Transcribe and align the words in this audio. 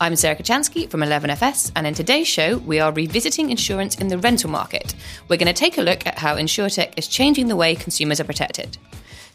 I'm 0.00 0.16
Sarah 0.16 0.34
Kocianski 0.34 0.90
from 0.90 1.02
11FS, 1.02 1.70
and 1.76 1.86
in 1.86 1.94
today's 1.94 2.26
show, 2.26 2.58
we 2.58 2.80
are 2.80 2.90
revisiting 2.90 3.50
insurance 3.50 3.94
in 3.94 4.08
the 4.08 4.18
rental 4.18 4.50
market. 4.50 4.92
We're 5.28 5.36
going 5.36 5.46
to 5.46 5.52
take 5.52 5.78
a 5.78 5.82
look 5.82 6.04
at 6.04 6.18
how 6.18 6.34
InsurTech 6.34 6.94
is 6.98 7.06
changing 7.06 7.46
the 7.46 7.54
way 7.54 7.76
consumers 7.76 8.18
are 8.18 8.24
protected. 8.24 8.76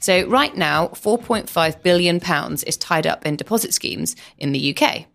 So, 0.02 0.27
right 0.27 0.55
now, 0.55 0.90
£4.5 0.90 1.81
billion 1.81 2.20
is 2.67 2.76
tied 2.76 3.08
up 3.08 3.26
in 3.26 3.38
deposit 3.38 3.73
schemes 3.73 4.17
in 4.38 4.52
the 4.52 4.76
UK, 4.76 5.05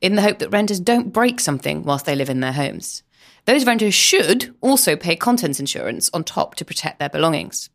in 0.00 0.14
the 0.14 0.22
hope 0.22 0.38
that 0.38 0.50
renters 0.50 0.80
don't 0.80 1.12
break 1.12 1.38
something 1.38 1.82
whilst 1.82 2.06
they 2.06 2.16
live 2.16 2.30
in 2.30 2.40
their 2.40 2.52
homes. 2.52 3.02
Those 3.44 3.66
renters 3.66 3.94
should 3.94 4.54
also 4.62 4.96
pay 4.96 5.16
contents 5.16 5.60
insurance 5.60 6.08
on 6.14 6.24
top 6.24 6.54
to 6.56 6.64
protect 6.64 6.98
their 6.98 7.10
belongings. 7.10 7.68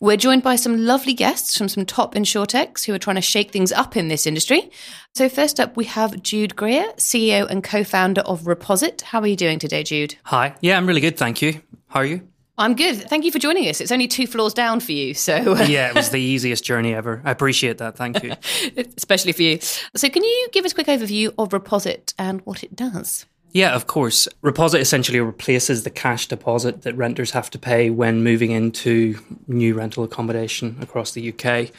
We're 0.00 0.16
joined 0.16 0.42
by 0.42 0.56
some 0.56 0.84
lovely 0.84 1.14
guests 1.14 1.56
from 1.56 1.68
some 1.68 1.86
top 1.86 2.14
insurtechs 2.14 2.84
who 2.84 2.94
are 2.94 2.98
trying 2.98 3.16
to 3.16 3.22
shake 3.22 3.50
things 3.50 3.72
up 3.72 3.96
in 3.96 4.08
this 4.08 4.26
industry. 4.26 4.70
So, 5.14 5.28
first 5.28 5.58
up, 5.58 5.76
we 5.76 5.84
have 5.86 6.22
Jude 6.22 6.56
Greer, 6.56 6.92
CEO 6.96 7.48
and 7.48 7.62
co 7.64 7.84
founder 7.84 8.22
of 8.22 8.42
Reposit. 8.42 9.02
How 9.02 9.20
are 9.20 9.26
you 9.26 9.36
doing 9.36 9.58
today, 9.58 9.82
Jude? 9.82 10.16
Hi. 10.24 10.54
Yeah, 10.60 10.76
I'm 10.76 10.86
really 10.86 11.00
good. 11.00 11.16
Thank 11.16 11.42
you. 11.42 11.60
How 11.88 12.00
are 12.00 12.06
you? 12.06 12.26
I'm 12.58 12.74
good. 12.74 12.96
Thank 13.08 13.24
you 13.26 13.32
for 13.32 13.38
joining 13.38 13.68
us. 13.68 13.82
It's 13.82 13.92
only 13.92 14.08
two 14.08 14.26
floors 14.26 14.54
down 14.54 14.80
for 14.80 14.92
you. 14.92 15.12
So, 15.12 15.56
uh, 15.56 15.66
yeah, 15.68 15.88
it 15.88 15.94
was 15.94 16.08
the 16.08 16.20
easiest 16.20 16.64
journey 16.64 16.94
ever. 16.94 17.20
I 17.24 17.30
appreciate 17.30 17.78
that. 17.78 17.96
Thank 17.96 18.22
you. 18.22 18.34
Especially 18.96 19.32
for 19.32 19.42
you. 19.42 19.58
So, 19.60 20.08
can 20.08 20.24
you 20.24 20.48
give 20.52 20.64
us 20.64 20.72
a 20.72 20.74
quick 20.74 20.86
overview 20.86 21.34
of 21.38 21.50
Reposit 21.50 22.14
and 22.18 22.40
what 22.42 22.64
it 22.64 22.74
does? 22.74 23.26
Yeah, 23.52 23.74
of 23.74 23.86
course. 23.86 24.28
Reposit 24.42 24.80
essentially 24.80 25.20
replaces 25.20 25.82
the 25.82 25.90
cash 25.90 26.26
deposit 26.26 26.82
that 26.82 26.96
renters 26.96 27.30
have 27.30 27.50
to 27.50 27.58
pay 27.58 27.90
when 27.90 28.22
moving 28.22 28.50
into 28.50 29.18
new 29.46 29.74
rental 29.74 30.04
accommodation 30.04 30.76
across 30.80 31.12
the 31.12 31.32
UK. 31.32 31.70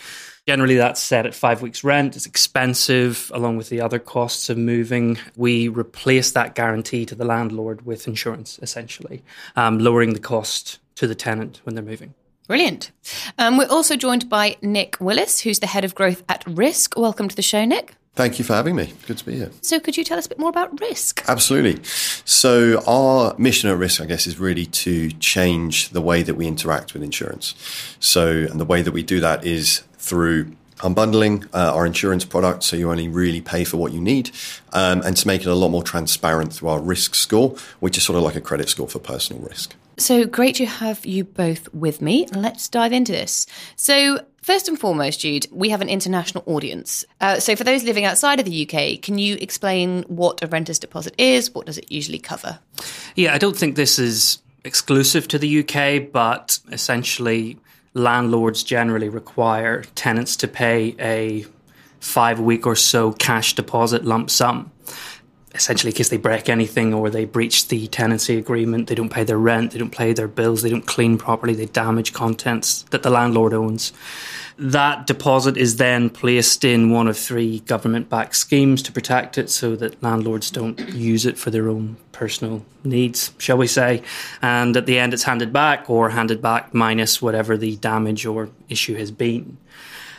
Generally, 0.47 0.77
that's 0.77 1.03
set 1.03 1.25
at 1.25 1.35
five 1.35 1.61
weeks' 1.61 1.83
rent. 1.83 2.15
It's 2.15 2.25
expensive, 2.25 3.29
along 3.33 3.57
with 3.57 3.69
the 3.69 3.81
other 3.81 3.99
costs 3.99 4.49
of 4.49 4.57
moving. 4.57 5.19
We 5.35 5.67
replace 5.67 6.31
that 6.31 6.55
guarantee 6.55 7.05
to 7.05 7.15
the 7.15 7.25
landlord 7.25 7.85
with 7.85 8.07
insurance, 8.07 8.57
essentially, 8.61 9.23
um, 9.57 9.77
lowering 9.77 10.13
the 10.13 10.19
cost 10.19 10.79
to 10.95 11.05
the 11.05 11.15
tenant 11.15 11.59
when 11.63 11.75
they're 11.75 11.83
moving. 11.83 12.13
Brilliant. 12.47 12.91
Um, 13.37 13.57
we're 13.57 13.67
also 13.67 13.97
joined 13.97 14.29
by 14.29 14.55
Nick 14.61 14.95
Willis, 15.01 15.41
who's 15.41 15.59
the 15.59 15.67
head 15.67 15.83
of 15.83 15.93
growth 15.93 16.23
at 16.29 16.45
Wrisk. 16.47 16.97
Welcome 16.97 17.27
to 17.27 17.35
the 17.35 17.41
show, 17.41 17.65
Nick. 17.65 17.95
Thank 18.17 18.39
you 18.39 18.45
for 18.45 18.53
having 18.53 18.75
me. 18.75 18.91
Good 19.05 19.19
to 19.19 19.25
be 19.25 19.35
here. 19.35 19.51
So, 19.61 19.79
could 19.79 19.95
you 19.95 20.03
tell 20.03 20.17
us 20.17 20.25
a 20.25 20.29
bit 20.29 20.39
more 20.39 20.49
about 20.49 20.81
Wrisk? 20.81 21.23
Absolutely. 21.27 21.83
So, 21.83 22.83
our 22.87 23.35
mission 23.37 23.69
at 23.69 23.77
Wrisk, 23.77 24.01
I 24.01 24.05
guess, 24.05 24.25
is 24.25 24.39
really 24.39 24.65
to 24.65 25.11
change 25.11 25.89
the 25.89 26.01
way 26.01 26.23
that 26.23 26.33
we 26.33 26.47
interact 26.47 26.95
with 26.95 27.03
insurance. 27.03 27.53
So, 27.99 28.27
and 28.27 28.59
the 28.59 28.65
way 28.65 28.81
that 28.81 28.91
we 28.91 29.03
do 29.03 29.19
that 29.19 29.45
is 29.45 29.83
through 29.99 30.51
unbundling 30.77 31.47
uh, 31.53 31.75
our 31.75 31.85
insurance 31.85 32.23
product 32.23 32.63
so 32.63 32.75
you 32.75 32.89
only 32.89 33.07
really 33.07 33.41
pay 33.41 33.63
for 33.63 33.77
what 33.77 33.91
you 33.91 33.99
need 33.99 34.29
um, 34.73 35.01
and 35.01 35.17
to 35.17 35.25
make 35.25 35.41
it 35.41 35.47
a 35.47 35.55
lot 35.55 35.69
more 35.69 35.81
transparent 35.81 36.53
through 36.53 36.69
our 36.69 36.79
risk 36.79 37.15
score 37.15 37.55
which 37.79 37.97
is 37.97 38.03
sort 38.03 38.15
of 38.15 38.21
like 38.21 38.35
a 38.35 38.41
credit 38.41 38.69
score 38.69 38.87
for 38.87 38.99
personal 38.99 39.41
risk 39.41 39.75
so 39.97 40.23
great 40.23 40.53
to 40.53 40.67
have 40.67 41.03
you 41.03 41.23
both 41.23 41.73
with 41.73 41.99
me 41.99 42.27
let's 42.27 42.69
dive 42.69 42.93
into 42.93 43.11
this 43.11 43.47
so 43.75 44.19
First 44.47 44.69
and 44.69 44.79
foremost, 44.79 45.19
Jude, 45.19 45.45
we 45.51 45.71
have 45.71 45.81
an 45.81 45.89
international 45.89 46.41
audience. 46.47 47.03
Uh, 47.19 47.37
so, 47.37 47.53
for 47.57 47.65
those 47.65 47.83
living 47.83 48.05
outside 48.05 48.39
of 48.39 48.45
the 48.45 48.65
UK, 48.65 49.01
can 49.01 49.17
you 49.17 49.35
explain 49.41 50.03
what 50.03 50.41
a 50.41 50.47
renter's 50.47 50.79
deposit 50.79 51.13
is? 51.17 51.53
What 51.53 51.65
does 51.65 51.77
it 51.77 51.91
usually 51.91 52.17
cover? 52.17 52.59
Yeah, 53.15 53.33
I 53.33 53.39
don't 53.39 53.57
think 53.57 53.75
this 53.75 53.99
is 53.99 54.41
exclusive 54.63 55.27
to 55.27 55.37
the 55.37 55.59
UK, 55.59 56.09
but 56.13 56.59
essentially, 56.71 57.57
landlords 57.93 58.63
generally 58.63 59.09
require 59.09 59.83
tenants 59.95 60.37
to 60.37 60.47
pay 60.47 60.95
a 60.97 61.45
five 61.99 62.39
week 62.39 62.65
or 62.65 62.77
so 62.77 63.11
cash 63.11 63.53
deposit 63.53 64.05
lump 64.05 64.29
sum. 64.29 64.71
Essentially, 65.57 65.91
in 65.91 65.95
case 65.95 66.09
they 66.09 66.17
break 66.17 66.47
anything 66.49 66.93
or 66.93 67.09
they 67.09 67.25
breach 67.25 67.67
the 67.67 67.87
tenancy 67.87 68.37
agreement, 68.37 68.87
they 68.87 68.95
don't 68.95 69.09
pay 69.11 69.23
their 69.23 69.39
rent, 69.39 69.71
they 69.71 69.79
don't 69.79 69.91
pay 69.91 70.13
their 70.13 70.27
bills, 70.27 70.61
they 70.61 70.69
don't 70.69 70.85
clean 70.85 71.17
properly, 71.17 71.55
they 71.55 71.65
damage 71.65 72.13
contents 72.13 72.83
that 72.91 73.03
the 73.03 73.09
landlord 73.09 73.53
owns. 73.53 73.91
That 74.59 75.05
deposit 75.05 75.57
is 75.57 75.75
then 75.75 76.09
placed 76.09 76.63
in 76.63 76.91
one 76.91 77.07
of 77.07 77.17
three 77.17 77.59
government 77.61 78.09
backed 78.09 78.35
schemes 78.35 78.81
to 78.83 78.91
protect 78.91 79.37
it 79.37 79.49
so 79.49 79.75
that 79.75 80.01
landlords 80.01 80.49
don't 80.49 80.79
use 80.89 81.25
it 81.25 81.37
for 81.37 81.51
their 81.51 81.69
own 81.69 81.97
personal 82.11 82.65
needs, 82.83 83.31
shall 83.37 83.57
we 83.57 83.67
say. 83.67 84.01
And 84.41 84.75
at 84.75 84.85
the 84.85 84.97
end, 84.97 85.13
it's 85.13 85.23
handed 85.23 85.53
back 85.53 85.89
or 85.89 86.09
handed 86.09 86.41
back 86.41 86.73
minus 86.73 87.21
whatever 87.21 87.55
the 87.57 87.75
damage 87.77 88.25
or 88.25 88.49
issue 88.69 88.95
has 88.95 89.11
been. 89.11 89.57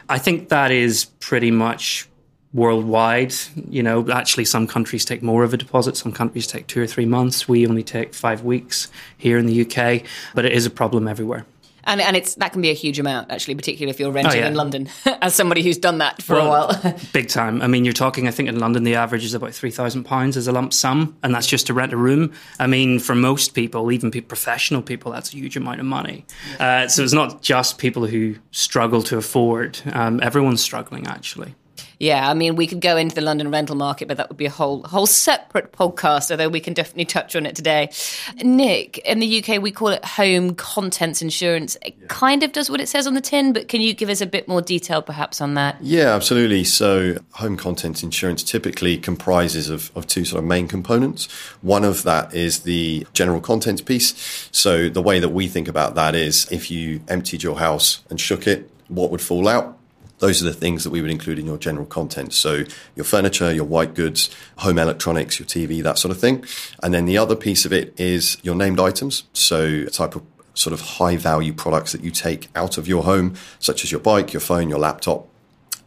I 0.09 0.19
think 0.19 0.49
that 0.49 0.71
is 0.71 1.07
pretty 1.21 1.51
much 1.51 2.08
worldwide. 2.53 3.35
You 3.69 3.83
know, 3.83 4.11
actually, 4.11 4.45
some 4.45 4.67
countries 4.67 5.05
take 5.05 5.23
more 5.23 5.45
of 5.45 5.55
a 5.55 5.57
deposit, 5.57 5.97
some 5.97 6.13
countries 6.13 6.47
take 6.47 6.67
two 6.67 6.83
or 6.83 6.87
three 6.87 7.07
months. 7.07 7.49
We 7.49 7.67
only 7.67 7.83
take 7.83 8.15
five 8.15 8.43
weeks 8.43 8.89
here 9.17 9.39
in 9.39 9.47
the 9.47 9.63
UK, 9.63 10.03
but 10.35 10.45
it 10.45 10.53
is 10.53 10.67
a 10.67 10.71
problem 10.71 11.09
everywhere 11.09 11.45
and 11.89 12.01
and 12.01 12.17
it's 12.17 12.35
that 12.37 12.53
can 12.53 12.63
be 12.63 12.71
a 12.71 12.75
huge 12.75 12.99
amount 12.99 13.31
actually, 13.31 13.55
particularly 13.55 13.91
if 13.91 13.99
you're 13.99 14.13
renting 14.13 14.41
oh, 14.41 14.45
yeah. 14.45 14.49
in 14.49 14.55
London. 14.55 14.89
As 15.23 15.35
somebody 15.35 15.63
who's 15.63 15.79
done 15.79 15.99
that 15.99 16.23
for 16.23 16.35
well, 16.35 16.71
a 16.71 16.79
while, 16.79 17.01
big 17.13 17.29
time. 17.29 17.63
I 17.63 17.67
mean, 17.67 17.85
you're 17.85 17.95
talking. 17.95 18.29
I 18.29 18.31
think 18.31 18.49
in 18.49 18.61
London 18.61 18.85
the 18.85 18.95
average 18.95 19.25
is 19.25 19.35
about 19.35 19.55
three 19.55 19.71
thousand 19.71 20.05
pounds 20.05 20.37
as 20.37 20.47
a 20.47 20.53
lump 20.53 20.73
sum, 20.73 21.17
and 21.23 21.35
that's 21.35 21.47
just 21.47 21.67
to 21.69 21.75
rent 21.75 21.93
a 21.93 21.97
room. 21.97 22.33
I 22.59 22.67
mean, 22.67 22.99
for 22.99 23.15
most 23.15 23.55
people, 23.55 23.91
even 23.91 24.13
professional 24.23 24.83
people, 24.83 25.13
that's 25.13 25.33
a 25.33 25.37
huge 25.37 25.57
amount 25.57 25.81
of 25.81 25.87
money. 25.87 26.27
Uh, 26.61 26.89
so 26.89 27.03
it's 27.03 27.13
not 27.13 27.43
just 27.43 27.79
people 27.79 28.07
who 28.07 28.37
struggle 28.51 29.03
to 29.05 29.17
afford. 29.17 29.81
Um, 29.93 30.21
everyone's 30.23 30.61
struggling 30.61 31.07
actually. 31.07 31.55
Yeah, 31.99 32.29
I 32.29 32.35
mean, 32.35 32.55
we 32.55 32.67
could 32.67 32.81
go 32.81 32.97
into 32.97 33.15
the 33.15 33.21
London 33.21 33.51
rental 33.51 33.75
market, 33.75 34.07
but 34.07 34.17
that 34.19 34.29
would 34.29 34.37
be 34.37 34.47
a 34.47 34.51
whole 34.51 34.83
whole 34.85 35.07
separate 35.07 35.73
podcast. 35.73 36.31
Although 36.31 36.49
we 36.49 36.61
can 36.61 36.73
definitely 36.75 37.07
touch 37.07 37.35
on 37.35 37.45
it 37.45 37.57
today. 37.57 37.91
Nick, 38.37 38.99
in 38.99 39.19
the 39.19 39.43
UK, 39.43 39.61
we 39.61 39.73
call 39.73 39.89
it 39.89 40.05
home 40.05 40.55
contents 40.55 41.23
insurance. 41.23 41.77
It 41.83 41.97
yeah. 42.01 42.07
kind 42.09 42.43
of 42.43 42.53
does 42.53 42.71
what 42.71 42.81
it 42.81 42.89
says 42.89 43.07
on 43.07 43.15
the 43.15 43.21
tin, 43.21 43.53
but 43.53 43.69
can 43.69 43.81
you 43.81 43.95
give 43.95 44.09
us 44.09 44.21
a 44.21 44.27
bit 44.27 44.47
more 44.47 44.63
detail, 44.63 45.03
perhaps, 45.03 45.41
on 45.41 45.55
that? 45.55 45.77
Yeah, 45.81 46.15
absolutely. 46.15 46.65
So, 46.65 47.17
home 47.33 47.57
contents 47.57 48.03
insurance 48.03 48.45
typically 48.45 48.97
comprises 48.97 49.69
of, 49.69 49.91
of 49.97 50.07
two 50.07 50.25
sort 50.25 50.43
of 50.43 50.49
main 50.49 50.69
components. 50.69 51.27
One 51.63 51.85
of 51.85 52.05
that 52.05 52.35
is 52.35 52.61
the 52.61 53.07
general 53.13 53.41
contents 53.41 53.83
piece. 53.83 54.49
So, 54.53 54.89
the 54.89 55.03
way 55.03 55.19
that 55.19 55.31
we 55.31 55.49
think 55.49 55.67
about 55.67 55.97
that 55.97 56.15
is 56.15 56.51
if 56.53 56.71
you 56.71 57.01
emptied 57.09 57.43
your 57.43 57.59
house 57.59 58.05
and 58.09 58.21
shook 58.21 58.47
it, 58.47 58.71
what 58.89 59.11
would 59.11 59.21
fall 59.21 59.49
out? 59.49 59.78
Those 60.19 60.43
are 60.43 60.47
the 60.47 60.53
things 60.53 60.85
that 60.85 60.91
we 60.91 61.01
would 61.01 61.11
include 61.11 61.39
in 61.39 61.47
your 61.47 61.59
general 61.59 61.87
content. 61.87 62.35
So 62.35 62.65
your 62.97 63.05
furniture, 63.05 63.53
your 63.53 63.65
white 63.65 63.95
goods, 63.95 64.35
home 64.59 64.79
electronics, 64.79 65.39
your 65.39 65.47
TV, 65.47 65.83
that 65.83 65.99
sort 65.99 66.11
of 66.11 66.21
thing. 66.21 66.45
And 66.83 66.93
then 66.93 67.05
the 67.05 67.19
other 67.19 67.37
piece 67.37 67.65
of 67.65 67.73
it 67.73 67.99
is 67.99 68.37
your 68.43 68.55
named 68.55 68.81
items. 68.81 69.25
So 69.33 69.85
a 69.87 69.91
type 69.91 70.17
of 70.17 70.23
sort 70.55 70.75
of 70.75 70.81
high 70.81 71.17
value 71.17 71.53
products 71.53 71.93
that 71.93 72.03
you 72.03 72.11
take 72.11 72.49
out 72.57 72.79
of 72.79 72.89
your 72.89 73.05
home, 73.05 73.35
such 73.61 73.85
as 73.85 73.93
your 73.93 74.01
bike, 74.01 74.33
your 74.33 74.41
phone, 74.41 74.69
your 74.69 74.81
laptop, 74.81 75.29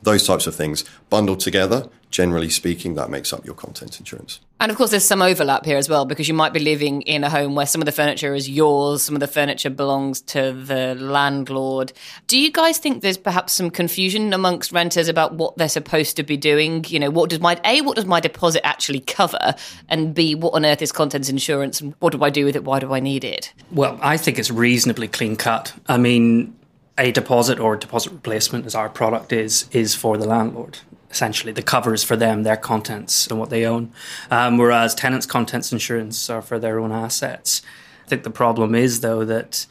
those 0.03 0.25
types 0.25 0.47
of 0.47 0.55
things 0.55 0.83
bundled 1.09 1.39
together 1.39 1.89
generally 2.11 2.49
speaking, 2.49 2.95
that 2.95 3.09
makes 3.09 3.33
up 3.33 3.45
your 3.45 3.55
content 3.55 3.99
insurance. 3.99 4.41
And 4.59 4.69
of 4.69 4.77
course, 4.77 4.91
there's 4.91 5.05
some 5.05 5.23
overlap 5.23 5.65
here 5.65 5.77
as 5.77 5.89
well 5.89 6.05
because 6.05 6.27
you 6.27 6.35
might 6.35 6.53
be 6.53 6.59
living 6.59 7.01
in 7.03 7.23
a 7.23 7.29
home 7.29 7.55
where 7.55 7.65
some 7.65 7.81
of 7.81 7.87
the 7.87 7.91
furniture 7.91 8.35
is 8.35 8.47
yours, 8.47 9.01
some 9.01 9.15
of 9.15 9.19
the 9.19 9.27
furniture 9.27 9.71
belongs 9.71 10.21
to 10.21 10.51
the 10.51 10.93
landlord. 10.93 11.93
Do 12.27 12.37
you 12.37 12.51
guys 12.51 12.77
think 12.77 13.01
there's 13.01 13.17
perhaps 13.17 13.53
some 13.53 13.71
confusion 13.71 14.33
amongst 14.33 14.71
renters 14.71 15.07
about 15.07 15.33
what 15.33 15.57
they're 15.57 15.69
supposed 15.69 16.17
to 16.17 16.23
be 16.23 16.37
doing? 16.37 16.85
You 16.87 16.99
know, 16.99 17.09
what 17.09 17.31
does 17.31 17.39
my 17.39 17.59
A, 17.65 17.81
what 17.81 17.95
does 17.95 18.05
my 18.05 18.19
deposit 18.19 18.63
actually 18.65 18.99
cover? 18.99 19.55
And 19.89 20.13
B, 20.13 20.35
what 20.35 20.53
on 20.53 20.63
earth 20.63 20.83
is 20.83 20.91
contents 20.91 21.29
insurance? 21.29 21.81
And 21.81 21.95
what 21.99 22.11
do 22.11 22.21
I 22.23 22.29
do 22.29 22.45
with 22.45 22.55
it? 22.55 22.63
Why 22.63 22.79
do 22.79 22.93
I 22.93 22.99
need 22.99 23.23
it? 23.23 23.53
Well, 23.71 23.97
I 24.01 24.17
think 24.17 24.37
it's 24.37 24.51
reasonably 24.51 25.07
clean 25.07 25.37
cut. 25.37 25.73
I 25.87 25.97
mean, 25.97 26.55
a 27.01 27.11
deposit 27.11 27.59
or 27.59 27.75
deposit 27.75 28.13
replacement, 28.13 28.65
as 28.65 28.75
our 28.75 28.87
product 28.87 29.33
is, 29.33 29.67
is 29.71 29.95
for 29.95 30.17
the 30.17 30.25
landlord 30.25 30.79
essentially 31.09 31.51
the 31.51 31.61
covers 31.61 32.03
for 32.03 32.15
them, 32.15 32.43
their 32.43 32.55
contents 32.55 33.27
and 33.27 33.37
what 33.37 33.49
they 33.49 33.65
own. 33.65 33.91
Um, 34.29 34.57
whereas 34.57 34.95
tenants' 34.95 35.25
contents 35.25 35.71
insurance 35.71 36.29
are 36.29 36.41
for 36.41 36.57
their 36.57 36.79
own 36.79 36.93
assets. 36.93 37.61
I 38.05 38.07
think 38.07 38.23
the 38.23 38.29
problem 38.29 38.73
is 38.73 39.01
though 39.01 39.25
that 39.25 39.65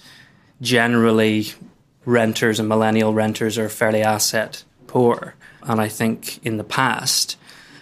generally 0.60 1.46
renters 2.04 2.60
and 2.60 2.68
millennial 2.68 3.14
renters 3.14 3.56
are 3.56 3.68
fairly 3.68 4.02
asset 4.02 4.64
poor, 4.86 5.34
and 5.62 5.80
I 5.80 5.88
think 5.88 6.44
in 6.44 6.58
the 6.58 6.64
past 6.64 7.36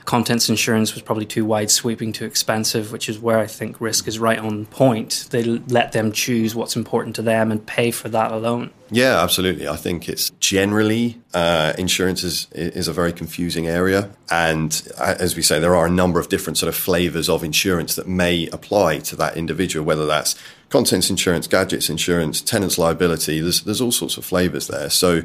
contents 0.08 0.49
insurance 0.49 0.94
was 0.94 1.02
probably 1.02 1.26
too 1.26 1.44
wide 1.44 1.70
sweeping, 1.70 2.14
too 2.14 2.25
expensive, 2.25 2.93
which 2.93 3.10
is 3.10 3.19
where 3.19 3.38
I 3.38 3.46
think 3.46 3.78
Wrisk 3.78 4.08
is 4.08 4.19
right 4.19 4.38
on 4.38 4.64
point. 4.64 5.28
They 5.32 5.43
let 5.43 5.93
them 5.93 6.12
choose 6.12 6.55
what's 6.55 6.76
important 6.76 7.14
to 7.16 7.22
them 7.22 7.52
and 7.52 7.64
pay 7.66 7.90
for 7.90 8.08
that 8.08 8.32
alone. 8.32 8.70
Yeah, 8.90 9.22
absolutely. 9.22 9.69
I 9.69 9.76
think 9.76 10.08
it's 10.08 10.31
generally 10.40 11.20
uh, 11.34 11.75
insurance 11.76 12.25
is 12.25 12.46
is 12.52 12.88
a 12.88 12.93
very 12.94 13.12
confusing 13.12 13.66
area, 13.66 14.10
and 14.31 14.82
uh, 14.96 15.16
as 15.19 15.37
we 15.37 15.43
say, 15.43 15.60
there 15.60 15.76
are 15.76 15.84
a 15.84 15.90
number 15.90 16.19
of 16.19 16.31
different 16.31 16.56
sort 16.56 16.70
of 16.70 16.75
flavors 16.75 17.28
of 17.28 17.44
insurance 17.44 17.94
that 17.96 18.08
may 18.08 18.46
apply 18.46 19.00
to 19.00 19.16
that 19.16 19.37
individual, 19.37 19.84
whether 19.84 20.06
that's 20.06 20.34
contents 20.70 21.11
insurance, 21.11 21.46
gadgets 21.46 21.90
insurance, 21.90 22.40
tenants 22.40 22.78
liability. 22.78 23.40
There's 23.40 23.61
there's 23.61 23.82
all 23.82 23.93
sorts 23.93 24.16
of 24.16 24.25
flavors 24.25 24.69
there. 24.69 24.88
So, 24.88 25.20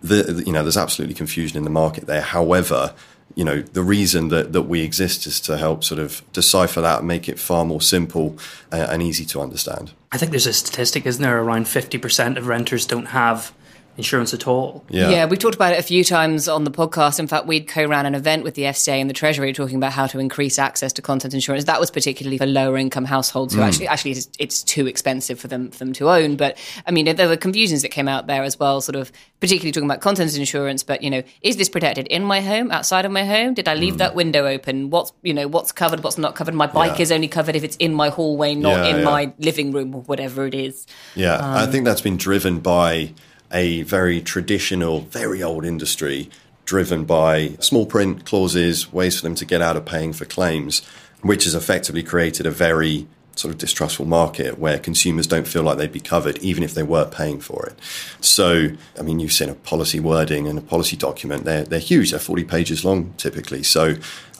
the, 0.00 0.42
you 0.46 0.54
know, 0.54 0.62
there's 0.62 0.78
absolutely 0.78 1.16
confusion 1.16 1.58
in 1.58 1.64
the 1.64 1.70
market 1.82 2.06
there. 2.06 2.22
However, 2.22 2.94
you 3.34 3.44
know, 3.44 3.62
the 3.62 3.82
reason 3.82 4.28
that, 4.28 4.52
that 4.52 4.62
we 4.62 4.82
exist 4.82 5.26
is 5.26 5.40
to 5.40 5.56
help 5.56 5.84
sort 5.84 5.98
of 5.98 6.22
decipher 6.32 6.80
that 6.80 7.00
and 7.00 7.08
make 7.08 7.28
it 7.28 7.38
far 7.38 7.64
more 7.64 7.80
simple 7.80 8.36
uh, 8.70 8.86
and 8.90 9.02
easy 9.02 9.24
to 9.26 9.40
understand. 9.40 9.92
I 10.10 10.18
think 10.18 10.30
there's 10.30 10.46
a 10.46 10.52
statistic, 10.52 11.06
isn't 11.06 11.22
there? 11.22 11.40
Around 11.40 11.66
50% 11.66 12.36
of 12.36 12.46
renters 12.46 12.86
don't 12.86 13.06
have 13.06 13.52
insurance 13.96 14.32
at 14.32 14.46
all. 14.46 14.84
Yeah. 14.88 15.10
yeah, 15.10 15.26
we've 15.26 15.38
talked 15.38 15.54
about 15.54 15.74
it 15.74 15.78
a 15.78 15.82
few 15.82 16.02
times 16.02 16.48
on 16.48 16.64
the 16.64 16.70
podcast. 16.70 17.20
In 17.20 17.26
fact, 17.26 17.46
we'd 17.46 17.68
co-ran 17.68 18.06
an 18.06 18.14
event 18.14 18.42
with 18.42 18.54
the 18.54 18.62
FCA 18.62 18.94
and 18.94 19.10
the 19.10 19.14
Treasury 19.14 19.52
talking 19.52 19.76
about 19.76 19.92
how 19.92 20.06
to 20.06 20.18
increase 20.18 20.58
access 20.58 20.92
to 20.94 21.02
content 21.02 21.34
insurance. 21.34 21.64
That 21.64 21.78
was 21.78 21.90
particularly 21.90 22.38
for 22.38 22.46
lower 22.46 22.78
income 22.78 23.04
households 23.04 23.54
who 23.54 23.60
mm. 23.60 23.66
actually 23.66 23.88
actually 23.88 24.12
it's, 24.12 24.28
it's, 24.38 24.62
too 24.62 24.86
expensive 24.86 25.38
for 25.38 25.48
them 25.48 25.70
for 25.70 25.78
them 25.78 25.92
to 25.94 26.08
own. 26.08 26.36
But 26.36 26.56
I 26.86 26.90
mean, 26.90 27.16
there 27.16 27.28
were 27.28 27.36
confusions 27.36 27.82
that 27.82 27.90
came 27.90 28.08
out 28.08 28.26
there 28.26 28.42
as 28.42 28.58
well, 28.58 28.80
sort 28.80 28.96
of 28.96 29.12
particularly 29.40 29.72
talking 29.72 29.88
about 29.88 30.00
content 30.00 30.34
insurance. 30.36 30.82
But 30.82 31.02
you 31.02 31.10
know, 31.10 31.22
is 31.42 31.56
this 31.56 31.68
protected 31.68 32.06
in 32.06 32.24
my 32.24 32.40
home, 32.40 32.70
outside 32.70 33.04
of 33.04 33.12
my 33.12 33.24
home? 33.24 33.54
Did 33.54 33.68
I 33.68 33.74
leave 33.74 33.94
mm. 33.94 33.98
that 33.98 34.14
window 34.14 34.46
open? 34.46 34.88
What's 34.88 35.12
you 35.22 35.34
know 35.34 35.48
what's 35.48 35.72
covered, 35.72 36.02
what's 36.02 36.16
not 36.16 36.34
covered? 36.34 36.54
My 36.54 36.66
bike 36.66 36.96
yeah. 36.96 37.02
is 37.02 37.12
only 37.12 37.28
covered 37.28 37.56
if 37.56 37.64
it's 37.64 37.76
in 37.76 37.92
my 37.92 38.08
hallway, 38.08 38.54
not 38.54 38.84
yeah, 38.84 38.90
in 38.90 38.96
yeah. 38.98 39.04
my 39.04 39.32
living 39.38 39.72
room 39.72 39.94
or 39.94 40.02
whatever 40.02 40.46
it 40.46 40.54
is. 40.54 40.86
Yeah, 41.14 41.34
um, 41.34 41.56
I 41.56 41.66
think 41.66 41.84
that's 41.84 42.00
been 42.00 42.16
driven 42.16 42.60
by 42.60 43.12
a 43.52 43.82
very 43.82 44.20
traditional, 44.20 45.00
very 45.00 45.42
old 45.42 45.64
industry 45.64 46.30
driven 46.64 47.04
by 47.04 47.48
small 47.60 47.86
print 47.86 48.24
clauses, 48.24 48.92
ways 48.92 49.16
for 49.16 49.22
them 49.22 49.34
to 49.34 49.44
get 49.44 49.60
out 49.60 49.76
of 49.76 49.84
paying 49.84 50.12
for 50.12 50.24
claims, 50.24 50.80
which 51.20 51.44
has 51.44 51.54
effectively 51.54 52.02
created 52.02 52.46
a 52.46 52.50
very 52.50 53.06
sort 53.34 53.52
of 53.52 53.58
distrustful 53.58 54.04
market 54.04 54.58
where 54.58 54.78
consumers 54.78 55.26
don't 55.26 55.48
feel 55.48 55.62
like 55.62 55.78
they'd 55.78 55.92
be 55.92 56.00
covered 56.00 56.36
even 56.38 56.62
if 56.62 56.74
they 56.74 56.82
were 56.82 57.06
paying 57.06 57.40
for 57.40 57.66
it. 57.66 57.78
So, 58.20 58.68
I 58.98 59.02
mean, 59.02 59.20
you've 59.20 59.32
seen 59.32 59.48
a 59.48 59.54
policy 59.54 60.00
wording 60.00 60.46
and 60.46 60.58
a 60.58 60.62
policy 60.62 60.96
document, 60.96 61.44
they're, 61.44 61.64
they're 61.64 61.78
huge, 61.78 62.10
they're 62.10 62.20
40 62.20 62.44
pages 62.44 62.84
long 62.84 63.14
typically. 63.16 63.62
So, 63.62 63.94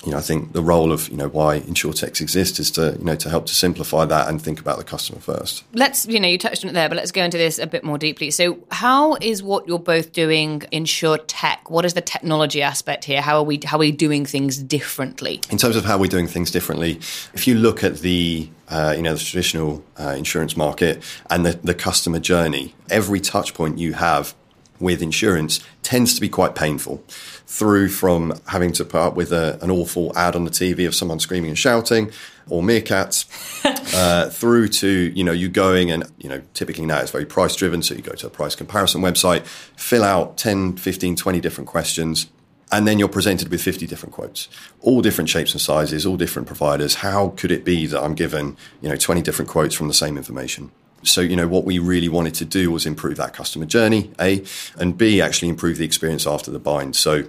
you 0.05 0.11
know, 0.11 0.19
I 0.19 0.21
think 0.21 0.53
the 0.53 0.63
role 0.63 0.91
of 0.91 1.09
you 1.09 1.17
know 1.17 1.29
why 1.29 1.61
insurtechs 1.61 2.21
exist 2.21 2.59
is 2.59 2.71
to 2.73 2.97
you 2.99 3.05
know 3.05 3.15
to 3.17 3.31
help 3.31 3.47
to 3.47 3.55
simplify 3.55 4.05
that 4.05 4.29
and 4.29 4.43
think 4.43 4.59
about 4.59 4.79
the 4.79 4.85
customer 4.85 5.21
first. 5.21 5.65
Let's 5.75 6.07
you 6.07 6.19
know 6.19 6.29
you 6.29 6.39
touched 6.39 6.65
on 6.65 6.71
it 6.71 6.73
there, 6.73 6.89
but 6.89 6.97
let's 6.97 7.13
go 7.13 7.23
into 7.23 7.39
this 7.39 7.59
a 7.59 7.67
bit 7.67 7.85
more 7.85 7.99
deeply. 7.99 8.31
So, 8.31 8.59
how 8.71 9.15
is 9.21 9.43
what 9.43 9.69
you're 9.69 9.79
both 9.79 10.13
doing 10.13 10.61
insurtech? 10.73 11.71
What 11.71 11.85
is 11.85 11.95
the 11.95 12.01
technology 12.01 12.63
aspect 12.63 13.05
here? 13.05 13.21
How 13.21 13.37
are 13.37 13.45
we 13.45 13.61
how 13.65 13.77
are 13.77 13.81
we 13.81 13.93
doing 13.93 14.27
things 14.27 14.59
differently? 14.59 15.41
In 15.51 15.59
terms 15.59 15.77
of 15.77 15.85
how 15.85 15.99
we're 15.99 16.07
doing 16.07 16.27
things 16.27 16.51
differently, 16.51 16.97
if 17.35 17.47
you 17.47 17.55
look 17.55 17.85
at 17.85 17.99
the 17.99 18.49
uh, 18.69 18.95
you 18.97 19.03
know 19.03 19.15
the 19.15 19.21
traditional 19.21 19.85
uh, 19.99 20.15
insurance 20.17 20.57
market 20.57 21.03
and 21.31 21.47
the, 21.47 21.53
the 21.63 21.75
customer 21.75 22.19
journey, 22.19 22.75
every 22.91 23.21
touch 23.21 23.55
point 23.55 23.79
you 23.79 23.93
have 23.95 24.35
with 24.83 25.01
insurance 25.01 25.65
tends 25.83 26.15
to 26.15 26.21
be 26.21 26.29
quite 26.29 26.55
painful 26.55 27.03
through 27.47 27.89
from 27.89 28.35
having 28.49 28.73
to 28.73 28.85
put 28.85 29.01
up 29.01 29.15
with 29.15 29.33
a, 29.33 29.59
an 29.63 29.71
awful 29.71 30.17
ad 30.17 30.35
on 30.35 30.45
the 30.45 30.51
TV 30.51 30.87
of 30.87 30.95
someone 30.95 31.21
screaming 31.21 31.51
and 31.51 31.59
shouting 31.59 32.11
or 32.49 32.63
meerkats 32.63 33.27
uh, 33.95 34.29
through 34.31 34.69
to, 34.69 34.89
you 34.89 35.23
know, 35.23 35.33
you 35.33 35.49
going 35.49 35.91
and, 35.91 36.05
you 36.19 36.29
know, 36.29 36.43
typically 36.55 36.87
now 36.87 36.99
it's 36.99 37.11
very 37.11 37.27
price 37.27 37.55
driven. 37.55 37.83
So 37.83 37.95
you 37.95 38.03
go 38.03 38.13
to 38.13 38.27
a 38.27 38.31
price 38.31 38.55
comparison 38.55 39.01
website, 39.01 39.47
fill 39.47 40.03
out 40.03 40.37
10, 40.37 40.77
15, 40.77 41.17
20 41.17 41.41
different 41.41 41.69
questions, 41.69 42.27
and 42.73 42.89
then 42.89 42.99
you're 42.99 43.09
presented 43.09 43.49
with 43.49 43.63
50 43.63 43.87
different 43.87 44.15
quotes, 44.15 44.49
all 44.81 45.03
different 45.03 45.29
shapes 45.29 45.53
and 45.53 45.61
sizes, 45.61 46.07
all 46.07 46.17
different 46.17 46.49
providers. 46.49 46.97
How 46.97 47.29
could 47.37 47.53
it 47.53 47.65
be 47.65 47.87
that 47.87 48.03
I'm 48.03 48.15
given, 48.15 48.57
you 48.81 48.89
know, 48.89 48.97
20 48.97 49.21
different 49.21 49.51
quotes 49.51 49.75
from 49.75 49.89
the 49.89 49.95
same 49.95 50.17
information? 50.17 50.73
So, 51.03 51.21
you 51.21 51.37
know, 51.37 51.49
what 51.49 51.65
we 51.65 51.79
really 51.79 52.09
wanted 52.09 52.35
to 52.35 52.45
do 52.45 52.71
was 52.71 52.87
improve 52.87 53.17
that 53.17 53.35
customer 53.35 53.67
journey, 53.67 54.13
A, 54.21 54.45
and 54.79 54.97
B, 54.97 55.21
actually 55.21 55.49
improve 55.49 55.79
the 55.79 55.85
experience 55.85 56.27
after 56.27 56.51
the 56.51 56.59
bind. 56.59 56.97
So 56.97 57.25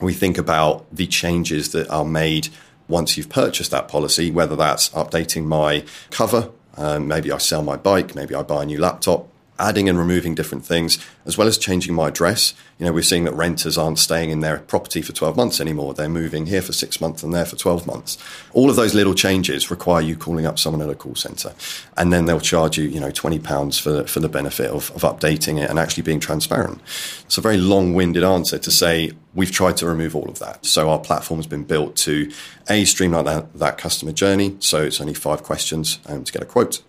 we 0.00 0.12
think 0.12 0.38
about 0.38 0.84
the 0.94 1.06
changes 1.06 1.72
that 1.72 1.88
are 1.88 2.04
made 2.04 2.48
once 2.88 3.16
you've 3.16 3.28
purchased 3.28 3.70
that 3.70 3.88
policy, 3.88 4.30
whether 4.30 4.54
that's 4.54 4.90
updating 4.90 5.44
my 5.44 5.84
cover, 6.10 6.50
um, 6.76 7.08
maybe 7.08 7.32
I 7.32 7.38
sell 7.38 7.62
my 7.62 7.76
bike, 7.76 8.14
maybe 8.14 8.34
I 8.34 8.42
buy 8.42 8.62
a 8.62 8.66
new 8.66 8.78
laptop, 8.78 9.28
adding 9.58 9.88
and 9.88 9.98
removing 9.98 10.34
different 10.34 10.64
things, 10.64 10.98
as 11.24 11.38
well 11.38 11.48
as 11.48 11.58
changing 11.58 11.94
my 11.94 12.08
address. 12.08 12.54
You 12.78 12.86
know, 12.86 12.92
we're 12.92 13.02
seeing 13.02 13.24
that 13.24 13.34
renters 13.34 13.78
aren't 13.78 13.98
staying 13.98 14.30
in 14.30 14.40
their 14.40 14.58
property 14.58 15.02
for 15.02 15.12
12 15.12 15.36
months 15.36 15.60
anymore. 15.60 15.94
They're 15.94 16.08
moving 16.08 16.46
here 16.46 16.62
for 16.62 16.72
six 16.72 17.00
months 17.00 17.22
and 17.22 17.32
there 17.32 17.44
for 17.44 17.56
12 17.56 17.86
months. 17.86 18.18
All 18.52 18.68
of 18.68 18.76
those 18.76 18.94
little 18.94 19.14
changes 19.14 19.70
require 19.70 20.02
you 20.02 20.16
calling 20.16 20.46
up 20.46 20.58
someone 20.58 20.82
at 20.82 20.90
a 20.90 20.94
call 20.94 21.14
center. 21.14 21.54
And 21.96 22.12
then 22.12 22.26
they'll 22.26 22.40
charge 22.40 22.76
you, 22.76 22.84
you 22.84 23.00
know, 23.00 23.10
20 23.10 23.38
pounds 23.38 23.78
for 23.78 23.90
the, 23.90 24.06
for 24.06 24.20
the 24.20 24.28
benefit 24.28 24.70
of, 24.70 24.90
of 24.90 25.02
updating 25.02 25.62
it 25.62 25.70
and 25.70 25.78
actually 25.78 26.02
being 26.02 26.20
transparent. 26.20 26.80
It's 27.24 27.38
a 27.38 27.40
very 27.40 27.56
long 27.56 27.94
winded 27.94 28.24
answer 28.24 28.58
to 28.58 28.70
say 28.70 29.12
we've 29.34 29.50
tried 29.50 29.76
to 29.78 29.86
remove 29.86 30.14
all 30.14 30.28
of 30.28 30.38
that. 30.40 30.66
So 30.66 30.90
our 30.90 30.98
platform 30.98 31.38
has 31.38 31.46
been 31.46 31.64
built 31.64 31.96
to 31.96 32.30
A, 32.68 32.84
streamline 32.84 33.24
that, 33.24 33.54
that 33.54 33.78
customer 33.78 34.12
journey. 34.12 34.56
So 34.60 34.82
it's 34.82 35.00
only 35.00 35.14
five 35.14 35.42
questions 35.42 35.98
um, 36.06 36.24
to 36.24 36.32
get 36.32 36.42
a 36.42 36.46
quote 36.46 36.82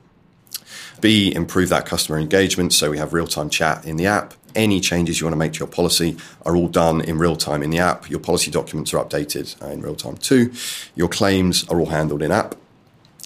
B, 1.02 1.34
improve 1.34 1.70
that 1.70 1.86
customer 1.86 2.20
engagement. 2.20 2.74
So 2.74 2.90
we 2.92 2.98
have 2.98 3.14
real 3.14 3.28
time 3.28 3.50
chat 3.50 3.86
in 3.86 3.98
the 3.98 4.08
app. 4.08 4.34
Any 4.56 4.80
changes 4.80 5.20
you 5.20 5.26
want 5.26 5.34
to 5.34 5.38
make 5.38 5.54
to 5.54 5.60
your 5.60 5.68
policy 5.68 6.18
are 6.46 6.56
all 6.56 6.68
done 6.68 7.02
in 7.02 7.18
real 7.20 7.36
time 7.36 7.62
in 7.62 7.70
the 7.70 7.80
app. 7.80 8.10
Your 8.10 8.20
policy 8.20 8.50
documents 8.50 8.94
are 8.94 9.04
updated 9.04 9.62
uh, 9.62 9.68
in 9.68 9.82
real 9.82 9.96
time 9.96 10.18
too. 10.18 10.52
Your 10.96 11.10
claims 11.10 11.68
are 11.70 11.80
all 11.80 11.88
handled 11.88 12.22
in 12.22 12.32
app. 12.32 12.56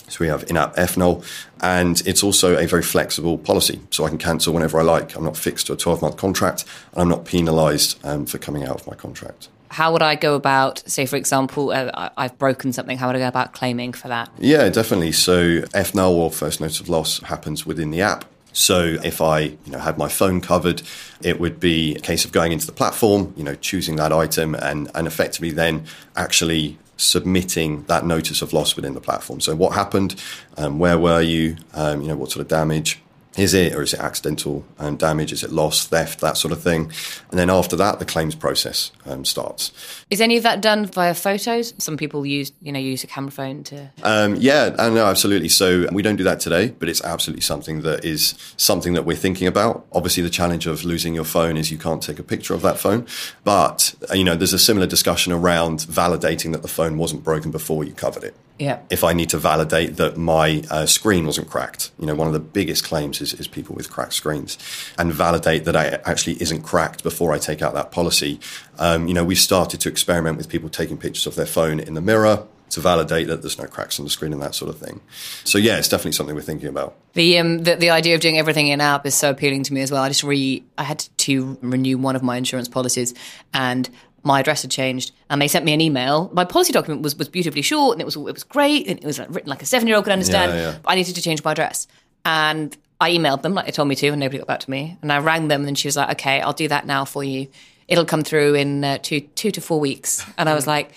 So 0.09 0.17
we 0.19 0.27
have 0.27 0.43
in-app 0.49 0.75
FNOL, 0.75 1.25
and 1.61 2.01
it's 2.05 2.21
also 2.21 2.57
a 2.57 2.67
very 2.67 2.81
flexible 2.83 3.37
policy. 3.37 3.79
So 3.91 4.03
I 4.03 4.09
can 4.09 4.17
cancel 4.17 4.53
whenever 4.53 4.77
I 4.77 4.83
like. 4.83 5.15
I'm 5.15 5.23
not 5.23 5.37
fixed 5.37 5.67
to 5.67 5.73
a 5.73 5.77
12-month 5.77 6.17
contract, 6.17 6.65
and 6.91 7.01
I'm 7.01 7.07
not 7.07 7.23
penalised 7.23 7.97
um, 8.03 8.25
for 8.25 8.37
coming 8.37 8.65
out 8.65 8.81
of 8.81 8.87
my 8.87 8.93
contract 8.93 9.47
how 9.71 9.93
would 9.93 10.01
I 10.01 10.15
go 10.15 10.35
about, 10.35 10.83
say, 10.85 11.05
for 11.05 11.15
example, 11.15 11.71
uh, 11.71 12.09
I've 12.17 12.37
broken 12.37 12.73
something, 12.73 12.97
how 12.97 13.07
would 13.07 13.15
I 13.15 13.19
go 13.19 13.27
about 13.27 13.53
claiming 13.53 13.93
for 13.93 14.09
that? 14.09 14.29
Yeah, 14.37 14.69
definitely. 14.69 15.13
So 15.13 15.61
FNOL 15.61 16.11
or 16.11 16.29
first 16.31 16.59
notice 16.59 16.81
of 16.81 16.89
loss 16.89 17.21
happens 17.21 17.65
within 17.65 17.89
the 17.89 18.01
app. 18.01 18.25
So 18.53 18.97
if 19.01 19.21
I, 19.21 19.39
you 19.39 19.71
know, 19.71 19.79
had 19.79 19.97
my 19.97 20.09
phone 20.09 20.41
covered, 20.41 20.81
it 21.21 21.39
would 21.39 21.57
be 21.59 21.95
a 21.95 21.99
case 21.99 22.25
of 22.25 22.33
going 22.33 22.51
into 22.51 22.65
the 22.65 22.73
platform, 22.73 23.33
you 23.37 23.45
know, 23.45 23.55
choosing 23.55 23.95
that 23.95 24.11
item 24.11 24.55
and, 24.55 24.91
and 24.93 25.07
effectively 25.07 25.51
then 25.51 25.85
actually 26.17 26.77
submitting 26.97 27.83
that 27.83 28.05
notice 28.05 28.41
of 28.41 28.51
loss 28.51 28.75
within 28.75 28.93
the 28.93 29.01
platform. 29.01 29.39
So 29.39 29.55
what 29.55 29.73
happened? 29.73 30.21
Um, 30.57 30.79
where 30.79 30.99
were 30.99 31.21
you? 31.21 31.55
Um, 31.73 32.01
you 32.01 32.09
know, 32.09 32.17
what 32.17 32.29
sort 32.29 32.41
of 32.41 32.49
damage? 32.49 32.99
Is 33.37 33.53
it 33.53 33.73
or 33.73 33.81
is 33.81 33.93
it 33.93 33.99
accidental 33.99 34.65
um, 34.77 34.97
damage? 34.97 35.31
Is 35.31 35.43
it 35.43 35.51
loss 35.51 35.87
theft 35.87 36.19
that 36.19 36.37
sort 36.37 36.51
of 36.51 36.61
thing? 36.61 36.91
And 37.29 37.39
then 37.39 37.49
after 37.49 37.75
that 37.77 37.99
the 37.99 38.05
claims 38.05 38.35
process 38.35 38.91
um, 39.05 39.23
starts. 39.23 39.71
Is 40.09 40.19
any 40.19 40.35
of 40.35 40.43
that 40.43 40.61
done 40.61 40.85
via 40.85 41.13
photos? 41.13 41.73
Some 41.77 41.95
people 41.95 42.25
use 42.25 42.51
you 42.61 42.71
know 42.71 42.79
use 42.79 43.03
a 43.03 43.07
camera 43.07 43.31
phone 43.31 43.63
to 43.65 43.89
um, 44.03 44.35
yeah 44.35 44.75
uh, 44.77 44.89
no 44.89 45.05
absolutely. 45.05 45.49
So 45.49 45.87
we 45.91 46.01
don't 46.01 46.17
do 46.17 46.25
that 46.25 46.39
today 46.39 46.69
but 46.77 46.89
it's 46.89 47.03
absolutely 47.03 47.41
something 47.41 47.81
that 47.81 48.03
is 48.03 48.35
something 48.57 48.93
that 48.93 49.05
we're 49.05 49.15
thinking 49.15 49.47
about. 49.47 49.85
Obviously 49.93 50.23
the 50.23 50.29
challenge 50.29 50.67
of 50.67 50.83
losing 50.83 51.15
your 51.15 51.23
phone 51.23 51.55
is 51.55 51.71
you 51.71 51.77
can't 51.77 52.03
take 52.03 52.19
a 52.19 52.23
picture 52.23 52.53
of 52.53 52.61
that 52.63 52.77
phone 52.77 53.07
but 53.43 53.95
uh, 54.09 54.13
you 54.13 54.25
know 54.25 54.35
there's 54.35 54.53
a 54.53 54.59
similar 54.59 54.87
discussion 54.87 55.31
around 55.31 55.79
validating 55.79 56.51
that 56.51 56.61
the 56.61 56.67
phone 56.67 56.97
wasn't 56.97 57.23
broken 57.23 57.49
before 57.49 57.83
you 57.83 57.93
covered 57.93 58.23
it 58.23 58.35
yeah. 58.61 58.79
If 58.91 59.03
I 59.03 59.13
need 59.13 59.29
to 59.29 59.39
validate 59.39 59.97
that 59.97 60.17
my 60.17 60.63
uh, 60.69 60.85
screen 60.85 61.25
wasn't 61.25 61.49
cracked, 61.49 61.89
you 61.97 62.05
know, 62.05 62.13
one 62.13 62.27
of 62.27 62.33
the 62.33 62.39
biggest 62.39 62.83
claims 62.83 63.19
is, 63.19 63.33
is 63.33 63.47
people 63.47 63.75
with 63.75 63.89
cracked 63.89 64.13
screens, 64.13 64.55
and 64.99 65.11
validate 65.11 65.65
that 65.65 65.75
I 65.75 65.99
actually 66.05 66.39
isn't 66.39 66.61
cracked 66.61 67.01
before 67.01 67.33
I 67.33 67.39
take 67.39 67.63
out 67.63 67.73
that 67.73 67.91
policy. 67.91 68.39
Um, 68.77 69.07
you 69.07 69.15
know, 69.15 69.23
we've 69.23 69.39
started 69.39 69.81
to 69.81 69.89
experiment 69.89 70.37
with 70.37 70.47
people 70.47 70.69
taking 70.69 70.97
pictures 70.97 71.25
of 71.25 71.35
their 71.35 71.47
phone 71.47 71.79
in 71.79 71.95
the 71.95 72.01
mirror 72.01 72.45
to 72.69 72.79
validate 72.79 73.27
that 73.27 73.41
there's 73.41 73.57
no 73.57 73.65
cracks 73.65 73.99
on 73.99 74.05
the 74.05 74.11
screen 74.11 74.31
and 74.31 74.41
that 74.41 74.55
sort 74.55 74.69
of 74.69 74.77
thing. 74.77 75.01
So 75.43 75.57
yeah, 75.57 75.77
it's 75.77 75.89
definitely 75.89 76.13
something 76.13 76.35
we're 76.35 76.41
thinking 76.41 76.69
about. 76.69 76.95
The 77.13 77.39
um 77.39 77.63
the, 77.63 77.75
the 77.75 77.89
idea 77.89 78.15
of 78.15 78.21
doing 78.21 78.37
everything 78.37 78.67
in 78.67 78.79
app 78.79 79.05
is 79.05 79.15
so 79.15 79.31
appealing 79.31 79.63
to 79.63 79.73
me 79.73 79.81
as 79.81 79.91
well. 79.91 80.03
I 80.03 80.07
just 80.07 80.23
re 80.23 80.63
I 80.77 80.83
had 80.83 81.07
to 81.17 81.57
renew 81.61 81.97
one 81.97 82.15
of 82.15 82.23
my 82.23 82.37
insurance 82.37 82.69
policies 82.69 83.13
and 83.53 83.89
my 84.23 84.39
address 84.39 84.61
had 84.61 84.71
changed 84.71 85.11
and 85.29 85.41
they 85.41 85.47
sent 85.47 85.65
me 85.65 85.73
an 85.73 85.81
email. 85.81 86.29
My 86.33 86.45
policy 86.45 86.73
document 86.73 87.01
was, 87.01 87.17
was 87.17 87.27
beautifully 87.27 87.61
short 87.61 87.93
and 87.93 88.01
it 88.01 88.05
was 88.05 88.15
it 88.15 88.21
was 88.21 88.43
great 88.43 88.87
and 88.87 88.99
it 88.99 89.05
was 89.05 89.19
like 89.19 89.33
written 89.33 89.49
like 89.49 89.61
a 89.61 89.65
seven 89.65 89.87
year 89.87 89.97
old 89.97 90.05
could 90.05 90.13
understand. 90.13 90.51
Yeah, 90.51 90.71
yeah. 90.71 90.77
I 90.85 90.95
needed 90.95 91.15
to 91.15 91.21
change 91.21 91.43
my 91.43 91.51
address. 91.51 91.87
And 92.23 92.75
I 92.99 93.11
emailed 93.11 93.41
them 93.41 93.53
like 93.53 93.65
they 93.65 93.71
told 93.71 93.87
me 93.87 93.95
to 93.95 94.07
and 94.07 94.19
nobody 94.19 94.37
got 94.37 94.47
back 94.47 94.59
to 94.61 94.69
me. 94.69 94.97
And 95.01 95.11
I 95.11 95.19
rang 95.19 95.47
them 95.47 95.67
and 95.67 95.77
she 95.77 95.87
was 95.87 95.97
like, 95.97 96.11
okay, 96.11 96.39
I'll 96.41 96.53
do 96.53 96.67
that 96.67 96.85
now 96.85 97.03
for 97.03 97.23
you. 97.23 97.47
It'll 97.87 98.05
come 98.05 98.21
through 98.23 98.53
in 98.53 98.83
uh, 98.83 98.99
two, 98.99 99.21
two 99.21 99.51
to 99.51 99.59
four 99.59 99.79
weeks. 99.79 100.25
And 100.37 100.47
I 100.47 100.53
was 100.53 100.67
like, 100.67 100.91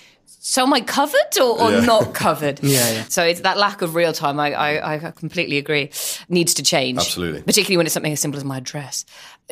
so 0.46 0.62
am 0.62 0.74
I 0.74 0.82
covered 0.82 1.38
or, 1.40 1.58
or 1.58 1.72
Yeah. 1.72 1.80
not 1.80 2.12
covered? 2.12 2.60
Yeah, 2.62 2.90
yeah. 2.92 3.04
So 3.08 3.24
it's 3.24 3.40
that 3.40 3.56
lack 3.56 3.80
of 3.80 3.94
real 3.94 4.12
time. 4.12 4.38
I, 4.38 4.52
I, 4.52 4.94
I 5.08 5.10
completely 5.12 5.56
agree. 5.56 5.90
Needs 6.28 6.52
to 6.54 6.62
change. 6.62 6.98
Absolutely. 6.98 7.40
Particularly 7.40 7.78
when 7.78 7.86
it's 7.86 7.94
something 7.94 8.12
as 8.12 8.20
simple 8.20 8.36
as 8.36 8.44
my 8.44 8.58
address. 8.58 9.06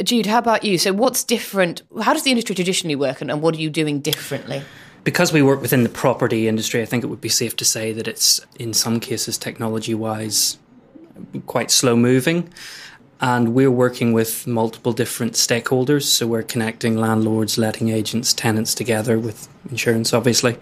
Jude, 0.04 0.26
how 0.26 0.36
about 0.38 0.64
you? 0.64 0.76
So 0.76 0.92
what's 0.92 1.24
different? 1.24 1.80
How 2.02 2.12
does 2.12 2.24
the 2.24 2.30
industry 2.30 2.54
traditionally 2.54 2.94
work, 2.96 3.22
and, 3.22 3.30
and 3.30 3.40
what 3.40 3.54
are 3.54 3.58
you 3.58 3.70
doing 3.70 4.00
differently? 4.00 4.62
Because 5.02 5.32
we 5.32 5.40
work 5.40 5.62
within 5.62 5.82
the 5.82 5.88
property 5.88 6.46
industry, 6.46 6.82
I 6.82 6.84
think 6.84 7.04
it 7.04 7.06
would 7.06 7.22
be 7.22 7.30
safe 7.30 7.56
to 7.56 7.64
say 7.64 7.92
that 7.92 8.06
it's, 8.06 8.40
in 8.58 8.74
some 8.74 9.00
cases, 9.00 9.38
technology 9.38 9.94
wise, 9.94 10.58
quite 11.46 11.70
slow 11.70 11.96
moving. 11.96 12.52
And 13.22 13.54
we're 13.54 13.70
working 13.70 14.12
with 14.12 14.48
multiple 14.48 14.92
different 14.92 15.34
stakeholders. 15.34 16.02
So 16.02 16.26
we're 16.26 16.42
connecting 16.42 16.96
landlords, 16.96 17.56
letting 17.56 17.88
agents, 17.88 18.34
tenants 18.34 18.74
together 18.74 19.16
with 19.16 19.48
insurance, 19.70 20.12
obviously. 20.12 20.58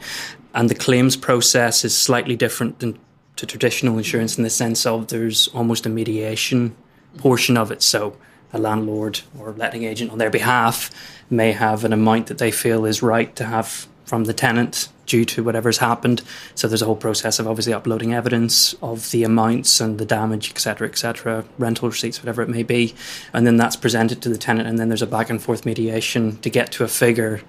And 0.55 0.69
the 0.69 0.75
claims 0.75 1.17
process 1.17 1.87
is 1.87 1.97
slightly 1.97 2.37
different 2.37 2.81
than 2.81 2.99
to 3.37 3.47
traditional 3.47 3.97
insurance 3.97 4.37
in 4.37 4.45
the 4.45 4.50
sense 4.50 4.85
of 4.85 5.09
there's 5.09 5.49
almost 5.49 5.87
a 5.87 5.88
mediation 5.88 6.76
portion 7.17 7.57
of 7.57 7.71
it. 7.73 7.83
So 7.83 8.19
a 8.52 8.59
landlord 8.59 9.21
or 9.38 9.52
letting 9.52 9.85
agent 9.85 10.11
on 10.11 10.19
their 10.19 10.29
behalf 10.29 10.90
may 11.31 11.52
have 11.52 11.85
an 11.85 11.95
amount 11.95 12.26
that 12.26 12.37
they 12.37 12.50
feel 12.50 12.85
is 12.85 13.02
right 13.02 13.35
to 13.37 13.45
have 13.45 13.87
from 14.11 14.25
the 14.25 14.35
tenant 14.35 14.88
due 15.07 15.25
to 15.25 15.45
whatever's 15.45 15.79
happened. 15.79 16.21
So 16.57 16.67
there's 16.67 16.83
a 16.83 16.85
whole 16.85 16.97
process 16.97 17.38
of 17.38 17.47
obviously 17.47 17.73
uploading 17.73 18.12
evidence 18.12 18.75
of 18.83 19.09
the 19.12 19.23
amounts 19.23 19.81
and 19.81 19.99
the 19.99 20.05
damage, 20.05 20.50
etc., 20.50 20.88
etc., 20.88 21.45
rental 21.59 21.88
receipts, 21.88 22.21
whatever 22.21 22.43
it 22.43 22.49
may 22.49 22.64
be, 22.64 22.93
and 23.33 23.47
then 23.47 23.57
that's 23.57 23.76
presented 23.76 24.21
to 24.23 24.29
the 24.29 24.37
tenant, 24.37 24.69
and 24.69 24.81
then 24.81 24.88
there's 24.88 25.00
a 25.00 25.07
back 25.07 25.31
and 25.31 25.40
forth 25.40 25.64
mediation 25.64 26.38
to 26.38 26.50
get 26.50 26.73
to 26.73 26.83
a 26.83 26.88
figure 26.88 27.40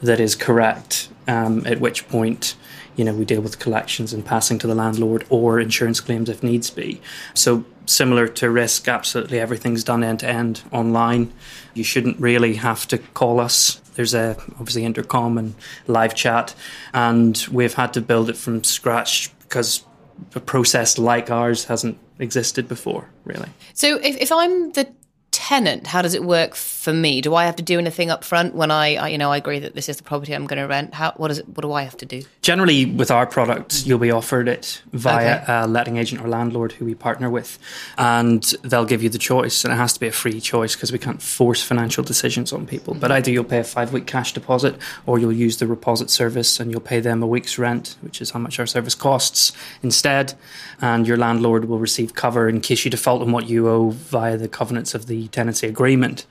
that 0.00 0.20
is 0.20 0.36
correct. 0.36 1.08
Um, 1.26 1.66
at 1.66 1.80
which 1.80 2.08
point, 2.08 2.54
you 2.94 3.04
know, 3.04 3.12
we 3.12 3.24
deal 3.24 3.40
with 3.40 3.58
collections 3.58 4.12
and 4.12 4.24
passing 4.24 4.60
to 4.60 4.68
the 4.68 4.76
landlord 4.76 5.26
or 5.28 5.58
insurance 5.58 5.98
claims 5.98 6.28
if 6.28 6.44
needs 6.44 6.70
be. 6.70 7.00
So 7.34 7.64
similar 7.84 8.28
to 8.28 8.48
Wrisk, 8.48 8.86
absolutely 8.86 9.40
everything's 9.40 9.82
done 9.82 10.04
end 10.04 10.20
to 10.20 10.28
end 10.28 10.62
online. 10.70 11.32
You 11.74 11.82
shouldn't 11.82 12.20
really 12.20 12.54
have 12.54 12.86
to 12.88 12.98
call 12.98 13.40
us. 13.40 13.80
There's 13.96 14.14
a 14.14 14.36
obviously 14.52 14.84
intercom 14.84 15.38
and 15.38 15.54
live 15.86 16.14
chat, 16.14 16.54
and 16.94 17.36
we've 17.50 17.74
had 17.74 17.92
to 17.94 18.00
build 18.00 18.30
it 18.30 18.36
from 18.36 18.62
scratch 18.62 19.30
because 19.40 19.84
a 20.34 20.40
process 20.40 20.98
like 20.98 21.30
ours 21.30 21.64
hasn't 21.64 21.98
existed 22.18 22.68
before, 22.68 23.08
really. 23.24 23.48
So 23.74 23.96
if, 23.96 24.16
if 24.16 24.32
I'm 24.32 24.72
the 24.72 24.88
tenant, 25.46 25.86
how 25.86 26.02
does 26.02 26.12
it 26.14 26.24
work 26.24 26.56
for 26.56 26.92
me? 26.92 27.20
Do 27.20 27.36
I 27.36 27.44
have 27.44 27.54
to 27.56 27.62
do 27.62 27.78
anything 27.78 28.10
up 28.10 28.24
front 28.24 28.56
when 28.56 28.72
I, 28.72 28.96
I 28.96 29.08
you 29.10 29.18
know, 29.18 29.30
I 29.30 29.36
agree 29.36 29.60
that 29.60 29.76
this 29.76 29.88
is 29.88 29.96
the 29.96 30.02
property 30.02 30.34
I'm 30.34 30.44
going 30.44 30.60
to 30.60 30.66
rent? 30.66 30.92
How, 30.92 31.12
what 31.16 31.30
is 31.30 31.38
it? 31.38 31.48
What 31.48 31.62
do 31.62 31.72
I 31.72 31.82
have 31.82 31.96
to 31.98 32.06
do? 32.06 32.22
Generally, 32.42 32.86
with 32.86 33.12
our 33.12 33.26
product, 33.26 33.86
you'll 33.86 34.00
be 34.00 34.10
offered 34.10 34.48
it 34.48 34.82
via 34.92 35.42
Okay. 35.42 35.44
a 35.46 35.66
letting 35.68 35.98
agent 35.98 36.20
or 36.20 36.26
landlord 36.26 36.72
who 36.72 36.84
we 36.84 36.96
partner 36.96 37.30
with, 37.30 37.60
and 37.96 38.42
they'll 38.62 38.84
give 38.84 39.04
you 39.04 39.08
the 39.08 39.18
choice. 39.18 39.62
And 39.64 39.72
it 39.72 39.76
has 39.76 39.92
to 39.92 40.00
be 40.00 40.08
a 40.08 40.12
free 40.12 40.40
choice 40.40 40.74
because 40.74 40.90
we 40.90 40.98
can't 40.98 41.22
force 41.22 41.62
financial 41.62 42.02
decisions 42.02 42.52
on 42.52 42.66
people. 42.66 42.94
But 42.94 43.12
either 43.12 43.30
you'll 43.30 43.44
pay 43.44 43.60
a 43.60 43.64
five 43.64 43.92
week 43.92 44.06
cash 44.08 44.32
deposit, 44.32 44.74
or 45.06 45.20
you'll 45.20 45.32
use 45.32 45.58
the 45.58 45.66
reposit 45.66 46.10
service 46.10 46.58
and 46.58 46.72
you'll 46.72 46.80
pay 46.80 46.98
them 46.98 47.22
a 47.22 47.26
week's 47.26 47.56
rent, 47.56 47.96
which 48.00 48.20
is 48.20 48.32
how 48.32 48.40
much 48.40 48.58
our 48.58 48.66
service 48.66 48.96
costs 48.96 49.52
instead. 49.80 50.34
And 50.80 51.06
your 51.06 51.16
landlord 51.16 51.66
will 51.66 51.78
receive 51.78 52.14
cover 52.14 52.48
in 52.48 52.60
case 52.60 52.84
you 52.84 52.90
default 52.90 53.22
on 53.22 53.30
what 53.30 53.48
you 53.48 53.68
owe 53.68 53.90
via 53.90 54.36
the 54.36 54.48
covenants 54.48 54.92
of 54.92 55.06
the 55.06 55.28
tenancy 55.36 55.66
agreement. 55.66 56.24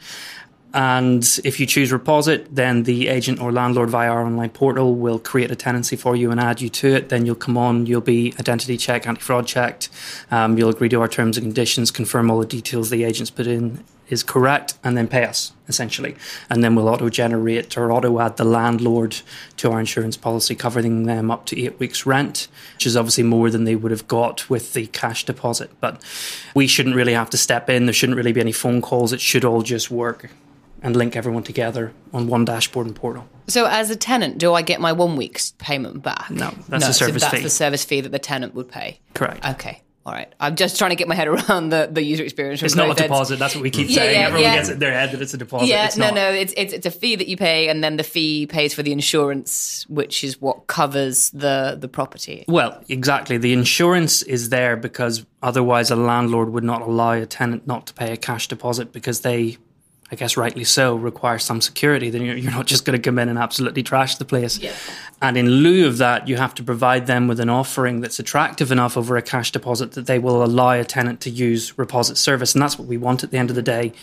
And 0.75 1.24
if 1.46 1.58
you 1.58 1.65
choose 1.65 1.94
Reposit, 1.94 2.48
then 2.51 2.84
the 2.84 3.08
agent 3.08 3.39
or 3.39 3.53
landlord 3.53 3.89
via 3.89 4.12
our 4.12 4.25
online 4.25 4.50
portal 4.50 4.94
will 4.94 5.20
create 5.20 5.50
a 5.50 5.55
tenancy 5.55 5.96
for 5.96 6.17
you 6.17 6.32
and 6.32 6.39
add 6.39 6.60
you 6.60 6.67
to 6.67 6.94
it. 6.94 7.08
Then 7.08 7.25
you'll 7.25 7.36
come 7.36 7.58
on, 7.58 7.86
you'll 7.86 8.01
be 8.01 8.34
identity 8.41 8.75
checked, 8.75 9.08
anti 9.08 9.22
fraud 9.22 9.48
checked. 9.48 9.88
Um, 10.32 10.58
you'll 10.58 10.70
agree 10.70 10.89
to 10.89 11.00
our 11.00 11.08
terms 11.08 11.38
and 11.38 11.46
conditions, 11.46 11.91
confirm 11.91 12.29
all 12.29 12.39
the 12.39 12.46
details 12.46 12.89
the 12.89 13.05
agent's 13.05 13.32
put 13.32 13.48
in 13.48 13.86
is 14.10 14.22
correct, 14.22 14.77
and 14.84 14.98
then 14.98 15.08
pay 15.08 15.24
us, 15.24 15.53
essentially. 15.70 16.15
And 16.50 16.62
then 16.62 16.75
we'll 16.75 16.89
auto 16.89 17.10
generate 17.10 17.77
or 17.77 17.91
auto 17.91 18.20
add 18.20 18.36
the 18.36 18.44
landlord 18.44 19.15
to 19.58 19.72
our 19.72 19.79
insurance 19.79 20.17
policy, 20.17 20.55
covering 20.55 21.03
them 21.03 21.32
up 21.32 21.46
to 21.48 21.60
eight 21.60 21.79
weeks' 21.79 22.05
rent, 22.05 22.50
which 22.74 22.86
is 22.86 22.98
obviously 22.98 23.24
more 23.24 23.50
than 23.50 23.63
they 23.63 23.77
would 23.77 23.91
have 23.91 24.10
got 24.10 24.50
with 24.50 24.74
the 24.74 24.88
cash 24.88 25.24
deposit. 25.24 25.72
But 25.79 26.03
we 26.53 26.67
shouldn't 26.67 26.98
really 26.98 27.13
have 27.13 27.29
to 27.29 27.38
step 27.38 27.70
in. 27.70 27.86
There 27.86 27.94
shouldn't 27.94 28.17
really 28.17 28.34
be 28.34 28.41
any 28.41 28.51
phone 28.51 28.82
calls. 28.82 29.13
It 29.13 29.22
should 29.22 29.46
all 29.46 29.62
just 29.62 29.89
work 29.89 30.29
and 30.82 30.96
link 30.96 31.15
everyone 31.15 31.44
together 31.44 31.94
on 32.13 32.27
one 32.27 32.46
dashboard 32.46 32.88
and 32.88 32.96
portal. 32.96 33.27
So 33.48 33.65
as 33.65 33.89
a 33.89 33.96
tenant, 33.96 34.38
do 34.38 34.53
I 34.53 34.62
get 34.62 34.79
my 34.82 34.91
one 34.91 35.15
week's 35.15 35.51
payment 35.58 36.01
back? 36.03 36.29
No, 36.32 36.51
that's 36.67 36.88
the 36.88 36.94
service 36.94 37.22
so 37.24 37.29
that's 37.29 37.38
fee. 37.38 37.44
the 37.44 37.50
service 37.50 37.86
fee 37.86 38.01
that 38.01 38.12
the 38.12 38.20
tenant 38.20 38.53
would 38.55 38.70
pay. 38.70 39.00
Correct. 39.13 39.46
Okay. 39.46 39.82
All 40.08 40.13
right. 40.13 40.32
I'm 40.39 40.55
just 40.55 40.77
trying 40.77 40.91
to 40.91 40.96
get 40.96 41.08
my 41.08 41.15
head 41.15 41.27
around 41.27 41.70
the, 41.70 41.89
the 41.91 42.03
user 42.03 42.24
experience. 42.24 42.62
It's 42.62 42.75
not 42.75 42.91
a 42.91 42.94
deposit. 42.94 43.39
That's 43.39 43.55
what 43.55 43.63
we 43.63 43.72
keep 43.72 43.89
Yeah, 43.89 43.96
saying. 43.96 44.20
yeah, 44.20 44.27
Everyone 44.27 44.44
yeah. 44.44 44.55
gets 44.55 44.70
it 44.70 44.74
in 44.74 44.79
their 44.79 44.94
head 44.94 45.12
that 45.13 45.22
it's 45.22 45.34
a 45.34 45.38
deposit. 45.38 45.67
Yeah, 45.67 45.86
it's 45.88 45.98
no, 45.98 46.05
not. 46.05 46.13
no. 46.13 46.29
It's, 46.32 46.53
it's 46.55 46.74
it's 46.74 46.86
a 46.86 46.91
fee 46.91 47.15
that 47.15 47.27
you 47.27 47.38
pay, 47.38 47.70
and 47.70 47.84
then 47.84 47.98
the 47.98 48.03
fee 48.03 48.46
pays 48.46 48.72
for 48.75 48.84
the 48.84 48.91
insurance, 48.91 49.84
which 49.89 50.24
is 50.24 50.39
what 50.39 50.67
covers 50.67 51.32
the 51.32 51.75
the 51.79 51.88
property. 51.88 52.46
Well, 52.48 52.84
exactly. 52.88 53.38
The 53.39 53.53
insurance 53.53 54.22
is 54.22 54.50
there 54.50 54.77
because 54.77 55.25
otherwise 55.41 55.89
a 55.89 55.96
landlord 55.96 56.50
would 56.50 56.63
not 56.63 56.84
allow 56.84 57.13
a 57.13 57.25
tenant 57.25 57.65
not 57.65 57.88
to 57.88 57.94
pay 57.96 58.12
a 58.13 58.17
cash 58.17 58.48
deposit 58.48 58.91
because 58.91 59.22
they, 59.22 59.58
I 60.12 60.15
guess 60.15 60.38
rightly 60.38 60.63
so, 60.63 60.95
require 60.95 61.39
some 61.39 61.62
security. 61.62 62.12
Then 62.12 62.21
you're, 62.21 62.38
you're 62.38 62.51
not 62.51 62.67
just 62.67 62.85
going 62.85 63.00
to 63.00 63.01
come 63.01 63.17
in 63.17 63.27
and 63.27 63.39
absolutely 63.39 63.81
trash 63.81 64.15
the 64.15 64.25
place. 64.25 64.59
Yeah. 64.59 64.74
And 65.19 65.35
in 65.35 65.50
lieu 65.50 65.88
of 65.88 65.97
that, 65.97 66.27
you 66.27 66.38
have 66.38 66.53
to 66.55 66.63
provide 66.63 67.07
them 67.07 67.27
with 67.27 67.39
an 67.39 67.50
offering 67.50 68.01
that's 68.01 68.19
attractive 68.19 68.71
enough 68.71 68.97
over 68.97 69.17
a 69.17 69.24
cash 69.24 69.51
deposit 69.51 69.93
that 69.93 70.05
they 70.05 70.19
will 70.19 70.43
allow 70.43 70.71
a 70.71 70.83
tenant 70.83 71.21
to 71.21 71.31
use 71.31 71.71
Reposit 71.74 72.17
service. 72.17 72.53
And 72.53 72.62
that's 72.62 72.77
what 72.77 72.88
we 72.88 72.97
want 72.97 73.24
at 73.24 73.31
the 73.31 73.38
end 73.38 73.50
of 73.50 73.55
the 73.55 73.63
day. 73.63 73.93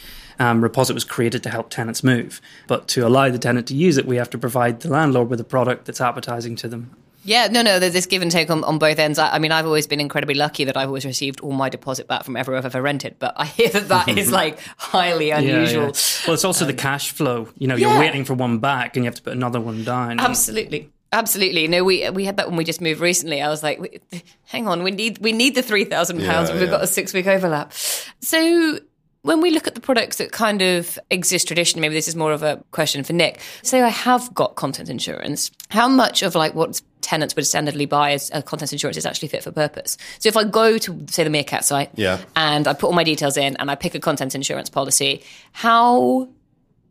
Um, 0.40 0.60
Reposit 0.60 0.94
was 0.94 1.04
created 1.04 1.44
to 1.44 1.50
help 1.50 1.70
tenants 1.70 2.02
move. 2.02 2.40
But 2.66 2.88
to 2.88 3.06
allow 3.06 3.30
the 3.30 3.38
tenant 3.38 3.68
to 3.68 3.76
use 3.76 3.96
it, 3.96 4.04
we 4.04 4.16
have 4.16 4.30
to 4.30 4.38
provide 4.38 4.80
the 4.80 4.90
landlord 4.90 5.28
with 5.28 5.38
a 5.38 5.44
product 5.44 5.84
that's 5.84 6.00
appetizing 6.00 6.56
to 6.56 6.68
them. 6.68 6.96
Yeah, 7.24 7.48
no, 7.48 7.62
no. 7.62 7.78
There's 7.78 7.92
this 7.92 8.06
give 8.06 8.22
and 8.22 8.30
take 8.30 8.50
on, 8.50 8.64
on 8.64 8.78
both 8.78 8.98
ends. 8.98 9.18
I, 9.18 9.34
I 9.34 9.38
mean, 9.38 9.52
I've 9.52 9.66
always 9.66 9.86
been 9.86 10.00
incredibly 10.00 10.34
lucky 10.34 10.64
that 10.64 10.76
I've 10.76 10.88
always 10.88 11.04
received 11.04 11.40
all 11.40 11.52
my 11.52 11.68
deposit 11.68 12.08
back 12.08 12.24
from 12.24 12.36
everywhere 12.36 12.58
I've 12.58 12.66
ever 12.66 12.82
rented. 12.82 13.16
But 13.18 13.34
I 13.36 13.46
hear 13.46 13.68
that 13.68 13.88
that 13.88 14.08
is 14.08 14.30
like 14.32 14.58
highly 14.76 15.30
unusual. 15.30 15.82
Yeah, 15.82 15.88
yeah. 15.88 16.26
Well, 16.26 16.34
it's 16.34 16.44
also 16.44 16.64
the 16.64 16.72
um, 16.72 16.78
cash 16.78 17.12
flow. 17.12 17.48
You 17.58 17.68
know, 17.68 17.76
you're 17.76 17.90
yeah. 17.90 18.00
waiting 18.00 18.24
for 18.24 18.34
one 18.34 18.58
back 18.58 18.96
and 18.96 19.04
you 19.04 19.08
have 19.08 19.16
to 19.16 19.22
put 19.22 19.32
another 19.34 19.60
one 19.60 19.84
down. 19.84 20.18
Absolutely. 20.18 20.90
Absolutely. 21.12 21.68
No, 21.68 21.84
we 21.84 22.08
we 22.10 22.24
had 22.24 22.38
that 22.38 22.48
when 22.48 22.56
we 22.56 22.64
just 22.64 22.80
moved 22.80 23.00
recently. 23.00 23.42
I 23.42 23.48
was 23.48 23.62
like, 23.62 24.02
hang 24.44 24.66
on, 24.66 24.82
we 24.82 24.90
need 24.90 25.18
we 25.18 25.32
need 25.32 25.54
the 25.54 25.62
three 25.62 25.84
thousand 25.84 26.20
pounds. 26.20 26.50
We've 26.50 26.70
got 26.70 26.82
a 26.82 26.86
six 26.86 27.12
week 27.12 27.26
overlap. 27.26 27.72
So 28.20 28.78
when 29.20 29.40
we 29.40 29.50
look 29.50 29.66
at 29.66 29.74
the 29.74 29.80
products 29.80 30.16
that 30.16 30.32
kind 30.32 30.62
of 30.62 30.98
exist 31.10 31.46
traditionally, 31.46 31.82
maybe 31.82 31.94
this 31.94 32.08
is 32.08 32.16
more 32.16 32.32
of 32.32 32.42
a 32.42 32.62
question 32.72 33.04
for 33.04 33.12
Nick. 33.12 33.40
Say 33.62 33.82
I 33.82 33.88
have 33.88 34.32
got 34.34 34.56
content 34.56 34.88
insurance. 34.88 35.50
How 35.68 35.86
much 35.86 36.22
of 36.22 36.34
like 36.34 36.54
what 36.54 36.80
tenants 37.02 37.36
would 37.36 37.44
standardly 37.44 37.88
buy 37.88 38.12
as 38.12 38.30
a 38.32 38.42
content 38.42 38.72
insurance 38.72 38.96
is 38.96 39.04
actually 39.04 39.28
fit 39.28 39.42
for 39.42 39.50
purpose? 39.52 39.98
So 40.18 40.28
if 40.28 40.36
I 40.36 40.44
go 40.44 40.78
to 40.78 41.06
say 41.10 41.24
the 41.24 41.30
Meerkat 41.30 41.64
site, 41.64 41.90
Yeah. 41.94 42.18
and 42.36 42.66
I 42.66 42.72
put 42.72 42.86
all 42.86 42.92
my 42.94 43.04
details 43.04 43.36
in 43.36 43.56
and 43.58 43.70
I 43.70 43.74
pick 43.74 43.94
a 43.94 44.00
content 44.00 44.34
insurance 44.34 44.70
policy, 44.70 45.22
how 45.52 46.28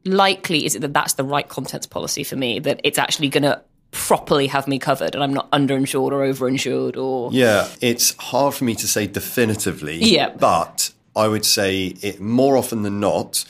likely 0.05 0.65
is 0.65 0.75
it 0.75 0.79
that 0.81 0.93
that's 0.93 1.13
the 1.13 1.23
right 1.23 1.47
contents 1.47 1.85
policy 1.87 2.23
for 2.23 2.35
me? 2.35 2.59
That 2.59 2.81
it's 2.83 2.97
actually 2.97 3.29
going 3.29 3.43
to 3.43 3.61
properly 3.91 4.47
have 4.47 4.67
me 4.67 4.79
covered 4.79 5.15
and 5.15 5.23
I'm 5.23 5.33
not 5.33 5.51
underinsured 5.51 6.11
or 6.11 6.21
overinsured 6.25 6.95
or 6.97 7.29
Yeah, 7.33 7.67
it's 7.81 8.15
hard 8.17 8.53
for 8.53 8.63
me 8.63 8.73
to 8.75 8.87
say 8.87 9.05
definitively. 9.05 9.97
Yeah. 10.01 10.29
But 10.29 10.91
I 11.15 11.27
would 11.27 11.45
say 11.45 11.87
it 12.01 12.21
more 12.21 12.55
often 12.55 12.83
than 12.83 12.99
not, 13.01 13.43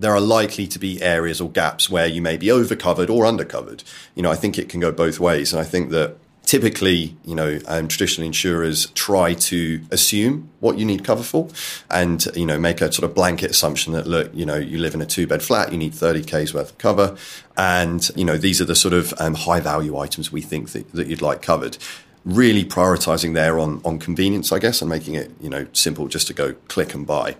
there 0.00 0.14
are 0.14 0.20
likely 0.20 0.66
to 0.66 0.78
be 0.78 1.00
areas 1.02 1.40
or 1.40 1.50
gaps 1.50 1.90
where 1.90 2.06
you 2.06 2.22
may 2.22 2.38
be 2.38 2.50
overcovered 2.50 3.10
or 3.10 3.24
undercovered. 3.24 3.84
You 4.14 4.22
know, 4.22 4.30
I 4.30 4.34
think 4.34 4.58
it 4.58 4.68
can 4.70 4.80
go 4.80 4.90
both 4.90 5.20
ways. 5.20 5.52
And 5.52 5.60
I 5.60 5.64
think 5.64 5.90
that 5.90 6.16
typically, 6.42 7.14
you 7.24 7.34
know, 7.34 7.60
um, 7.68 7.86
traditional 7.86 8.26
insurers 8.26 8.86
try 8.90 9.34
to 9.34 9.82
assume 9.90 10.48
what 10.60 10.78
you 10.78 10.86
need 10.86 11.04
cover 11.04 11.22
for 11.22 11.48
and, 11.90 12.26
you 12.34 12.46
know, 12.46 12.58
make 12.58 12.80
a 12.80 12.90
sort 12.90 13.04
of 13.04 13.14
blanket 13.14 13.50
assumption 13.50 13.92
that, 13.92 14.06
look, 14.06 14.30
you 14.34 14.46
know, 14.46 14.56
you 14.56 14.78
live 14.78 14.94
in 14.94 15.02
a 15.02 15.06
two 15.06 15.26
bed 15.26 15.42
flat, 15.42 15.70
you 15.70 15.76
need 15.76 15.92
30Ks 15.92 16.54
worth 16.54 16.70
of 16.70 16.78
cover. 16.78 17.16
And, 17.58 18.10
you 18.16 18.24
know, 18.24 18.38
these 18.38 18.58
are 18.60 18.64
the 18.64 18.74
sort 18.74 18.94
of 18.94 19.12
um, 19.18 19.34
high 19.34 19.60
value 19.60 19.98
items 19.98 20.32
we 20.32 20.40
think 20.40 20.70
that, 20.70 20.90
that 20.92 21.08
you'd 21.08 21.22
like 21.22 21.42
covered 21.42 21.76
really 22.24 22.64
prioritizing 22.64 23.32
there 23.32 23.58
on, 23.58 23.80
on 23.82 23.98
convenience, 23.98 24.52
I 24.52 24.58
guess, 24.58 24.82
and 24.82 24.90
making 24.90 25.14
it, 25.14 25.30
you 25.40 25.48
know, 25.48 25.66
simple 25.72 26.06
just 26.06 26.26
to 26.26 26.34
go 26.34 26.52
click 26.68 26.94
and 26.94 27.06
buy. 27.06 27.36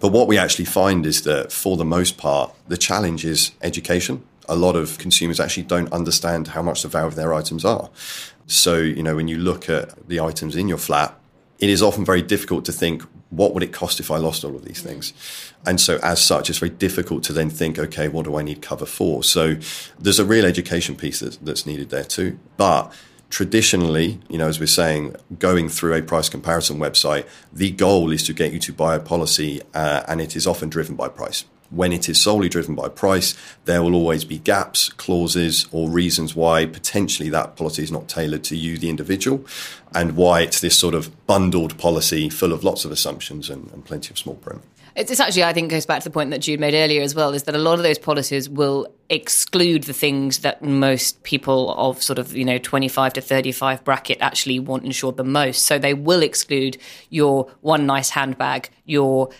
But 0.00 0.08
what 0.08 0.28
we 0.28 0.38
actually 0.38 0.64
find 0.64 1.06
is 1.06 1.22
that 1.22 1.52
for 1.52 1.76
the 1.76 1.84
most 1.84 2.16
part, 2.16 2.54
the 2.68 2.76
challenge 2.76 3.24
is 3.24 3.52
education. 3.62 4.24
A 4.48 4.56
lot 4.56 4.76
of 4.76 4.98
consumers 4.98 5.40
actually 5.40 5.64
don't 5.64 5.92
understand 5.92 6.48
how 6.48 6.62
much 6.62 6.82
the 6.82 6.88
value 6.88 7.08
of 7.08 7.14
their 7.14 7.32
items 7.32 7.64
are. 7.64 7.90
So, 8.46 8.76
you 8.76 9.02
know, 9.02 9.16
when 9.16 9.28
you 9.28 9.38
look 9.38 9.68
at 9.68 10.08
the 10.08 10.20
items 10.20 10.56
in 10.56 10.68
your 10.68 10.78
flat, 10.78 11.18
it 11.58 11.70
is 11.70 11.82
often 11.82 12.04
very 12.04 12.20
difficult 12.20 12.64
to 12.66 12.72
think 12.72 13.02
what 13.30 13.54
would 13.54 13.62
it 13.62 13.72
cost 13.72 14.00
if 14.00 14.10
I 14.10 14.16
lost 14.18 14.44
all 14.44 14.54
of 14.54 14.64
these 14.64 14.80
things? 14.80 15.12
And 15.66 15.80
so, 15.80 15.98
as 16.02 16.22
such, 16.22 16.50
it's 16.50 16.58
very 16.58 16.70
difficult 16.70 17.24
to 17.24 17.32
then 17.32 17.48
think, 17.50 17.78
okay, 17.78 18.08
what 18.08 18.26
do 18.26 18.36
I 18.36 18.42
need 18.42 18.60
cover 18.60 18.86
for? 18.86 19.24
So, 19.24 19.56
there's 19.98 20.18
a 20.18 20.24
real 20.24 20.44
education 20.44 20.94
piece 20.94 21.20
that's, 21.20 21.36
that's 21.38 21.66
needed 21.66 21.90
there 21.90 22.04
too. 22.04 22.38
But 22.56 22.92
traditionally, 23.34 24.20
you 24.28 24.38
know, 24.38 24.46
as 24.46 24.60
we're 24.60 24.66
saying, 24.66 25.12
going 25.40 25.68
through 25.68 25.92
a 25.92 26.00
price 26.00 26.28
comparison 26.28 26.78
website, 26.78 27.26
the 27.52 27.72
goal 27.72 28.12
is 28.12 28.22
to 28.22 28.32
get 28.32 28.52
you 28.52 28.60
to 28.60 28.72
buy 28.72 28.94
a 28.94 29.00
policy, 29.00 29.60
uh, 29.74 30.04
and 30.06 30.20
it 30.20 30.36
is 30.36 30.46
often 30.46 30.68
driven 30.68 30.94
by 30.94 31.08
price. 31.08 31.44
When 31.70 31.92
it 31.92 32.08
is 32.08 32.22
solely 32.22 32.48
driven 32.48 32.76
by 32.76 32.90
price, 32.90 33.36
there 33.64 33.82
will 33.82 33.96
always 33.96 34.24
be 34.24 34.38
gaps, 34.38 34.88
clauses, 34.88 35.66
or 35.72 35.90
reasons 35.90 36.36
why 36.36 36.64
potentially 36.66 37.28
that 37.30 37.56
policy 37.56 37.82
is 37.82 37.90
not 37.90 38.08
tailored 38.08 38.44
to 38.44 38.56
you, 38.56 38.78
the 38.78 38.88
individual, 38.88 39.44
and 39.92 40.14
why 40.14 40.42
it's 40.42 40.60
this 40.60 40.78
sort 40.78 40.94
of 40.94 41.26
bundled 41.26 41.76
policy 41.76 42.28
full 42.28 42.52
of 42.52 42.62
lots 42.62 42.84
of 42.84 42.92
assumptions 42.92 43.50
and, 43.50 43.68
and 43.72 43.84
plenty 43.84 44.12
of 44.12 44.18
small 44.18 44.36
print. 44.36 44.62
It's, 44.96 45.18
actually, 45.18 45.44
I 45.44 45.52
think, 45.52 45.70
goes 45.70 45.86
back 45.86 46.00
to 46.02 46.08
the 46.08 46.12
point 46.12 46.30
that 46.30 46.38
Jude 46.38 46.60
made 46.60 46.74
earlier 46.74 47.02
as 47.02 47.14
well, 47.14 47.34
is 47.34 47.44
that 47.44 47.56
a 47.56 47.58
lot 47.58 47.78
of 47.78 47.82
those 47.82 47.98
policies 47.98 48.48
will 48.48 48.86
exclude 49.10 49.84
the 49.84 49.92
things 49.92 50.38
that 50.40 50.62
most 50.62 51.22
people 51.24 51.74
of 51.74 52.00
sort 52.00 52.18
of, 52.18 52.36
you 52.36 52.44
know, 52.44 52.58
25 52.58 53.14
to 53.14 53.20
35 53.20 53.82
bracket 53.82 54.18
actually 54.20 54.60
want 54.60 54.84
insured 54.84 55.16
the 55.16 55.24
most. 55.24 55.62
So 55.62 55.78
they 55.78 55.94
will 55.94 56.22
exclude 56.22 56.78
your 57.10 57.50
one 57.60 57.86
nice 57.86 58.10
handbag, 58.10 58.70
your 58.84 59.30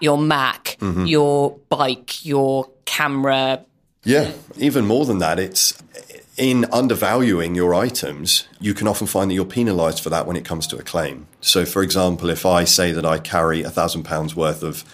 your 0.00 0.16
Mac, 0.16 0.76
mm-hmm. 0.80 1.04
your 1.04 1.58
bike, 1.68 2.24
your 2.24 2.70
camera. 2.86 3.64
Yeah, 4.02 4.32
even 4.56 4.86
more 4.86 5.04
than 5.04 5.18
that, 5.18 5.38
it's 5.38 5.80
in 6.36 6.64
undervaluing 6.72 7.54
your 7.54 7.74
items, 7.74 8.48
you 8.60 8.74
can 8.74 8.88
often 8.88 9.06
find 9.06 9.30
that 9.30 9.34
you're 9.34 9.44
penalised 9.44 10.02
for 10.02 10.10
that 10.10 10.26
when 10.26 10.36
it 10.36 10.44
comes 10.44 10.66
to 10.66 10.76
a 10.76 10.82
claim. 10.82 11.26
So, 11.40 11.64
for 11.64 11.82
example, 11.82 12.28
if 12.28 12.44
I 12.44 12.64
say 12.64 12.92
that 12.92 13.06
I 13.06 13.18
carry 13.18 13.62
a 13.62 13.70
thousand 13.70 14.02
pounds 14.02 14.34
worth 14.34 14.62
of 14.62 14.84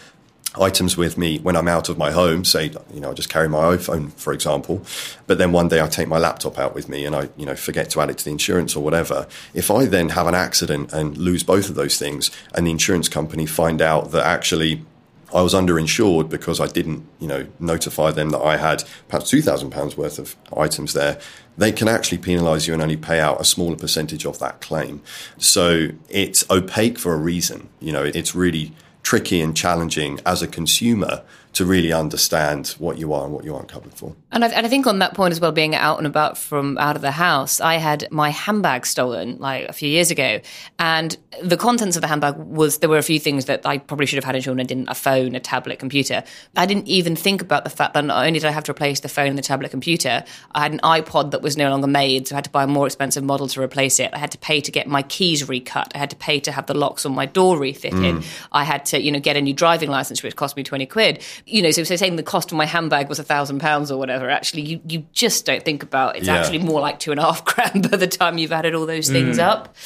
items 0.58 0.96
with 0.96 1.16
me 1.16 1.38
when 1.38 1.54
I'm 1.54 1.68
out 1.68 1.88
of 1.88 1.96
my 1.96 2.10
home, 2.10 2.44
say, 2.44 2.72
you 2.92 3.00
know, 3.00 3.10
I 3.10 3.14
just 3.14 3.28
carry 3.28 3.48
my 3.48 3.76
iPhone, 3.76 4.12
for 4.14 4.32
example, 4.32 4.82
but 5.26 5.38
then 5.38 5.52
one 5.52 5.68
day 5.68 5.80
I 5.80 5.86
take 5.86 6.08
my 6.08 6.18
laptop 6.18 6.58
out 6.58 6.74
with 6.74 6.88
me 6.88 7.04
and 7.04 7.14
I, 7.14 7.28
you 7.36 7.46
know, 7.46 7.54
forget 7.54 7.90
to 7.90 8.00
add 8.00 8.10
it 8.10 8.18
to 8.18 8.24
the 8.24 8.32
insurance 8.32 8.74
or 8.74 8.82
whatever. 8.82 9.28
If 9.54 9.70
I 9.70 9.86
then 9.86 10.08
have 10.10 10.26
an 10.26 10.34
accident 10.34 10.92
and 10.92 11.16
lose 11.16 11.44
both 11.44 11.68
of 11.68 11.76
those 11.76 11.98
things 11.98 12.30
and 12.54 12.66
the 12.66 12.72
insurance 12.72 13.08
company 13.08 13.46
find 13.46 13.80
out 13.80 14.10
that 14.10 14.26
actually 14.26 14.84
I 15.32 15.42
was 15.42 15.54
underinsured 15.54 16.28
because 16.28 16.58
I 16.58 16.66
didn't, 16.66 17.06
you 17.20 17.28
know, 17.28 17.46
notify 17.60 18.10
them 18.10 18.30
that 18.30 18.40
I 18.40 18.56
had 18.56 18.82
perhaps 19.06 19.30
two 19.30 19.42
thousand 19.42 19.70
pounds 19.70 19.96
worth 19.96 20.18
of 20.18 20.34
items 20.56 20.92
there. 20.92 21.20
They 21.56 21.70
can 21.70 21.86
actually 21.86 22.18
penalise 22.18 22.66
you 22.66 22.72
and 22.72 22.82
only 22.82 22.96
pay 22.96 23.20
out 23.20 23.40
a 23.40 23.44
smaller 23.44 23.76
percentage 23.76 24.26
of 24.26 24.40
that 24.40 24.60
claim. 24.60 25.00
So 25.38 25.90
it's 26.08 26.44
opaque 26.50 26.98
for 26.98 27.12
a 27.12 27.16
reason. 27.16 27.68
You 27.78 27.92
know, 27.92 28.02
it's 28.02 28.34
really 28.34 28.72
tricky 29.10 29.40
and 29.40 29.56
challenging 29.56 30.20
as 30.24 30.40
a 30.40 30.46
consumer 30.46 31.20
to 31.52 31.64
really 31.64 31.92
understand 31.92 32.68
what 32.78 32.96
you 32.98 33.12
are 33.12 33.24
and 33.24 33.34
what 33.34 33.44
you 33.44 33.54
aren't 33.54 33.68
covered 33.68 33.92
for. 33.92 34.14
And 34.30 34.44
I, 34.44 34.48
and 34.48 34.64
I, 34.64 34.68
think 34.68 34.86
on 34.86 35.00
that 35.00 35.14
point 35.14 35.32
as 35.32 35.40
well, 35.40 35.50
being 35.50 35.74
out 35.74 35.98
and 35.98 36.06
about 36.06 36.38
from 36.38 36.78
out 36.78 36.94
of 36.94 37.02
the 37.02 37.10
house, 37.10 37.60
I 37.60 37.74
had 37.74 38.06
my 38.12 38.30
handbag 38.30 38.86
stolen 38.86 39.36
like 39.38 39.68
a 39.68 39.72
few 39.72 39.88
years 39.88 40.12
ago, 40.12 40.40
and 40.78 41.16
the 41.42 41.56
contents 41.56 41.96
of 41.96 42.02
the 42.02 42.08
handbag 42.08 42.36
was 42.36 42.78
there 42.78 42.88
were 42.88 42.98
a 42.98 43.02
few 43.02 43.18
things 43.18 43.46
that 43.46 43.66
I 43.66 43.78
probably 43.78 44.06
should 44.06 44.16
have 44.16 44.24
had 44.24 44.36
insured 44.36 44.60
and 44.60 44.68
didn't 44.68 44.88
a 44.88 44.94
phone, 44.94 45.34
a 45.34 45.40
tablet, 45.40 45.80
computer. 45.80 46.22
I 46.56 46.66
didn't 46.66 46.86
even 46.86 47.16
think 47.16 47.42
about 47.42 47.64
the 47.64 47.70
fact 47.70 47.94
that 47.94 48.04
not 48.04 48.24
only 48.24 48.38
did 48.38 48.46
I 48.46 48.52
have 48.52 48.64
to 48.64 48.70
replace 48.70 49.00
the 49.00 49.08
phone 49.08 49.28
and 49.28 49.38
the 49.38 49.42
tablet 49.42 49.72
computer, 49.72 50.24
I 50.52 50.60
had 50.62 50.72
an 50.72 50.80
iPod 50.80 51.32
that 51.32 51.42
was 51.42 51.56
no 51.56 51.68
longer 51.68 51.88
made, 51.88 52.28
so 52.28 52.34
I 52.34 52.38
had 52.38 52.44
to 52.44 52.50
buy 52.50 52.64
a 52.64 52.68
more 52.68 52.86
expensive 52.86 53.24
model 53.24 53.48
to 53.48 53.60
replace 53.60 53.98
it. 53.98 54.10
I 54.12 54.18
had 54.18 54.30
to 54.30 54.38
pay 54.38 54.60
to 54.60 54.70
get 54.70 54.86
my 54.86 55.02
keys 55.02 55.48
recut. 55.48 55.90
I 55.96 55.98
had 55.98 56.10
to 56.10 56.16
pay 56.16 56.38
to 56.40 56.52
have 56.52 56.66
the 56.66 56.74
locks 56.74 57.04
on 57.04 57.12
my 57.12 57.26
door 57.26 57.58
refitted. 57.58 57.98
Mm. 57.98 58.46
I 58.52 58.62
had 58.62 58.86
to, 58.86 59.00
you 59.00 59.10
know, 59.10 59.20
get 59.20 59.36
a 59.36 59.40
new 59.40 59.54
driving 59.54 59.90
license, 59.90 60.22
which 60.22 60.36
cost 60.36 60.56
me 60.56 60.62
twenty 60.62 60.86
quid 60.86 61.24
you 61.46 61.62
know, 61.62 61.70
so, 61.70 61.84
so 61.84 61.96
saying 61.96 62.16
the 62.16 62.22
cost 62.22 62.52
of 62.52 62.58
my 62.58 62.66
handbag 62.66 63.08
was 63.08 63.18
a 63.18 63.22
thousand 63.22 63.60
pounds 63.60 63.90
or 63.90 63.98
whatever, 63.98 64.28
actually, 64.28 64.62
you, 64.62 64.80
you 64.86 65.06
just 65.12 65.46
don't 65.46 65.64
think 65.64 65.82
about 65.82 66.16
it's 66.16 66.26
yeah. 66.26 66.36
actually 66.36 66.58
more 66.58 66.80
like 66.80 66.98
two 66.98 67.10
and 67.10 67.20
a 67.20 67.22
half 67.22 67.44
grand 67.44 67.90
by 67.90 67.96
the 67.96 68.06
time 68.06 68.38
you've 68.38 68.52
added 68.52 68.74
all 68.74 68.86
those 68.86 69.08
things 69.08 69.38
mm. 69.38 69.42
up. 69.42 69.76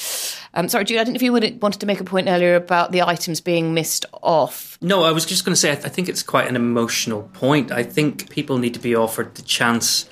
Um, 0.54 0.68
sorry, 0.68 0.84
Jude, 0.84 0.98
I 0.98 1.04
didn't 1.04 1.14
know 1.14 1.16
if 1.16 1.22
you 1.22 1.32
would, 1.32 1.62
wanted 1.62 1.80
to 1.80 1.86
make 1.86 2.00
a 2.00 2.04
point 2.04 2.28
earlier 2.28 2.54
about 2.54 2.92
the 2.92 3.02
items 3.02 3.40
being 3.40 3.74
missed 3.74 4.06
off. 4.22 4.78
No, 4.80 5.02
I 5.02 5.10
was 5.10 5.26
just 5.26 5.44
going 5.44 5.54
to 5.54 5.60
say, 5.60 5.72
I, 5.72 5.74
th- 5.74 5.86
I 5.86 5.88
think 5.88 6.08
it's 6.08 6.22
quite 6.22 6.48
an 6.48 6.54
emotional 6.54 7.24
point. 7.32 7.72
I 7.72 7.82
think 7.82 8.30
people 8.30 8.58
need 8.58 8.74
to 8.74 8.80
be 8.80 8.94
offered 8.94 9.34
the 9.34 9.42
chance 9.42 10.08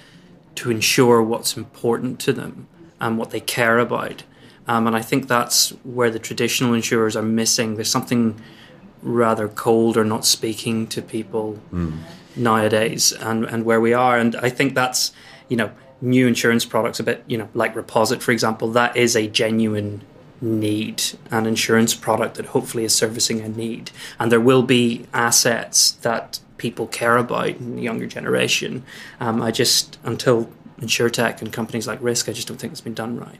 to 0.56 0.70
ensure 0.70 1.22
what's 1.22 1.56
important 1.56 2.18
to 2.20 2.32
them 2.32 2.66
and 3.00 3.18
what 3.18 3.30
they 3.30 3.40
care 3.40 3.78
about. 3.78 4.24
Um, 4.66 4.86
and 4.86 4.96
I 4.96 5.02
think 5.02 5.28
that's 5.28 5.70
where 5.84 6.10
the 6.10 6.18
traditional 6.18 6.74
insurers 6.74 7.16
are 7.16 7.22
missing. 7.22 7.74
There's 7.74 7.90
something 7.90 8.40
rather 9.02 9.48
cold 9.48 9.96
or 9.96 10.04
not 10.04 10.24
speaking 10.24 10.86
to 10.86 11.02
people 11.02 11.58
mm. 11.72 11.98
nowadays 12.36 13.12
and, 13.12 13.44
and 13.44 13.64
where 13.64 13.80
we 13.80 13.92
are. 13.92 14.18
And 14.18 14.36
I 14.36 14.48
think 14.48 14.74
that's, 14.74 15.12
you 15.48 15.56
know, 15.56 15.70
new 16.00 16.26
insurance 16.26 16.64
products, 16.64 17.00
a 17.00 17.02
bit, 17.02 17.24
you 17.26 17.38
know, 17.38 17.48
like 17.54 17.74
Reposit, 17.74 18.22
for 18.22 18.32
example, 18.32 18.68
that 18.72 18.96
is 18.96 19.16
a 19.16 19.28
genuine 19.28 20.02
need, 20.40 21.02
an 21.30 21.46
insurance 21.46 21.94
product 21.94 22.36
that 22.36 22.46
hopefully 22.46 22.84
is 22.84 22.94
servicing 22.94 23.40
a 23.40 23.48
need. 23.48 23.90
And 24.18 24.30
there 24.32 24.40
will 24.40 24.62
be 24.62 25.06
assets 25.14 25.92
that 26.02 26.40
people 26.58 26.86
care 26.86 27.16
about 27.16 27.48
in 27.48 27.76
the 27.76 27.82
younger 27.82 28.06
generation. 28.06 28.84
Um, 29.20 29.40
I 29.42 29.50
just, 29.50 29.98
until 30.02 30.50
InsurTech 30.80 31.40
and 31.40 31.52
companies 31.52 31.86
like 31.86 32.02
Wrisk, 32.02 32.28
I 32.28 32.32
just 32.32 32.48
don't 32.48 32.56
think 32.56 32.72
it's 32.72 32.80
been 32.80 32.94
done 32.94 33.18
right. 33.18 33.38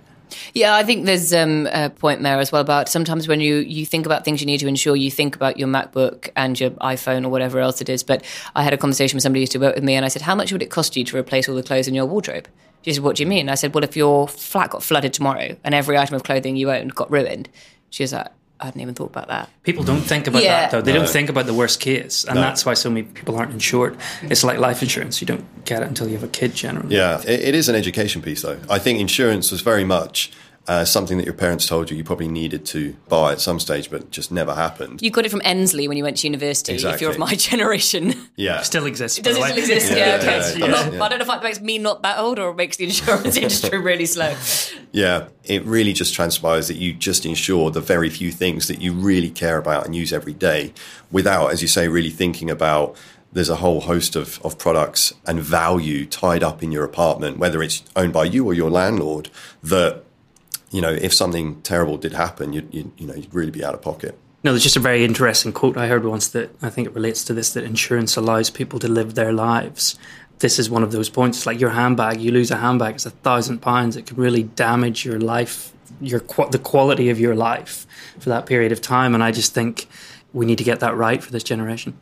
Yeah, 0.55 0.75
I 0.75 0.83
think 0.83 1.07
there's 1.07 1.33
um, 1.33 1.67
a 1.73 1.91
point 1.91 2.23
there 2.23 2.39
as 2.39 2.53
well 2.53 2.61
about 2.61 2.89
sometimes 2.89 3.29
when 3.29 3.41
you, 3.41 3.57
you 3.57 3.87
think 3.87 4.07
about 4.07 4.25
things 4.25 4.41
you 4.41 4.47
need 4.47 4.59
to 4.61 4.67
ensure, 4.67 4.97
you 4.97 5.11
think 5.11 5.35
about 5.37 5.59
your 5.59 5.69
MacBook 5.69 6.31
and 6.37 6.59
your 6.59 6.71
iPhone 6.71 7.25
or 7.25 7.29
whatever 7.29 7.59
else 7.61 7.81
it 7.81 7.89
is. 7.89 8.03
But 8.03 8.25
I 8.55 8.63
had 8.63 8.73
a 8.73 8.79
conversation 8.79 9.17
with 9.17 9.23
somebody 9.23 9.41
who 9.41 9.43
used 9.43 9.53
to 9.53 9.59
work 9.59 9.75
with 9.75 9.85
me, 9.85 9.95
and 9.95 10.05
I 10.05 10.09
said, 10.09 10.23
How 10.23 10.35
much 10.35 10.53
would 10.53 10.63
it 10.63 10.71
cost 10.71 10.97
you 10.97 11.05
to 11.05 11.17
replace 11.17 11.49
all 11.49 11.55
the 11.55 11.63
clothes 11.63 11.89
in 11.89 11.95
your 11.95 12.07
wardrobe? 12.07 12.49
She 12.83 12.93
said, 12.93 13.03
What 13.03 13.17
do 13.17 13.23
you 13.23 13.29
mean? 13.29 13.49
I 13.49 13.55
said, 13.55 13.75
Well, 13.75 13.85
if 13.85 13.97
your 13.97 14.29
flat 14.29 14.71
got 14.71 14.83
flooded 14.83 15.13
tomorrow 15.13 15.57
and 15.65 15.75
every 15.75 15.97
item 15.97 16.15
of 16.15 16.25
clothing 16.25 16.57
you 16.57 16.71
owned 16.71 16.95
got 16.95 17.11
ruined, 17.11 17.49
she 17.91 18.03
was 18.03 18.13
like, 18.13 18.29
I 18.63 18.67
hadn't 18.67 18.81
even 18.81 18.95
thought 18.95 19.11
about 19.11 19.27
that. 19.27 19.51
People 19.65 19.83
don't 19.83 20.01
think 20.01 20.29
about 20.29 20.45
yeah. 20.45 20.61
that 20.61 20.71
though. 20.71 20.81
They 20.81 20.93
no. 20.93 21.01
don't 21.01 21.09
think 21.09 21.29
about 21.29 21.47
the 21.47 21.55
worst 21.55 21.81
case, 21.81 22.25
and 22.25 22.37
no. 22.37 22.41
that's 22.41 22.65
why 22.65 22.75
so 22.75 22.89
many 22.89 23.03
people 23.03 23.37
aren't 23.37 23.53
insured. 23.53 23.97
It's 24.23 24.45
like 24.45 24.59
life 24.59 24.83
insurance; 24.83 25.21
you 25.21 25.27
don't 25.27 25.45
get 25.65 25.83
it 25.83 25.89
until 25.89 26.07
you 26.07 26.15
have 26.15 26.23
a 26.23 26.29
kid. 26.29 26.55
Generally, 26.55 26.95
yeah, 26.95 27.21
it, 27.23 27.41
it 27.41 27.55
is 27.57 27.69
an 27.69 27.75
education 27.75 28.23
piece 28.23 28.43
though. 28.43 28.61
I 28.71 28.79
think 28.79 29.01
insurance 29.01 29.51
was 29.51 29.63
very 29.63 29.83
much 29.85 30.31
uh, 30.69 30.85
something 30.85 31.19
that 31.19 31.25
your 31.25 31.35
parents 31.35 31.67
told 31.67 31.91
you 31.91 31.97
you 31.97 32.05
probably 32.05 32.29
needed 32.29 32.65
to 32.65 32.95
buy 33.09 33.33
at 33.33 33.41
some 33.41 33.59
stage, 33.59 33.91
but 33.91 34.11
just 34.11 34.31
never 34.31 34.55
happened. 34.55 35.03
You 35.03 35.11
got 35.11 35.27
it 35.27 35.31
from 35.31 35.41
Endsleigh 35.41 35.89
when 35.89 35.97
you 35.97 36.05
went 36.05 36.19
to 36.19 36.27
university. 36.27 36.75
Exactly. 36.75 36.95
If 36.95 37.01
you're 37.01 37.11
of 37.11 37.19
my 37.19 37.35
generation, 37.51 38.15
yeah, 38.37 38.63
still 38.63 38.87
exists. 38.87 39.19
Does 39.19 39.37
it 39.37 39.43
still 39.43 39.59
exist? 39.59 39.91
Yeah, 39.91 39.97
yeah, 39.97 40.17
okay. 40.17 40.59
Yeah, 40.59 40.67
yeah, 40.67 40.91
yeah, 40.91 41.03
I 41.03 41.09
don't 41.09 41.19
know 41.19 41.23
if 41.23 41.29
that 41.29 41.43
makes 41.43 41.61
me 41.61 41.79
not 41.79 42.03
that 42.03 42.19
old 42.19 42.39
or 42.39 42.55
makes 42.55 42.77
the 42.77 42.85
insurance 42.85 43.37
industry 43.37 43.79
really 43.79 44.07
slow. 44.07 44.37
Yeah, 44.93 45.29
it 45.45 45.65
really 45.65 45.93
just 45.93 46.15
transpires 46.15 46.69
that 46.69 46.77
you 46.77 46.93
just 46.93 47.27
insure 47.27 47.71
the 47.71 47.81
very 47.81 48.09
few 48.09 48.31
things 48.31 48.69
that 48.69 48.81
you 48.81 48.93
really 48.93 49.31
care 49.31 49.59
about 49.59 49.85
and 49.85 49.97
use 49.97 50.13
every 50.13 50.35
day, 50.35 50.73
without, 51.11 51.49
as 51.49 51.61
you 51.61 51.69
say, 51.69 51.89
really 51.89 52.11
thinking 52.11 52.51
about 52.51 52.97
there's 53.33 53.49
a 53.49 53.57
whole 53.57 53.81
host 53.81 54.15
of, 54.15 54.41
of 54.45 54.59
products 54.59 55.13
and 55.27 55.41
value 55.41 56.05
tied 56.07 56.43
up 56.43 56.63
in 56.63 56.71
your 56.71 56.85
apartment, 56.85 57.39
whether 57.39 57.63
it's 57.63 57.83
owned 57.97 58.13
by 58.13 58.25
you 58.25 58.47
or 58.47 58.55
your 58.55 58.71
landlord, 58.71 59.31
that 59.63 60.05
you 60.73 60.81
know, 60.81 60.91
if 60.91 61.13
something 61.13 61.61
terrible 61.63 61.99
did 61.99 62.15
happen, 62.15 62.53
you'd, 62.53 62.73
you'd, 62.75 62.91
you 62.97 63.07
know, 63.07 63.15
you'd 63.15 63.33
really 63.33 63.51
be 63.51 63.65
out 63.65 63.75
of 63.75 63.83
pocket. 63.83 64.19
No, 64.43 64.51
there's 64.51 64.65
just 64.65 64.77
a 64.77 64.81
very 64.81 65.05
interesting 65.05 65.53
quote 65.53 65.77
I 65.77 65.87
heard 65.87 66.05
once 66.05 66.29
that 66.29 66.51
I 66.61 66.71
think 66.71 66.89
it 66.89 66.95
relates 66.95 67.23
to 67.25 67.35
this 67.35 67.53
that 67.53 67.63
insurance 67.63 68.17
allows 68.17 68.51
people 68.51 68.81
to 68.81 68.89
live 68.89 69.15
their 69.15 69.33
lives. 69.33 69.97
This 70.41 70.59
is 70.59 70.69
one 70.69 70.83
of 70.83 70.91
those 70.91 71.09
points. 71.09 71.39
It's 71.39 71.47
like 71.47 71.61
your 71.61 71.71
handbag, 71.71 72.21
you 72.21 72.33
lose 72.33 72.51
a 72.51 72.57
handbag, 72.57 72.97
it's 72.97 73.07
a 73.07 73.11
thousand 73.11 73.61
pounds. 73.61 73.97
It 73.97 74.07
could 74.07 74.19
really 74.19 74.43
damage 74.43 75.05
your 75.05 75.21
life, 75.21 75.73
your 76.01 76.21
the 76.51 76.59
quality 76.59 77.11
of 77.11 77.21
your 77.21 77.37
life 77.37 77.87
for 78.19 78.31
that 78.31 78.47
period 78.47 78.73
of 78.73 78.81
time. 78.81 79.15
And 79.15 79.23
I 79.23 79.31
just 79.31 79.55
think 79.55 79.87
we 80.33 80.47
need 80.47 80.59
to 80.59 80.65
get 80.65 80.81
that 80.81 80.97
right 80.97 81.23
for 81.23 81.31
this 81.31 81.45
generation. 81.45 81.97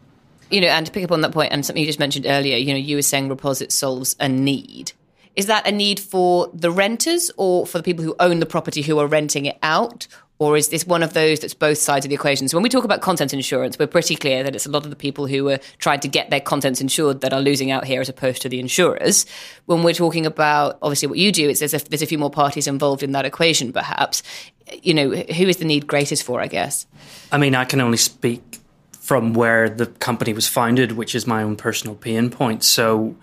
You 0.51 0.63
know, 0.63 0.69
and 0.69 0.87
to 0.87 0.93
pick 0.93 1.05
up 1.05 1.13
on 1.13 1.21
that 1.21 1.33
point, 1.33 1.53
and 1.53 1.65
something 1.67 1.81
you 1.81 1.87
just 1.87 2.01
mentioned 2.01 2.27
earlier, 2.27 2.57
you 2.57 2.73
know, 2.73 2.79
you 2.79 2.97
were 2.97 3.03
saying 3.03 3.29
Reposit 3.29 3.71
solves 3.71 4.17
a 4.19 4.29
need. 4.29 4.93
Is 5.37 5.47
that 5.47 5.67
a 5.67 5.73
need 5.73 6.01
for 6.01 6.51
the 6.53 6.71
renters 6.71 7.31
or 7.37 7.67
for 7.67 7.79
the 7.79 7.85
people 7.85 8.05
who 8.05 8.15
own 8.21 8.41
the 8.41 8.47
property 8.47 8.83
who 8.83 8.99
are 8.99 9.07
renting 9.07 9.47
it 9.47 9.59
out? 9.63 10.07
Or 10.41 10.57
is 10.57 10.69
this 10.69 10.87
one 10.87 11.03
of 11.03 11.13
those 11.13 11.41
that's 11.41 11.53
both 11.53 11.77
sides 11.77 12.07
of 12.07 12.09
the 12.09 12.15
equation? 12.15 12.49
So 12.49 12.57
when 12.57 12.63
we 12.63 12.71
talk 12.71 12.85
about 12.85 13.03
content 13.03 13.35
insurance, 13.35 13.79
we're 13.79 13.87
pretty 13.87 14.17
clear 14.17 14.43
that 14.43 14.57
it's 14.57 14.65
a 14.65 14.71
lot 14.71 14.85
of 14.85 14.91
the 14.91 14.97
people 14.97 15.27
who 15.27 15.51
are 15.51 15.59
trying 15.79 16.01
to 16.01 16.09
get 16.09 16.31
their 16.31 16.41
contents 16.41 16.81
insured 16.81 17.21
that 17.21 17.35
are 17.35 17.43
losing 17.43 17.71
out 17.71 17.85
here 17.85 18.01
as 18.01 18.09
opposed 18.09 18.41
to 18.43 18.49
the 18.49 18.59
insurers. 18.59 19.27
When 19.67 19.83
we're 19.83 19.93
talking 19.93 20.25
about 20.25 20.79
obviously 20.81 21.09
what 21.09 21.19
you 21.19 21.31
do, 21.31 21.51
it's 21.51 21.61
there's 21.61 21.75
a, 21.75 21.79
there's 21.91 22.01
a 22.01 22.07
few 22.07 22.17
more 22.17 22.31
parties 22.31 22.67
involved 22.67 23.03
in 23.03 23.13
that 23.13 23.27
equation, 23.27 23.71
perhaps. 23.71 24.23
You 24.83 24.95
know, 24.95 25.11
who 25.11 25.47
is 25.47 25.59
the 25.59 25.67
need 25.67 25.87
greatest 25.87 26.23
for, 26.23 26.41
I 26.41 26.47
guess? 26.47 26.87
I 27.31 27.37
mean, 27.37 27.55
I 27.55 27.67
can 27.67 27.83
only 27.83 27.99
speak 27.99 28.61
from 28.93 29.35
where 29.35 29.69
the 29.69 29.87
company 29.87 30.33
was 30.33 30.49
founded, 30.49 30.93
which 30.93 31.15
is 31.15 31.27
my 31.27 31.43
own 31.43 31.57
personal 31.57 31.95
pain 31.97 32.31
point. 32.31 32.65
So 32.65 33.15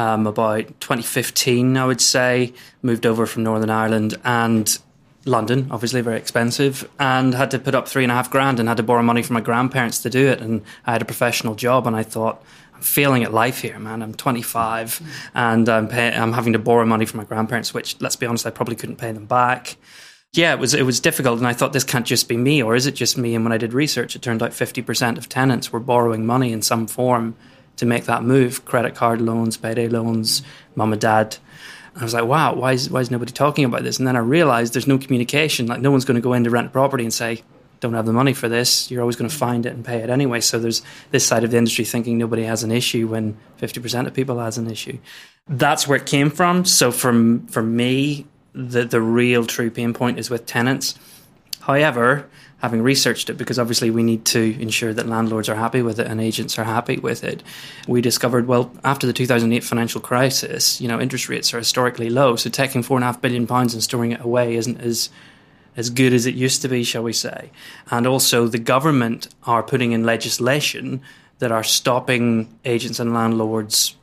um, 0.00 0.26
about 0.26 0.66
2015, 0.80 1.76
I 1.76 1.84
would 1.84 2.00
say, 2.00 2.54
moved 2.80 3.04
over 3.04 3.26
from 3.26 3.42
Northern 3.42 3.68
Ireland. 3.68 4.14
And 4.24 4.78
London, 5.26 5.68
obviously 5.70 6.00
very 6.00 6.16
expensive, 6.16 6.88
and 6.98 7.34
had 7.34 7.50
to 7.50 7.58
put 7.58 7.74
up 7.74 7.86
three 7.86 8.02
and 8.02 8.10
a 8.10 8.14
half 8.14 8.30
grand 8.30 8.58
and 8.58 8.66
had 8.66 8.78
to 8.78 8.82
borrow 8.82 9.02
money 9.02 9.22
from 9.22 9.34
my 9.34 9.42
grandparents 9.42 9.98
to 10.02 10.08
do 10.08 10.26
it. 10.28 10.40
And 10.40 10.62
I 10.86 10.92
had 10.92 11.02
a 11.02 11.04
professional 11.04 11.54
job, 11.54 11.86
and 11.86 11.94
I 11.94 12.02
thought, 12.02 12.42
I'm 12.74 12.80
failing 12.80 13.24
at 13.24 13.34
life 13.34 13.60
here, 13.60 13.78
man. 13.78 14.02
I'm 14.02 14.14
25, 14.14 15.02
and 15.34 15.68
I'm, 15.68 15.86
pay- 15.86 16.14
I'm 16.14 16.32
having 16.32 16.54
to 16.54 16.58
borrow 16.58 16.86
money 16.86 17.04
from 17.04 17.18
my 17.18 17.24
grandparents, 17.24 17.74
which, 17.74 18.00
let's 18.00 18.16
be 18.16 18.24
honest, 18.24 18.46
I 18.46 18.50
probably 18.50 18.76
couldn't 18.76 18.96
pay 18.96 19.12
them 19.12 19.26
back. 19.26 19.76
Yeah, 20.32 20.54
it 20.54 20.60
was 20.60 20.74
it 20.74 20.84
was 20.84 21.00
difficult, 21.00 21.38
and 21.38 21.46
I 21.46 21.52
thought 21.52 21.72
this 21.74 21.84
can't 21.84 22.06
just 22.06 22.28
be 22.28 22.36
me, 22.36 22.62
or 22.62 22.74
is 22.76 22.86
it 22.86 22.94
just 22.94 23.18
me? 23.18 23.34
And 23.34 23.44
when 23.44 23.52
I 23.52 23.58
did 23.58 23.74
research, 23.74 24.14
it 24.14 24.22
turned 24.22 24.42
out 24.42 24.52
50% 24.52 25.18
of 25.18 25.28
tenants 25.28 25.72
were 25.72 25.80
borrowing 25.80 26.24
money 26.24 26.52
in 26.52 26.62
some 26.62 26.86
form 26.86 27.34
to 27.80 27.86
make 27.86 28.04
that 28.04 28.22
move: 28.22 28.64
credit 28.64 28.94
card 28.94 29.20
loans, 29.20 29.56
payday 29.56 29.88
loans, 29.88 30.42
mum 30.74 30.92
and 30.92 31.00
dad 31.00 31.36
I 31.96 32.04
was 32.04 32.14
like, 32.14 32.24
wow, 32.24 32.54
why 32.54 32.72
is, 32.72 32.88
why 32.88 33.00
is 33.00 33.10
nobody 33.10 33.32
talking 33.32 33.64
about 33.64 33.82
this? 33.82 33.98
And 33.98 34.06
then 34.06 34.16
I 34.16 34.20
realized 34.20 34.74
there's 34.74 34.86
no 34.86 34.98
communication. 34.98 35.66
Like, 35.66 35.80
no 35.80 35.90
one's 35.90 36.04
going 36.04 36.14
to 36.14 36.20
go 36.20 36.32
in 36.32 36.44
to 36.44 36.50
rent 36.50 36.72
property 36.72 37.04
and 37.04 37.12
say, 37.12 37.42
don't 37.80 37.94
have 37.94 38.06
the 38.06 38.12
money 38.12 38.32
for 38.32 38.48
this. 38.48 38.90
You're 38.90 39.00
always 39.00 39.16
going 39.16 39.30
to 39.30 39.36
find 39.36 39.66
it 39.66 39.74
and 39.74 39.84
pay 39.84 39.98
it 39.98 40.10
anyway. 40.10 40.40
So 40.40 40.58
there's 40.58 40.82
this 41.10 41.26
side 41.26 41.44
of 41.44 41.50
the 41.50 41.56
industry 41.56 41.84
thinking 41.84 42.18
nobody 42.18 42.44
has 42.44 42.62
an 42.62 42.70
issue 42.70 43.08
when 43.08 43.36
50% 43.60 44.06
of 44.06 44.14
people 44.14 44.38
has 44.38 44.58
an 44.58 44.70
issue. 44.70 44.98
That's 45.48 45.88
where 45.88 45.98
it 45.98 46.06
came 46.06 46.30
from. 46.30 46.64
So 46.64 46.92
from, 46.92 47.46
for 47.48 47.62
me, 47.62 48.26
the, 48.52 48.84
the 48.84 49.00
real 49.00 49.44
true 49.44 49.70
pain 49.70 49.92
point 49.94 50.18
is 50.18 50.30
with 50.30 50.46
tenants. 50.46 50.98
However, 51.60 52.28
having 52.60 52.82
researched 52.82 53.30
it, 53.30 53.34
because 53.34 53.58
obviously 53.58 53.90
we 53.90 54.02
need 54.02 54.24
to 54.26 54.56
ensure 54.60 54.92
that 54.92 55.06
landlords 55.06 55.48
are 55.48 55.54
happy 55.54 55.82
with 55.82 55.98
it 55.98 56.06
and 56.06 56.20
agents 56.20 56.58
are 56.58 56.64
happy 56.64 56.98
with 56.98 57.24
it, 57.24 57.42
we 57.88 58.00
discovered, 58.00 58.46
well, 58.46 58.70
after 58.84 59.06
the 59.06 59.12
2008 59.12 59.64
financial 59.64 60.00
crisis, 60.00 60.80
you 60.80 60.88
know, 60.88 61.00
interest 61.00 61.28
rates 61.28 61.52
are 61.54 61.58
historically 61.58 62.10
low. 62.10 62.36
So 62.36 62.50
taking 62.50 62.82
four 62.82 62.96
and 62.96 63.04
a 63.04 63.06
half 63.06 63.20
billion 63.20 63.46
pounds 63.46 63.74
and 63.74 63.82
storing 63.82 64.12
it 64.12 64.20
away 64.20 64.54
isn't 64.56 64.80
as 64.80 65.10
as 65.76 65.88
good 65.88 66.12
as 66.12 66.26
it 66.26 66.34
used 66.34 66.60
to 66.62 66.68
be, 66.68 66.82
shall 66.82 67.04
we 67.04 67.12
say. 67.12 67.50
And 67.92 68.04
also 68.04 68.48
the 68.48 68.58
government 68.58 69.28
are 69.44 69.62
putting 69.62 69.92
in 69.92 70.04
legislation 70.04 71.00
that 71.38 71.52
are 71.52 71.62
stopping 71.62 72.58
agents 72.64 72.98
and 72.98 73.14
landlords 73.14 73.96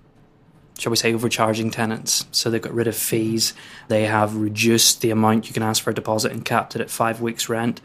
shall 0.77 0.91
we 0.91 0.95
say, 0.95 1.13
overcharging 1.13 1.71
tenants. 1.71 2.25
So 2.31 2.49
they've 2.49 2.61
got 2.61 2.73
rid 2.73 2.87
of 2.87 2.95
fees. 2.95 3.53
They 3.87 4.03
have 4.03 4.35
reduced 4.35 5.01
the 5.01 5.11
amount 5.11 5.47
you 5.47 5.53
can 5.53 5.63
ask 5.63 5.83
for 5.83 5.89
a 5.89 5.95
deposit 5.95 6.31
and 6.31 6.45
capped 6.45 6.75
it 6.75 6.81
at 6.81 6.89
five 6.89 7.19
weeks' 7.21 7.49
rent. 7.49 7.81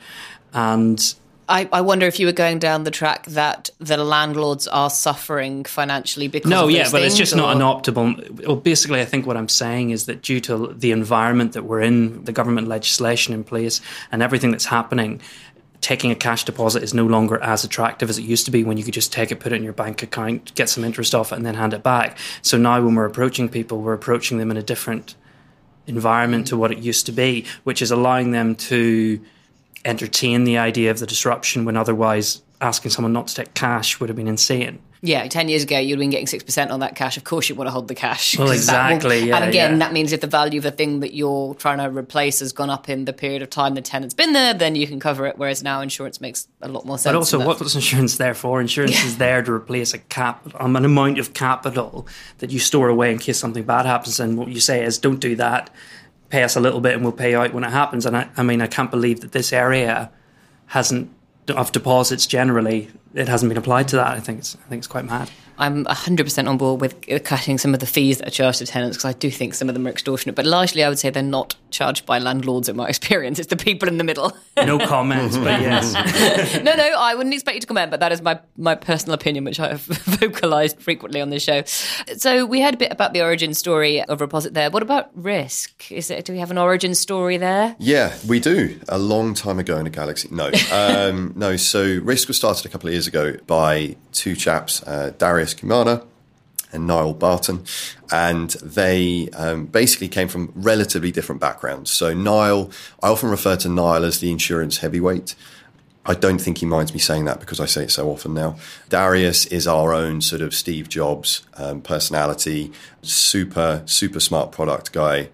And 0.53 1.15
I, 1.49 1.69
I, 1.73 1.81
wonder 1.81 2.07
if 2.07 2.21
you 2.21 2.27
were 2.27 2.33
going 2.33 2.59
down 2.59 2.85
the 2.85 2.91
track 2.91 3.27
that 3.27 3.71
the 3.79 3.97
landlords 3.97 4.69
are 4.69 4.89
suffering 4.89 5.65
financially 5.65 6.29
because 6.29 6.51
no, 6.51 6.69
yeah, 6.69 6.89
but 6.91 7.03
it's 7.03 7.17
just 7.17 7.33
or? 7.35 7.37
not 7.37 7.57
an 7.57 7.63
optimal. 7.63 8.47
Well, 8.47 8.57
basically, 8.57 9.01
I 9.01 9.05
think 9.05 9.27
what 9.27 9.37
I'm 9.37 9.49
saying 9.49 9.91
is 9.91 10.07
that 10.07 10.23
due 10.23 10.41
to 10.43 10.69
the 10.69 10.93
environment 10.93 11.53
that 11.53 11.65
we're 11.65 11.81
in, 11.81 12.25
the 12.25 12.33
government 12.33 12.69
legislation 12.69 13.35
in 13.35 13.45
place, 13.45 13.81
and 14.13 14.23
everything 14.23 14.51
that's 14.51 14.67
happening, 14.67 15.21
taking 15.81 16.11
a 16.11 16.15
cash 16.15 16.45
deposit 16.45 16.83
is 16.83 16.95
no 16.95 17.07
longer 17.07 17.43
as 17.43 17.65
attractive 17.65 18.09
as 18.09 18.19
it 18.19 18.23
used 18.23 18.45
to 18.45 18.51
be 18.51 18.63
when 18.63 18.77
you 18.77 18.85
could 18.85 18.95
just 18.95 19.13
take 19.13 19.33
it, 19.33 19.41
put 19.41 19.53
it 19.53 19.57
in 19.57 19.65
your 19.65 19.73
bank 19.73 20.03
account, 20.03 20.55
get 20.55 20.69
some 20.69 20.85
interest 20.85 21.15
off 21.15 21.33
it, 21.33 21.37
and 21.37 21.45
then 21.45 21.57
hand 21.57 21.75
it 21.75 21.83
back. 21.83 22.17
So 22.43 22.57
now, 22.57 22.81
when 22.81 22.95
we're 22.95 23.05
approaching 23.05 23.49
people, 23.49 23.81
we're 23.81 23.95
approaching 23.95 24.39
them 24.39 24.51
in 24.51 24.57
a 24.57 24.63
different 24.63 25.17
environment 25.89 26.47
to 26.47 26.57
what 26.57 26.71
it 26.71 26.79
used 26.79 27.07
to 27.07 27.13
be, 27.13 27.45
which 27.65 27.83
is 27.83 27.91
allowing 27.91 28.31
them 28.31 28.55
to 28.55 29.21
entertain 29.85 30.45
the 30.45 30.59
idea 30.59 30.91
of 30.91 30.99
the 30.99 31.07
disruption 31.07 31.65
when 31.65 31.77
otherwise 31.77 32.43
asking 32.61 32.91
someone 32.91 33.13
not 33.13 33.27
to 33.29 33.35
take 33.35 33.55
cash 33.55 33.99
would 34.01 34.09
have 34.09 34.17
been 34.17 34.29
insane. 34.29 34.79
Yeah, 35.05 35.27
10 35.27 35.49
years 35.49 35.65
ago, 35.65 35.81
you'd 35.81 35.99
been 35.99 36.11
getting 36.11 36.29
6% 36.29 36.71
on 36.71 36.79
that 36.79 36.95
cash. 36.95 37.17
Of 37.17 37.25
course, 37.25 37.49
you 37.49 37.57
want 37.57 37.67
to 37.67 37.73
hold 37.73 37.89
the 37.89 37.95
cash. 37.95 38.39
Well, 38.39 38.53
exactly. 38.53 39.27
Yeah, 39.27 39.39
and 39.39 39.51
again, 39.51 39.73
yeah. 39.73 39.79
that 39.79 39.93
means 39.93 40.13
if 40.13 40.21
the 40.21 40.29
value 40.29 40.61
of 40.61 40.63
the 40.63 40.71
thing 40.71 41.01
that 41.01 41.13
you're 41.13 41.55
trying 41.57 41.79
to 41.79 41.91
replace 41.91 42.39
has 42.39 42.53
gone 42.53 42.71
up 42.71 42.89
in 42.89 43.05
the 43.05 43.13
period 43.13 43.43
of 43.43 43.51
time 43.51 43.75
the 43.75 43.83
tenant's 43.83 44.15
been 44.15 44.33
there, 44.33 44.55
then 44.55 44.77
you 44.77 44.87
can 44.87 45.01
cover 45.01 45.27
it. 45.27 45.37
Whereas 45.37 45.61
now 45.61 45.81
insurance 45.81 46.21
makes 46.21 46.47
a 46.61 46.69
lot 46.69 46.87
more 46.87 46.99
sense. 46.99 47.13
But 47.13 47.17
also, 47.17 47.45
what 47.45 47.59
was 47.59 47.75
insurance 47.75 48.19
there 48.19 48.33
for? 48.33 48.61
Insurance 48.61 48.93
yeah. 49.01 49.07
is 49.07 49.19
there 49.19 49.43
to 49.43 49.53
replace 49.53 49.93
a 49.93 49.99
cap, 49.99 50.47
um, 50.61 50.77
an 50.77 50.85
amount 50.85 51.19
of 51.19 51.35
capital 51.35 52.07
that 52.39 52.53
you 52.53 52.61
store 52.61 52.89
away 52.89 53.11
in 53.11 53.19
case 53.19 53.41
something 53.41 53.65
bad 53.65 53.87
happens. 53.87 54.21
And 54.21 54.39
what 54.39 54.51
you 54.51 54.61
say 54.61 54.85
is, 54.85 54.99
don't 54.99 55.19
do 55.19 55.35
that 55.35 55.69
pay 56.33 56.43
us 56.43 56.57
a 56.57 56.61
little 56.61 56.81
bit 56.81 56.95
and 56.95 57.03
we'll 57.03 57.13
pay 57.13 57.35
out 57.35 57.53
when 57.53 57.63
it 57.63 57.71
happens. 57.71 58.07
And 58.07 58.17
I, 58.17 58.29
I 58.39 58.43
mean, 58.43 58.63
I 58.63 58.67
can't 58.67 58.91
believe 58.91 59.21
that 59.21 59.33
this 59.33 59.53
area 59.53 60.11
hasn't 60.69 61.11
of 61.49 61.73
deposits 61.73 62.25
generally 62.27 62.89
it 63.15 63.29
hasn't 63.29 63.51
been 63.51 63.59
applied 63.59 63.89
to 63.89 63.97
that. 63.97 64.13
I 64.13 64.21
think 64.21 64.39
it's 64.39 64.57
I 64.65 64.69
think 64.69 64.81
it's 64.81 64.87
quite 64.87 65.05
mad. 65.05 65.31
I'm 65.59 65.85
100% 65.85 66.49
on 66.49 66.57
board 66.57 66.81
with 66.81 67.25
cutting 67.25 67.59
some 67.59 67.75
of 67.75 67.81
the 67.81 67.87
fees 67.87 68.19
that 68.19 68.29
are 68.29 68.31
charged 68.31 68.59
to 68.59 68.67
tenants 68.67 68.97
because 68.97 69.05
I 69.05 69.19
do 69.19 69.31
think 69.31 69.55
some 69.55 69.69
of 69.69 69.75
them 69.75 69.87
are 69.87 69.91
extortionate. 69.91 70.35
But 70.35 70.47
largely, 70.47 70.83
I 70.83 70.89
would 70.89 70.99
say 70.99 71.11
they're 71.11 71.23
not 71.23 71.55
charged 71.71 72.07
by 72.07 72.19
landlords 72.19 72.69
in 72.69 72.77
my 72.77 72.89
experience. 72.89 73.39
It's 73.39 73.49
the 73.49 73.57
people 73.57 73.89
in 73.89 73.99
the 73.99 74.05
middle. 74.05 74.37
no 74.57 74.79
comments, 74.79 75.37
but 75.37 75.61
yes. 75.61 75.95
no, 76.63 76.75
no, 76.75 76.95
I 76.99 77.15
wouldn't 77.15 77.35
expect 77.35 77.55
you 77.57 77.61
to 77.61 77.67
comment, 77.67 77.91
but 77.91 78.01
that 78.01 78.13
is 78.13 78.23
my, 78.23 78.39
my 78.57 78.75
personal 78.75 79.15
opinion, 79.15 79.45
which 79.45 79.61
I 79.61 79.69
have 79.69 79.83
vocalized 79.83 80.81
frequently 80.81 81.21
on 81.21 81.31
this 81.31 81.43
show. 81.43 81.63
So 82.17 82.47
we 82.47 82.61
heard 82.61 82.75
a 82.75 82.79
bit 82.79 82.93
about 82.93 83.13
the 83.13 83.23
origin 83.23 83.55
story 83.55 84.03
of 84.03 84.21
Reposit 84.21 84.55
there. 84.55 84.71
What 84.71 84.83
about 84.83 85.11
Wrisk? 85.15 85.91
Is 85.91 86.11
it, 86.11 86.25
do 86.25 86.33
we 86.33 86.39
have 86.39 86.51
an 86.51 86.59
origin 86.59 86.95
story 86.95 87.37
there? 87.37 87.77
Yeah, 87.79 88.15
we 88.27 88.41
do. 88.41 88.79
A 88.89 88.99
long 88.99 89.35
time 89.35 89.59
ago 89.59 89.79
in 89.79 89.87
a 89.87 89.91
galaxy. 89.91 90.29
No. 90.31 90.51
Um, 90.73 91.33
no, 91.37 91.57
so 91.57 91.99
Wrisk 92.03 92.29
was 92.29 92.37
started 92.37 92.65
a 92.67 92.69
couple 92.69 92.89
of 92.89 92.93
years 92.93 93.07
ago 93.07 93.37
by 93.47 93.97
two 94.13 94.37
chaps, 94.37 94.83
uh, 94.85 95.13
Darius 95.19 95.42
Kumana 95.45 96.07
and 96.73 96.87
Niall 96.87 97.15
Barton, 97.15 97.65
and 98.11 98.51
they 98.63 99.29
um, 99.31 99.67
basically 99.67 100.09
came 100.09 100.29
from 100.29 100.53
relatively 100.55 101.13
different 101.13 101.41
backgrounds. 101.41 101.91
So 101.91 102.15
Niall, 102.15 102.71
I 103.03 103.09
often 103.09 103.31
refer 103.31 103.57
to 103.57 103.69
Niall 103.69 104.05
as 104.05 104.21
the 104.21 104.31
insurance 104.31 104.79
heavyweight. 104.79 105.35
I 106.05 106.15
don't 106.15 106.41
think 106.41 106.59
he 106.59 106.67
minds 106.67 106.93
me 106.93 106.99
saying 106.99 107.27
that 107.27 107.39
because 107.39 107.61
I 107.61 107.67
say 107.67 107.85
it 107.85 107.91
so 107.91 108.11
often 108.11 108.35
now. 108.35 108.57
Darius 108.89 109.47
is 109.47 109.69
our 109.69 109.93
own 109.93 110.21
sort 110.21 110.43
of 110.43 110.53
Steve 110.55 110.89
Jobs 110.89 111.47
um, 111.55 111.81
personality, 111.81 112.73
super, 113.03 113.83
super 113.87 114.19
smart 114.19 114.51
product 114.51 114.93
guy. 114.93 115.29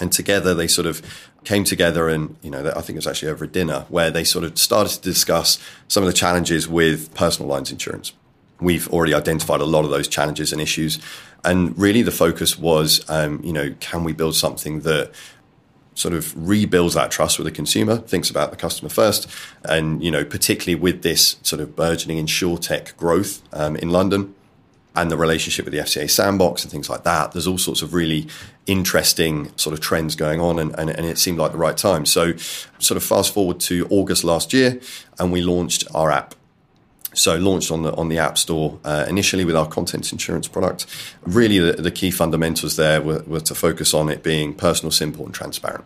And 0.00 0.10
together 0.10 0.52
they 0.52 0.66
sort 0.66 0.86
of 0.86 1.00
came 1.44 1.62
together 1.62 2.08
and, 2.08 2.36
you 2.42 2.50
know, 2.50 2.72
I 2.74 2.80
think 2.80 2.90
it 2.90 2.96
was 2.96 3.06
actually 3.06 3.30
over 3.30 3.44
a 3.44 3.48
dinner 3.48 3.86
where 3.88 4.10
they 4.10 4.24
sort 4.24 4.44
of 4.44 4.58
started 4.58 4.94
to 4.94 5.02
discuss 5.02 5.58
some 5.86 6.02
of 6.02 6.08
the 6.08 6.12
challenges 6.12 6.68
with 6.68 7.14
personal 7.14 7.48
lines 7.48 7.70
insurance. 7.70 8.12
We've 8.60 8.88
already 8.88 9.14
identified 9.14 9.60
a 9.60 9.64
lot 9.64 9.84
of 9.84 9.90
those 9.90 10.08
challenges 10.08 10.52
and 10.52 10.60
issues. 10.60 10.98
And 11.44 11.76
really 11.78 12.02
the 12.02 12.10
focus 12.10 12.58
was, 12.58 13.04
um, 13.08 13.40
you 13.42 13.52
know, 13.52 13.74
can 13.80 14.04
we 14.04 14.12
build 14.12 14.34
something 14.34 14.80
that 14.80 15.12
sort 15.94 16.14
of 16.14 16.34
rebuilds 16.48 16.94
that 16.94 17.10
trust 17.10 17.38
with 17.38 17.44
the 17.44 17.50
consumer, 17.50 17.96
thinks 17.96 18.30
about 18.30 18.50
the 18.50 18.56
customer 18.56 18.88
first, 18.88 19.28
and 19.64 20.02
you 20.02 20.10
know, 20.10 20.24
particularly 20.24 20.80
with 20.80 21.02
this 21.02 21.36
sort 21.42 21.60
of 21.60 21.76
burgeoning 21.76 22.24
insurtech 22.24 22.96
growth 22.96 23.42
um, 23.52 23.76
in 23.76 23.90
London 23.90 24.34
and 24.96 25.10
the 25.10 25.16
relationship 25.16 25.64
with 25.64 25.72
the 25.72 25.80
FCA 25.80 26.10
sandbox 26.10 26.62
and 26.62 26.72
things 26.72 26.90
like 26.90 27.04
that. 27.04 27.32
There's 27.32 27.46
all 27.46 27.58
sorts 27.58 27.80
of 27.80 27.94
really 27.94 28.26
interesting 28.66 29.52
sort 29.56 29.72
of 29.72 29.80
trends 29.80 30.16
going 30.16 30.40
on, 30.40 30.58
and, 30.58 30.76
and, 30.78 30.90
and 30.90 31.06
it 31.06 31.18
seemed 31.18 31.38
like 31.38 31.52
the 31.52 31.58
right 31.58 31.76
time. 31.76 32.06
So, 32.06 32.36
sort 32.78 32.96
of 32.96 33.04
fast 33.04 33.32
forward 33.32 33.60
to 33.60 33.86
August 33.90 34.24
last 34.24 34.52
year, 34.52 34.80
and 35.18 35.30
we 35.30 35.42
launched 35.42 35.84
our 35.94 36.10
app. 36.10 36.34
So 37.12 37.36
launched 37.36 37.70
on 37.70 37.82
the 37.82 37.92
on 37.94 38.08
the 38.08 38.18
App 38.18 38.38
Store 38.38 38.78
uh, 38.84 39.04
initially 39.08 39.44
with 39.44 39.56
our 39.56 39.66
contents 39.66 40.12
insurance 40.12 40.46
product. 40.46 40.86
Really, 41.22 41.58
the, 41.58 41.72
the 41.82 41.90
key 41.90 42.10
fundamentals 42.10 42.76
there 42.76 43.00
were, 43.02 43.22
were, 43.26 43.40
to 43.40 43.54
focus 43.54 43.94
on 43.94 44.08
it 44.08 44.22
being 44.22 44.54
personal, 44.54 44.92
simple, 44.92 45.24
and 45.24 45.34
transparent. 45.34 45.84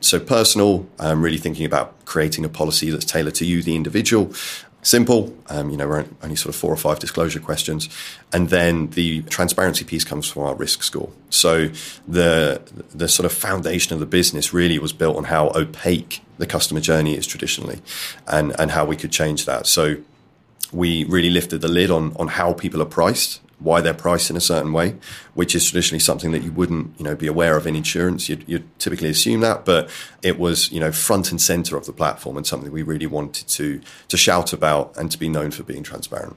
So 0.00 0.20
personal, 0.20 0.86
um, 0.98 1.22
really 1.22 1.38
thinking 1.38 1.66
about 1.66 2.04
creating 2.04 2.44
a 2.44 2.48
policy 2.48 2.90
that's 2.90 3.04
tailored 3.04 3.34
to 3.36 3.44
you, 3.44 3.62
the 3.62 3.76
individual. 3.76 4.32
Simple, 4.80 5.36
um, 5.48 5.70
you 5.70 5.76
know, 5.76 5.88
we're 5.88 6.06
only 6.22 6.36
sort 6.36 6.54
of 6.54 6.56
four 6.56 6.72
or 6.72 6.76
five 6.76 7.00
disclosure 7.00 7.40
questions, 7.40 7.88
and 8.32 8.48
then 8.48 8.90
the 8.90 9.22
transparency 9.22 9.84
piece 9.84 10.04
comes 10.04 10.30
from 10.30 10.44
our 10.44 10.54
risk 10.54 10.82
score. 10.82 11.10
So 11.30 11.68
the 12.06 12.62
the 12.94 13.08
sort 13.08 13.26
of 13.26 13.32
foundation 13.32 13.92
of 13.92 14.00
the 14.00 14.06
business 14.06 14.54
really 14.54 14.78
was 14.78 14.92
built 14.92 15.16
on 15.16 15.24
how 15.24 15.50
opaque 15.54 16.22
the 16.38 16.46
customer 16.46 16.80
journey 16.80 17.16
is 17.16 17.26
traditionally, 17.26 17.80
and 18.28 18.58
and 18.58 18.70
how 18.70 18.84
we 18.84 18.96
could 18.96 19.10
change 19.10 19.46
that. 19.46 19.66
So 19.66 19.96
we 20.72 21.04
really 21.04 21.30
lifted 21.30 21.60
the 21.60 21.68
lid 21.68 21.90
on 21.90 22.14
on 22.16 22.28
how 22.28 22.52
people 22.52 22.82
are 22.82 22.86
priced, 22.86 23.40
why 23.58 23.80
they're 23.80 23.94
priced 23.94 24.30
in 24.30 24.36
a 24.36 24.40
certain 24.40 24.72
way, 24.72 24.94
which 25.34 25.54
is 25.54 25.64
traditionally 25.64 25.98
something 25.98 26.30
that 26.32 26.42
you 26.42 26.52
wouldn't, 26.52 26.98
you 26.98 27.04
know, 27.04 27.16
be 27.16 27.26
aware 27.26 27.56
of 27.56 27.66
in 27.66 27.74
insurance. 27.74 28.28
You'd, 28.28 28.44
you'd, 28.46 28.78
typically 28.78 29.10
assume 29.10 29.40
that, 29.40 29.64
but 29.64 29.90
it 30.22 30.38
was, 30.38 30.70
you 30.70 30.78
know, 30.78 30.92
front 30.92 31.30
and 31.30 31.40
center 31.40 31.76
of 31.76 31.86
the 31.86 31.92
platform 31.92 32.36
and 32.36 32.46
something 32.46 32.70
we 32.70 32.82
really 32.82 33.06
wanted 33.06 33.48
to 33.48 33.80
to 34.08 34.16
shout 34.16 34.52
about 34.52 34.96
and 34.96 35.10
to 35.10 35.18
be 35.18 35.28
known 35.28 35.50
for 35.50 35.62
being 35.62 35.82
transparent. 35.82 36.36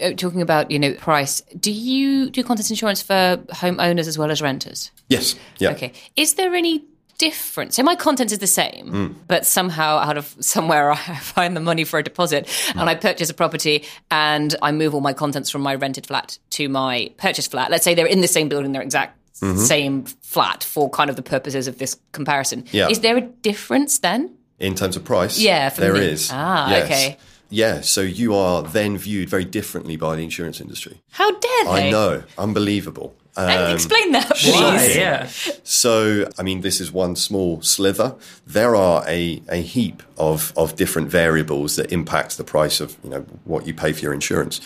Uh, 0.00 0.12
talking 0.12 0.40
about 0.40 0.70
you 0.70 0.78
know 0.78 0.94
price, 0.94 1.40
do 1.58 1.72
you 1.72 2.30
do 2.30 2.44
contents 2.44 2.70
insurance 2.70 3.02
for 3.02 3.38
homeowners 3.48 4.06
as 4.06 4.16
well 4.16 4.30
as 4.30 4.40
renters? 4.40 4.90
Yes. 5.08 5.34
Yeah. 5.58 5.70
Okay. 5.70 5.92
Is 6.14 6.34
there 6.34 6.54
any 6.54 6.84
different. 7.18 7.74
So 7.74 7.82
my 7.82 7.94
content 7.96 8.32
is 8.32 8.38
the 8.38 8.46
same, 8.46 8.86
Mm. 8.92 9.14
but 9.26 9.44
somehow 9.44 9.98
out 9.98 10.16
of 10.16 10.34
somewhere 10.40 10.90
I 10.92 10.96
find 10.96 11.56
the 11.56 11.60
money 11.60 11.84
for 11.84 11.98
a 11.98 12.02
deposit 12.02 12.46
Mm. 12.46 12.80
and 12.80 12.90
I 12.90 12.94
purchase 12.94 13.28
a 13.30 13.34
property 13.34 13.84
and 14.10 14.54
I 14.62 14.72
move 14.72 14.94
all 14.94 15.00
my 15.00 15.12
contents 15.12 15.50
from 15.50 15.62
my 15.62 15.74
rented 15.74 16.06
flat 16.06 16.38
to 16.50 16.68
my 16.68 17.10
purchased 17.18 17.50
flat. 17.50 17.70
Let's 17.70 17.84
say 17.84 17.94
they're 17.94 18.06
in 18.06 18.20
the 18.20 18.28
same 18.28 18.48
building, 18.48 18.72
they're 18.72 18.82
exact 18.82 19.16
same 19.56 20.04
flat 20.22 20.64
for 20.64 20.90
kind 20.90 21.08
of 21.10 21.14
the 21.14 21.22
purposes 21.22 21.68
of 21.68 21.78
this 21.78 21.96
comparison. 22.10 22.64
Yeah. 22.72 22.88
Is 22.88 23.00
there 23.00 23.16
a 23.16 23.20
difference 23.20 23.98
then? 24.00 24.30
In 24.58 24.74
terms 24.74 24.96
of 24.96 25.04
price, 25.04 25.38
Yeah, 25.38 25.68
for 25.68 25.80
there 25.82 25.92
me. 25.94 26.00
is. 26.00 26.30
Ah, 26.32 26.68
Yes. 26.70 26.84
okay. 26.84 27.16
Yeah, 27.48 27.80
so 27.82 28.00
you 28.00 28.34
are 28.34 28.62
then 28.62 28.98
viewed 28.98 29.28
very 29.30 29.44
differently 29.44 29.96
by 29.96 30.16
the 30.16 30.22
insurance 30.24 30.60
industry. 30.60 31.00
How 31.12 31.30
dare 31.30 31.64
they? 31.66 31.86
I 31.86 31.90
know, 31.90 32.24
unbelievable. 32.36 33.14
And 33.38 33.50
Um, 33.50 33.74
explain 33.74 34.12
that, 34.12 34.28
please. 34.36 34.52
Why? 34.52 34.86
Yeah. 34.94 35.28
So, 35.62 36.28
I 36.38 36.42
mean, 36.42 36.60
this 36.62 36.80
is 36.80 36.92
one 36.92 37.14
small 37.14 37.62
slither. 37.62 38.16
There 38.46 38.74
are 38.74 39.04
a, 39.06 39.40
a 39.48 39.62
heap 39.62 40.02
of, 40.16 40.52
of 40.56 40.74
different 40.74 41.08
variables 41.08 41.76
that 41.76 41.92
impact 41.92 42.36
the 42.36 42.44
price 42.44 42.80
of, 42.80 42.96
you 43.04 43.10
know, 43.10 43.20
what 43.44 43.66
you 43.66 43.74
pay 43.74 43.92
for 43.92 44.00
your 44.00 44.12
insurance. 44.12 44.60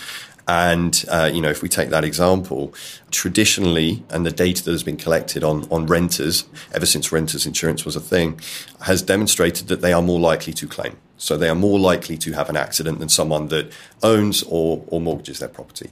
And, 0.48 1.04
uh, 1.08 1.30
you 1.32 1.40
know, 1.40 1.50
if 1.50 1.62
we 1.62 1.68
take 1.68 1.90
that 1.90 2.02
example, 2.02 2.74
traditionally, 3.10 4.02
and 4.08 4.26
the 4.26 4.32
data 4.32 4.64
that 4.64 4.72
has 4.72 4.82
been 4.82 4.96
collected 4.96 5.44
on, 5.44 5.68
on 5.70 5.86
renters, 5.86 6.46
ever 6.72 6.86
since 6.86 7.12
renters 7.12 7.46
insurance 7.46 7.84
was 7.84 7.94
a 7.94 8.00
thing, 8.00 8.40
has 8.80 9.02
demonstrated 9.02 9.68
that 9.68 9.82
they 9.82 9.92
are 9.92 10.02
more 10.02 10.18
likely 10.18 10.52
to 10.54 10.66
claim. 10.66 10.96
So 11.16 11.36
they 11.36 11.48
are 11.48 11.54
more 11.54 11.78
likely 11.78 12.16
to 12.18 12.32
have 12.32 12.48
an 12.48 12.56
accident 12.56 12.98
than 12.98 13.08
someone 13.08 13.48
that 13.48 13.70
owns 14.02 14.42
or, 14.44 14.82
or 14.88 15.00
mortgages 15.00 15.38
their 15.38 15.48
property. 15.48 15.90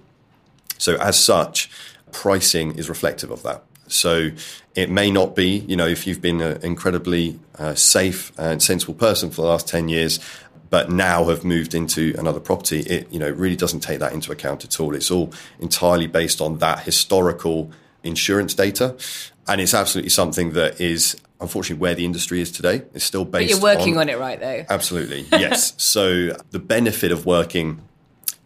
So 0.78 0.96
as 0.96 1.16
such, 1.22 1.70
pricing 2.12 2.77
is 2.77 2.88
reflective 2.88 3.31
of 3.31 3.42
that. 3.42 3.64
So 3.88 4.31
it 4.75 4.88
may 4.88 5.11
not 5.11 5.35
be, 5.35 5.59
you 5.66 5.77
know, 5.77 5.87
if 5.87 6.07
you've 6.07 6.23
been 6.23 6.40
an 6.40 6.62
incredibly 6.62 7.38
uh, 7.59 7.75
safe 7.75 8.33
and 8.38 8.62
sensible 8.62 8.94
person 8.94 9.31
for 9.31 9.42
the 9.42 9.49
last 9.49 9.66
10 9.68 9.88
years, 9.88 10.20
but 10.70 10.90
now 10.90 11.25
have 11.25 11.44
moved 11.44 11.75
into 11.75 12.14
another 12.16 12.38
property, 12.38 12.81
it, 12.81 13.12
you 13.12 13.18
know, 13.18 13.29
really 13.29 13.57
doesn't 13.57 13.81
take 13.81 13.99
that 13.99 14.12
into 14.12 14.31
account 14.31 14.64
at 14.64 14.79
all. 14.79 14.94
It's 14.94 15.11
all 15.11 15.33
entirely 15.59 16.07
based 16.07 16.40
on 16.40 16.59
that 16.59 16.85
historical 16.85 17.73
insurance 18.05 18.55
data. 18.55 18.96
And 19.49 19.61
it's 19.61 19.75
absolutely 19.75 20.11
something 20.11 20.53
that 20.53 20.81
is 20.81 21.16
unfortunately 21.40 21.81
where 21.81 21.94
the 21.94 22.05
industry 22.05 22.40
is 22.40 22.53
today. 22.53 22.83
It's 22.94 23.05
still 23.05 23.25
based 23.25 23.33
But 23.33 23.51
you're 23.51 23.77
working 23.77 23.99
on, 23.99 24.09
it 24.09 24.18
right, 24.18 24.38
though. 24.38 24.64
Absolutely, 24.68 25.27
yes. 25.33 25.75
so 25.83 26.37
the 26.51 26.59
benefit 26.61 27.11
of 27.11 27.27
working 27.27 27.83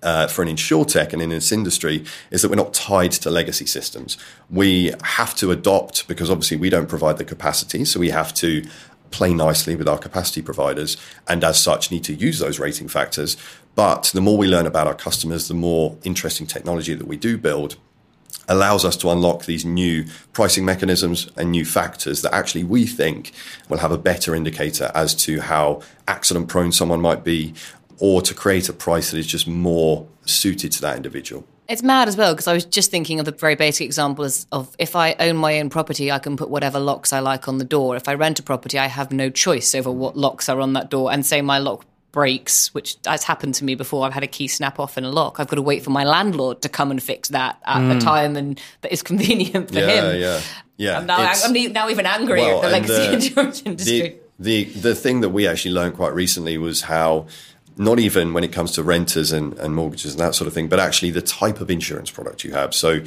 uh, 0.05 0.29
for 0.29 0.43
an 0.43 0.49
insurtech 0.49 1.13
and 1.13 1.21
in 1.21 1.31
this 1.31 1.51
industry 1.51 2.05
is 2.31 2.43
that 2.43 2.51
we're 2.51 2.57
not 2.57 2.75
tied 2.75 3.11
to 3.11 3.31
legacy 3.31 3.67
systems. 3.67 4.17
We 4.51 4.93
have 5.03 5.35
to 5.37 5.51
adopt 5.51 6.07
because 6.07 6.31
obviously 6.31 6.59
we 6.59 6.71
don't 6.71 6.89
provide 6.89 7.19
the 7.19 7.25
capacity, 7.25 7.85
so 7.85 7.99
we 7.99 8.11
have 8.11 8.33
to 8.35 8.65
play 9.11 9.33
nicely 9.33 9.77
with 9.77 9.89
our 9.89 9.99
capacity 9.99 10.43
providers 10.43 10.97
and 11.29 11.45
as 11.45 11.61
such 11.61 11.91
need 11.91 12.05
to 12.05 12.13
use 12.13 12.39
those 12.39 12.59
rating 12.59 12.89
factors. 12.89 13.37
But 13.75 14.11
the 14.15 14.21
more 14.21 14.37
we 14.37 14.47
learn 14.47 14.67
about 14.67 14.87
our 14.87 14.95
customers, 14.95 15.49
the 15.49 15.55
more 15.55 15.97
interesting 16.05 16.47
technology 16.47 16.95
that 16.95 17.07
we 17.07 17.17
do 17.17 17.39
build 17.39 17.77
allows 18.49 18.85
us 18.85 18.97
to 18.99 19.11
unlock 19.11 19.47
these 19.47 19.65
new 19.65 20.05
pricing 20.33 20.65
mechanisms 20.65 21.31
and 21.37 21.51
new 21.51 21.65
factors 21.65 22.23
that 22.23 22.35
actually 22.35 22.65
we 22.65 22.87
think 22.87 23.33
will 23.69 23.79
have 23.79 23.93
a 23.93 23.99
better 23.99 24.35
indicator 24.35 24.91
as 24.95 25.15
to 25.15 25.41
how 25.41 25.81
accident 26.07 26.49
prone 26.49 26.71
someone 26.71 27.01
might 27.01 27.25
be 27.25 27.55
or 28.05 28.21
to 28.21 28.35
create 28.35 28.69
a 28.69 28.73
price 28.75 29.11
that 29.11 29.17
is 29.19 29.27
just 29.27 29.47
more 29.49 30.07
suited 30.27 30.71
to 30.73 30.81
that 30.83 30.95
individual. 30.95 31.43
It's 31.71 31.83
mad 31.83 32.07
as 32.07 32.19
well 32.19 32.35
because 32.35 32.47
I 32.47 32.53
was 32.53 32.67
just 32.67 32.91
thinking 32.91 33.19
of 33.19 33.27
a 33.27 33.31
very 33.31 33.55
basic 33.55 33.87
example 33.87 34.27
as 34.27 34.47
of 34.53 34.77
if 34.79 34.95
I 34.95 35.15
own 35.19 35.37
my 35.37 35.59
own 35.59 35.71
property, 35.71 36.13
I 36.13 36.19
can 36.19 36.37
put 36.37 36.51
whatever 36.51 36.79
locks 36.79 37.15
I 37.15 37.21
like 37.21 37.49
on 37.49 37.57
the 37.57 37.65
door. 37.65 37.97
If 37.97 38.07
I 38.07 38.13
rent 38.13 38.39
a 38.39 38.43
property, 38.43 38.79
I 38.79 38.89
have 38.89 39.11
no 39.11 39.31
choice 39.31 39.75
over 39.75 39.91
what 39.91 40.19
locks 40.19 40.51
are 40.51 40.61
on 40.61 40.75
that 40.75 40.91
door. 40.91 41.11
And 41.11 41.25
say 41.25 41.41
my 41.41 41.57
lock 41.59 41.87
breaks, 42.13 42.75
which 42.75 42.99
has 43.07 43.25
happened 43.25 43.55
to 43.55 43.65
me 43.65 43.75
before. 43.75 44.05
I've 44.07 44.13
had 44.13 44.23
a 44.23 44.27
key 44.29 44.49
snap 44.49 44.79
off 44.79 44.99
in 44.99 45.05
a 45.05 45.11
lock. 45.11 45.41
I've 45.41 45.49
got 45.49 45.57
to 45.57 45.63
wait 45.63 45.83
for 45.83 45.91
my 45.91 46.05
landlord 46.05 46.61
to 46.63 46.69
come 46.69 46.91
and 46.91 47.03
fix 47.03 47.31
that 47.31 47.59
at 47.65 47.97
a 47.97 47.99
time 47.99 48.37
and 48.37 48.61
that 48.83 48.93
is 48.93 49.03
convenient 49.03 49.71
for 49.71 49.79
Yeah, 49.81 49.87
him. 50.13 50.21
yeah, 50.21 50.41
yeah. 50.77 50.99
I'm 50.99 51.07
now, 51.07 51.33
I'm 51.45 51.73
now 51.73 51.89
even 51.89 52.05
angry 52.05 52.43
Well, 52.43 52.59
at 52.59 52.63
the 52.67 52.69
legacy 52.69 53.09
uh, 53.09 53.13
insurance 53.19 53.63
industry. 53.65 54.01
The, 54.39 54.65
the 54.65 54.65
the 54.81 54.95
thing 54.97 55.21
that 55.23 55.31
we 55.31 55.47
actually 55.49 55.73
learned 55.73 55.95
quite 55.95 56.13
recently 56.13 56.59
was 56.59 56.83
how 56.83 57.27
not 57.77 57.99
even 57.99 58.33
when 58.33 58.45
it 58.45 58.53
comes 58.53 58.73
to 58.73 58.83
renters 58.83 59.33
and, 59.33 59.55
and 59.59 59.75
mortgages 59.75 60.13
and 60.13 60.21
that 60.21 60.35
sort 60.35 60.49
of 60.49 60.55
thing, 60.55 60.69
but 60.69 60.79
actually 60.79 61.11
the 61.11 61.23
type 61.23 61.61
of 61.61 61.71
insurance 61.71 62.11
product 62.11 62.45
you 62.45 62.53
have. 62.53 62.75
So 62.75 63.01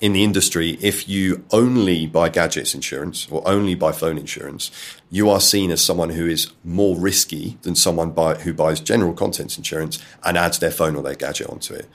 in 0.00 0.12
the 0.12 0.24
industry, 0.24 0.78
if 0.80 1.08
you 1.08 1.44
only 1.50 2.06
buy 2.06 2.28
gadgets 2.30 2.74
insurance 2.74 3.28
or 3.30 3.46
only 3.46 3.74
buy 3.74 3.92
phone 3.92 4.16
insurance, 4.16 4.70
you 5.10 5.28
are 5.28 5.40
seen 5.40 5.70
as 5.70 5.84
someone 5.84 6.10
who 6.10 6.26
is 6.26 6.50
more 6.64 6.96
risky 6.96 7.58
than 7.62 7.74
someone 7.74 8.12
buy, 8.12 8.34
who 8.36 8.54
buys 8.54 8.80
general 8.80 9.12
contents 9.12 9.58
insurance 9.58 9.98
and 10.24 10.38
adds 10.38 10.58
their 10.58 10.70
phone 10.70 10.96
or 10.96 11.02
their 11.02 11.14
gadget 11.14 11.48
onto 11.48 11.74
it. 11.74 11.86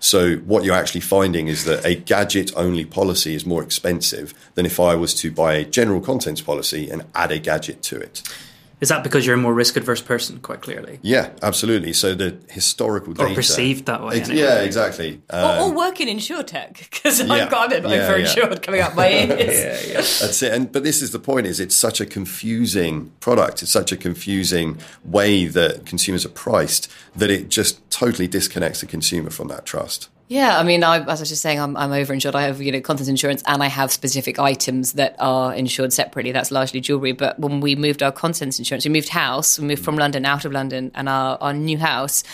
So 0.00 0.36
what 0.36 0.64
you're 0.64 0.76
actually 0.76 1.00
finding 1.00 1.48
is 1.48 1.64
that 1.64 1.84
a 1.84 1.96
gadget 1.96 2.52
only 2.54 2.84
policy 2.84 3.34
is 3.34 3.44
more 3.44 3.62
expensive 3.64 4.32
than 4.54 4.64
if 4.64 4.78
I 4.78 4.94
was 4.94 5.12
to 5.14 5.32
buy 5.32 5.54
a 5.54 5.64
general 5.64 6.00
contents 6.00 6.40
policy 6.40 6.88
and 6.88 7.04
add 7.14 7.32
a 7.32 7.40
gadget 7.40 7.82
to 7.84 7.96
it. 7.96 8.22
Is 8.80 8.88
that 8.90 9.02
because 9.02 9.26
you're 9.26 9.34
a 9.34 9.38
more 9.38 9.52
risk 9.52 9.76
adverse 9.76 10.00
person, 10.00 10.38
quite 10.38 10.60
clearly? 10.60 11.00
Yeah, 11.02 11.30
absolutely. 11.42 11.92
So 11.92 12.14
the 12.14 12.38
historical 12.48 13.20
Or 13.20 13.34
perceived 13.34 13.86
that 13.86 14.04
way, 14.04 14.20
Ex- 14.20 14.28
anyway. 14.28 14.46
Yeah, 14.46 14.60
exactly. 14.60 15.20
Uh, 15.28 15.58
or, 15.60 15.70
or 15.70 15.74
work 15.74 16.00
in 16.00 16.08
insurtech 16.08 16.78
because 16.78 17.20
yeah, 17.20 17.32
I've 17.32 17.50
got 17.50 17.72
it 17.72 17.82
yeah, 17.82 17.88
over 17.88 18.18
yeah. 18.18 18.28
insured 18.28 18.62
coming 18.62 18.80
out 18.80 18.94
my 18.94 19.08
ears. 19.12 20.20
That's 20.20 20.42
it. 20.42 20.52
And 20.52 20.70
but 20.70 20.84
this 20.84 21.02
is 21.02 21.10
the 21.10 21.18
point: 21.18 21.46
is 21.46 21.58
it's 21.58 21.74
such 21.74 22.00
a 22.00 22.06
confusing 22.06 23.10
product. 23.20 23.62
It's 23.62 23.72
such 23.72 23.90
a 23.90 23.96
confusing 23.96 24.78
way 25.04 25.46
that 25.46 25.84
consumers 25.84 26.24
are 26.24 26.30
priced 26.30 26.88
that 27.16 27.30
it 27.30 27.48
just 27.48 27.88
totally 27.90 28.28
disconnects 28.28 28.80
the 28.80 28.86
consumer 28.86 29.30
from 29.30 29.48
that 29.48 29.66
trust. 29.66 30.08
Yeah, 30.28 30.58
I 30.58 30.62
mean, 30.62 30.84
I, 30.84 30.98
as 30.98 31.20
I 31.20 31.22
was 31.22 31.28
just 31.30 31.40
saying, 31.40 31.58
I'm, 31.58 31.74
I'm 31.74 31.90
overinsured. 31.90 32.34
I 32.34 32.42
have, 32.42 32.60
you 32.60 32.70
know, 32.70 32.82
contents 32.82 33.08
insurance 33.08 33.42
and 33.46 33.62
I 33.62 33.66
have 33.66 33.90
specific 33.90 34.38
items 34.38 34.92
that 34.92 35.16
are 35.18 35.54
insured 35.54 35.94
separately. 35.94 36.32
That's 36.32 36.50
largely 36.50 36.80
jewellery. 36.82 37.12
But 37.12 37.38
when 37.38 37.60
we 37.60 37.74
moved 37.74 38.02
our 38.02 38.12
contents 38.12 38.58
insurance, 38.58 38.84
we 38.84 38.90
moved 38.90 39.08
house, 39.08 39.58
we 39.58 39.66
moved 39.66 39.82
from 39.82 39.96
mm. 39.96 40.00
London 40.00 40.26
out 40.26 40.44
of 40.44 40.52
London, 40.52 40.90
and 40.94 41.08
our, 41.08 41.38
our 41.40 41.54
new 41.54 41.78
house, 41.78 42.24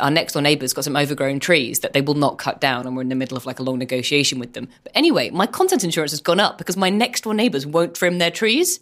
our 0.00 0.10
next 0.10 0.32
door 0.32 0.40
neighbours 0.40 0.72
got 0.72 0.84
some 0.84 0.96
overgrown 0.96 1.40
trees 1.40 1.80
that 1.80 1.92
they 1.92 2.00
will 2.00 2.14
not 2.14 2.38
cut 2.38 2.58
down, 2.58 2.86
and 2.86 2.96
we're 2.96 3.02
in 3.02 3.10
the 3.10 3.14
middle 3.14 3.36
of 3.36 3.44
like 3.44 3.58
a 3.58 3.62
long 3.62 3.78
negotiation 3.78 4.38
with 4.38 4.54
them. 4.54 4.68
But 4.82 4.92
anyway, 4.94 5.28
my 5.28 5.46
contents 5.46 5.84
insurance 5.84 6.12
has 6.12 6.22
gone 6.22 6.40
up 6.40 6.56
because 6.56 6.78
my 6.78 6.88
next 6.88 7.24
door 7.24 7.34
neighbours 7.34 7.66
won't 7.66 7.94
trim 7.94 8.16
their 8.18 8.30
trees. 8.30 8.80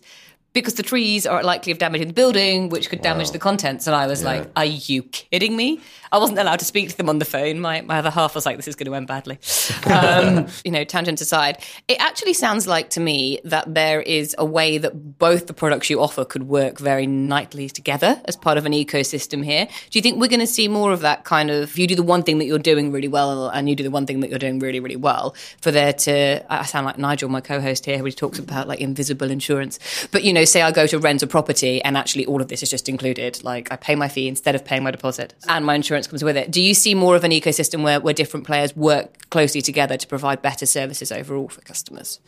Because 0.52 0.74
the 0.74 0.83
trees 0.83 1.26
are 1.26 1.44
likely 1.44 1.70
of 1.70 1.78
damaging 1.78 2.09
the 2.09 2.12
building, 2.12 2.70
which 2.70 2.90
could 2.90 3.02
damage 3.02 3.30
the 3.30 3.38
contents. 3.38 3.87
And 3.87 3.94
I 3.94 4.09
was 4.09 4.24
like, 4.24 4.50
Are 4.56 4.64
you 4.64 5.04
kidding 5.04 5.54
me? 5.54 5.80
I 6.12 6.18
wasn't 6.18 6.38
allowed 6.38 6.59
to 6.59 6.64
speak 6.64 6.90
to 6.90 6.96
them 6.96 7.09
on 7.09 7.18
the 7.18 7.25
phone. 7.25 7.61
My, 7.61 7.83
my 7.83 7.99
other 7.99 8.11
half 8.11 8.35
was 8.35 8.44
like, 8.44 8.57
This 8.57 8.68
is 8.68 8.75
going 8.75 8.87
to 8.87 8.94
end 8.94 9.07
badly. 9.07 9.38
Um, 9.87 10.46
you 10.64 10.70
know, 10.70 10.85
tangent 10.85 11.20
aside, 11.20 11.62
it 11.87 12.01
actually 12.01 12.33
sounds 12.33 12.66
like 12.66 12.90
to 12.90 13.01
me 13.01 13.40
that 13.44 13.73
there 13.73 14.01
is 14.01 14.35
a 14.38 14.44
way 14.44 14.79
that 14.79 15.18
both 15.18 15.46
the 15.46 15.55
products 15.55 15.88
you 15.88 16.01
offer 16.01 16.25
could 16.25 16.44
work 16.44 16.79
very 16.79 17.07
nicely 17.07 17.68
together 17.68 18.20
as 18.25 18.37
part 18.37 18.59
of 18.59 18.66
an 18.66 18.73
ecosystem 18.73 19.44
here. 19.44 19.66
Do 19.90 19.99
you 19.99 20.03
think 20.03 20.18
we're 20.20 20.29
going 20.29 20.40
to 20.40 20.46
see 20.46 20.68
more 20.68 20.92
of 20.92 21.01
that 21.01 21.25
kind 21.25 21.51
of, 21.51 21.79
you 21.79 21.87
do 21.87 21.94
the 21.94 22.03
one 22.03 22.23
thing 22.23 22.38
that 22.38 22.46
you're 22.46 22.59
doing 22.59 22.90
really 22.90 23.09
well 23.09 23.49
and 23.49 23.68
you 23.68 23.77
do 23.77 23.85
the 23.85 23.90
one 23.90 24.07
thing 24.07 24.20
that 24.20 24.31
you're 24.31 24.38
doing 24.38 24.59
really, 24.59 24.81
really 24.81 24.96
well, 24.96 25.35
for 25.61 25.70
there 25.70 25.92
to, 25.92 26.44
I 26.53 26.64
sound 26.64 26.87
like 26.87 26.99
Nigel, 26.99 27.29
my 27.29 27.40
co 27.40 27.61
host 27.61 27.87
here, 27.87 27.99
who 27.99 28.11
talks 28.11 28.38
about 28.38 28.66
like 28.66 28.81
invisible 28.81 29.31
insurance. 29.31 29.79
But, 30.11 30.25
you 30.25 30.33
know, 30.33 30.44
say 30.44 30.62
I 30.62 30.73
go 30.73 30.87
to 30.88 30.99
rent 30.99 31.23
a 31.23 31.27
property 31.27 31.83
and 31.83 31.96
actually 31.96 32.27
all 32.27 32.42
of 32.42 32.49
this 32.49 32.62
is 32.62 32.70
just 32.70 32.88
included. 32.88 33.42
Like 33.44 33.70
I 33.70 33.77
pay 33.77 33.94
my 33.94 34.09
fee 34.09 34.27
instead 34.27 34.55
of 34.55 34.64
paying 34.64 34.83
my 34.83 34.90
deposit 34.90 35.35
and 35.49 35.64
my 35.64 35.75
insurance 35.75 35.99
comes 36.06 36.22
with 36.22 36.36
it. 36.36 36.50
Do 36.50 36.62
you 36.62 36.74
see 36.74 36.94
more 36.94 37.16
of 37.16 37.24
an 37.24 37.30
ecosystem 37.30 37.82
where, 37.82 38.00
where 38.00 38.14
different 38.14 38.46
players 38.46 38.74
work 38.76 39.28
closely 39.30 39.62
together 39.62 39.96
to 39.96 40.06
provide 40.06 40.42
better 40.42 40.66
services 40.66 41.12
overall 41.12 41.48
for 41.48 41.60
customers? 41.62 42.20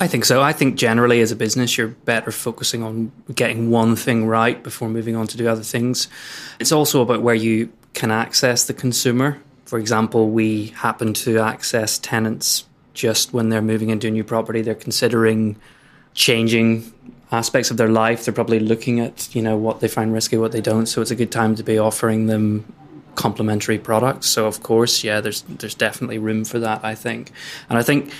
I 0.00 0.06
think 0.06 0.24
so. 0.24 0.42
I 0.42 0.52
think 0.52 0.76
generally 0.76 1.20
as 1.20 1.32
a 1.32 1.36
business, 1.36 1.76
you're 1.76 1.88
better 1.88 2.30
focusing 2.30 2.82
on 2.82 3.12
getting 3.34 3.70
one 3.70 3.96
thing 3.96 4.26
right 4.26 4.62
before 4.62 4.88
moving 4.88 5.16
on 5.16 5.26
to 5.28 5.36
do 5.36 5.48
other 5.48 5.62
things. 5.62 6.08
It's 6.58 6.72
also 6.72 7.02
about 7.02 7.22
where 7.22 7.34
you 7.34 7.72
can 7.94 8.10
access 8.10 8.64
the 8.64 8.74
consumer. 8.74 9.38
For 9.64 9.78
example, 9.78 10.30
we 10.30 10.66
happen 10.68 11.14
to 11.14 11.38
access 11.38 11.98
tenants 11.98 12.64
just 12.94 13.32
when 13.32 13.48
they're 13.48 13.62
moving 13.62 13.90
into 13.90 14.08
a 14.08 14.10
new 14.10 14.24
property. 14.24 14.62
They're 14.62 14.74
considering 14.74 15.56
changing 16.14 16.92
aspects 17.30 17.70
of 17.70 17.78
their 17.78 17.88
life. 17.88 18.24
They're 18.24 18.34
probably 18.34 18.60
looking 18.60 19.00
at, 19.00 19.34
you 19.34 19.42
know, 19.42 19.56
what 19.56 19.80
they 19.80 19.88
find 19.88 20.12
risky, 20.12 20.36
what 20.36 20.52
they 20.52 20.60
don't. 20.60 20.86
So 20.86 21.00
it's 21.00 21.10
a 21.10 21.16
good 21.16 21.32
time 21.32 21.54
to 21.56 21.62
be 21.62 21.78
offering 21.78 22.26
them 22.26 22.70
complementary 23.14 23.78
products. 23.78 24.26
So 24.28 24.46
of 24.46 24.62
course, 24.62 25.04
yeah, 25.04 25.20
there's 25.20 25.42
there's 25.42 25.74
definitely 25.74 26.18
room 26.18 26.44
for 26.44 26.58
that, 26.60 26.84
I 26.84 26.94
think. 26.94 27.32
And 27.68 27.78
I 27.78 27.82
think 27.82 28.10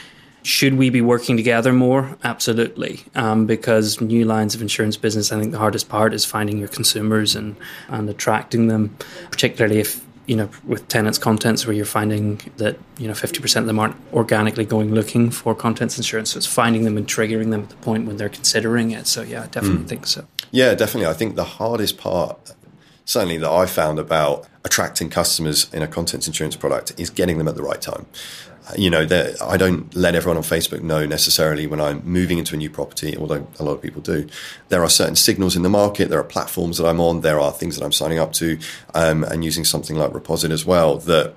should 0.44 0.74
we 0.74 0.90
be 0.90 1.00
working 1.00 1.36
together 1.36 1.72
more? 1.72 2.16
Absolutely, 2.24 3.00
um, 3.14 3.46
because 3.46 4.00
new 4.00 4.24
lines 4.24 4.54
of 4.54 4.60
insurance 4.62 4.96
business. 4.96 5.30
I 5.32 5.38
think 5.38 5.52
the 5.52 5.58
hardest 5.58 5.88
part 5.88 6.12
is 6.14 6.24
finding 6.24 6.58
your 6.58 6.68
consumers 6.68 7.36
and 7.36 7.56
and 7.88 8.08
attracting 8.10 8.68
them, 8.68 8.96
particularly 9.30 9.78
if 9.80 10.04
you 10.26 10.36
know 10.36 10.48
with 10.64 10.86
tenants 10.88 11.18
contents 11.18 11.66
where 11.66 11.74
you're 11.74 11.84
finding 11.84 12.40
that 12.56 12.78
you 12.96 13.08
know 13.08 13.12
50% 13.12 13.56
of 13.56 13.66
them 13.66 13.80
aren't 13.80 13.96
organically 14.12 14.64
going 14.64 14.94
looking 14.94 15.32
for 15.32 15.52
contents 15.52 15.96
insurance 15.96 16.30
so 16.30 16.36
it's 16.36 16.46
finding 16.46 16.84
them 16.84 16.96
and 16.96 17.08
triggering 17.08 17.50
them 17.50 17.62
at 17.62 17.70
the 17.70 17.76
point 17.76 18.06
when 18.06 18.18
they're 18.18 18.28
considering 18.28 18.92
it 18.92 19.08
so 19.08 19.22
yeah 19.22 19.42
i 19.42 19.46
definitely 19.48 19.84
think 19.84 20.06
so 20.06 20.24
Yeah, 20.52 20.74
definitely. 20.74 21.08
I 21.08 21.14
think 21.14 21.34
the 21.34 21.44
hardest 21.44 21.98
part, 21.98 22.52
certainly 23.04 23.36
that 23.38 23.50
I 23.50 23.66
found 23.66 23.98
about 23.98 24.48
attracting 24.64 25.10
customers 25.10 25.72
in 25.72 25.82
a 25.82 25.88
contents 25.88 26.26
insurance 26.26 26.56
product, 26.56 26.92
is 26.98 27.10
getting 27.10 27.38
them 27.38 27.48
at 27.48 27.56
the 27.56 27.62
right 27.62 27.80
time. 27.80 28.06
you 28.76 28.88
know, 28.88 29.00
I 29.42 29.56
don't 29.56 29.94
let 29.94 30.14
everyone 30.14 30.36
on 30.36 30.44
Facebook 30.44 30.82
know 30.82 31.04
necessarily 31.04 31.66
when 31.66 31.80
I'm 31.80 32.00
moving 32.04 32.38
into 32.38 32.54
a 32.54 32.58
new 32.58 32.70
property, 32.70 33.16
although 33.16 33.46
a 33.58 33.64
lot 33.64 33.72
of 33.72 33.82
people 33.82 34.00
do. 34.00 34.28
There 34.68 34.82
are 34.82 34.88
certain 34.88 35.16
signals 35.16 35.56
in 35.56 35.62
the 35.62 35.68
market. 35.68 36.08
There 36.10 36.20
are 36.20 36.24
platforms 36.24 36.78
that 36.78 36.86
I'm 36.86 37.00
on. 37.00 37.22
There 37.22 37.40
are 37.40 37.50
things 37.50 37.76
that 37.76 37.84
I'm 37.84 37.92
signing 37.92 38.20
up 38.20 38.32
to, 38.34 38.58
um, 38.94 39.24
and 39.24 39.44
using 39.44 39.64
something 39.64 39.96
like 39.96 40.12
Reposit 40.12 40.50
as 40.50 40.64
well 40.64 40.98
that 40.98 41.34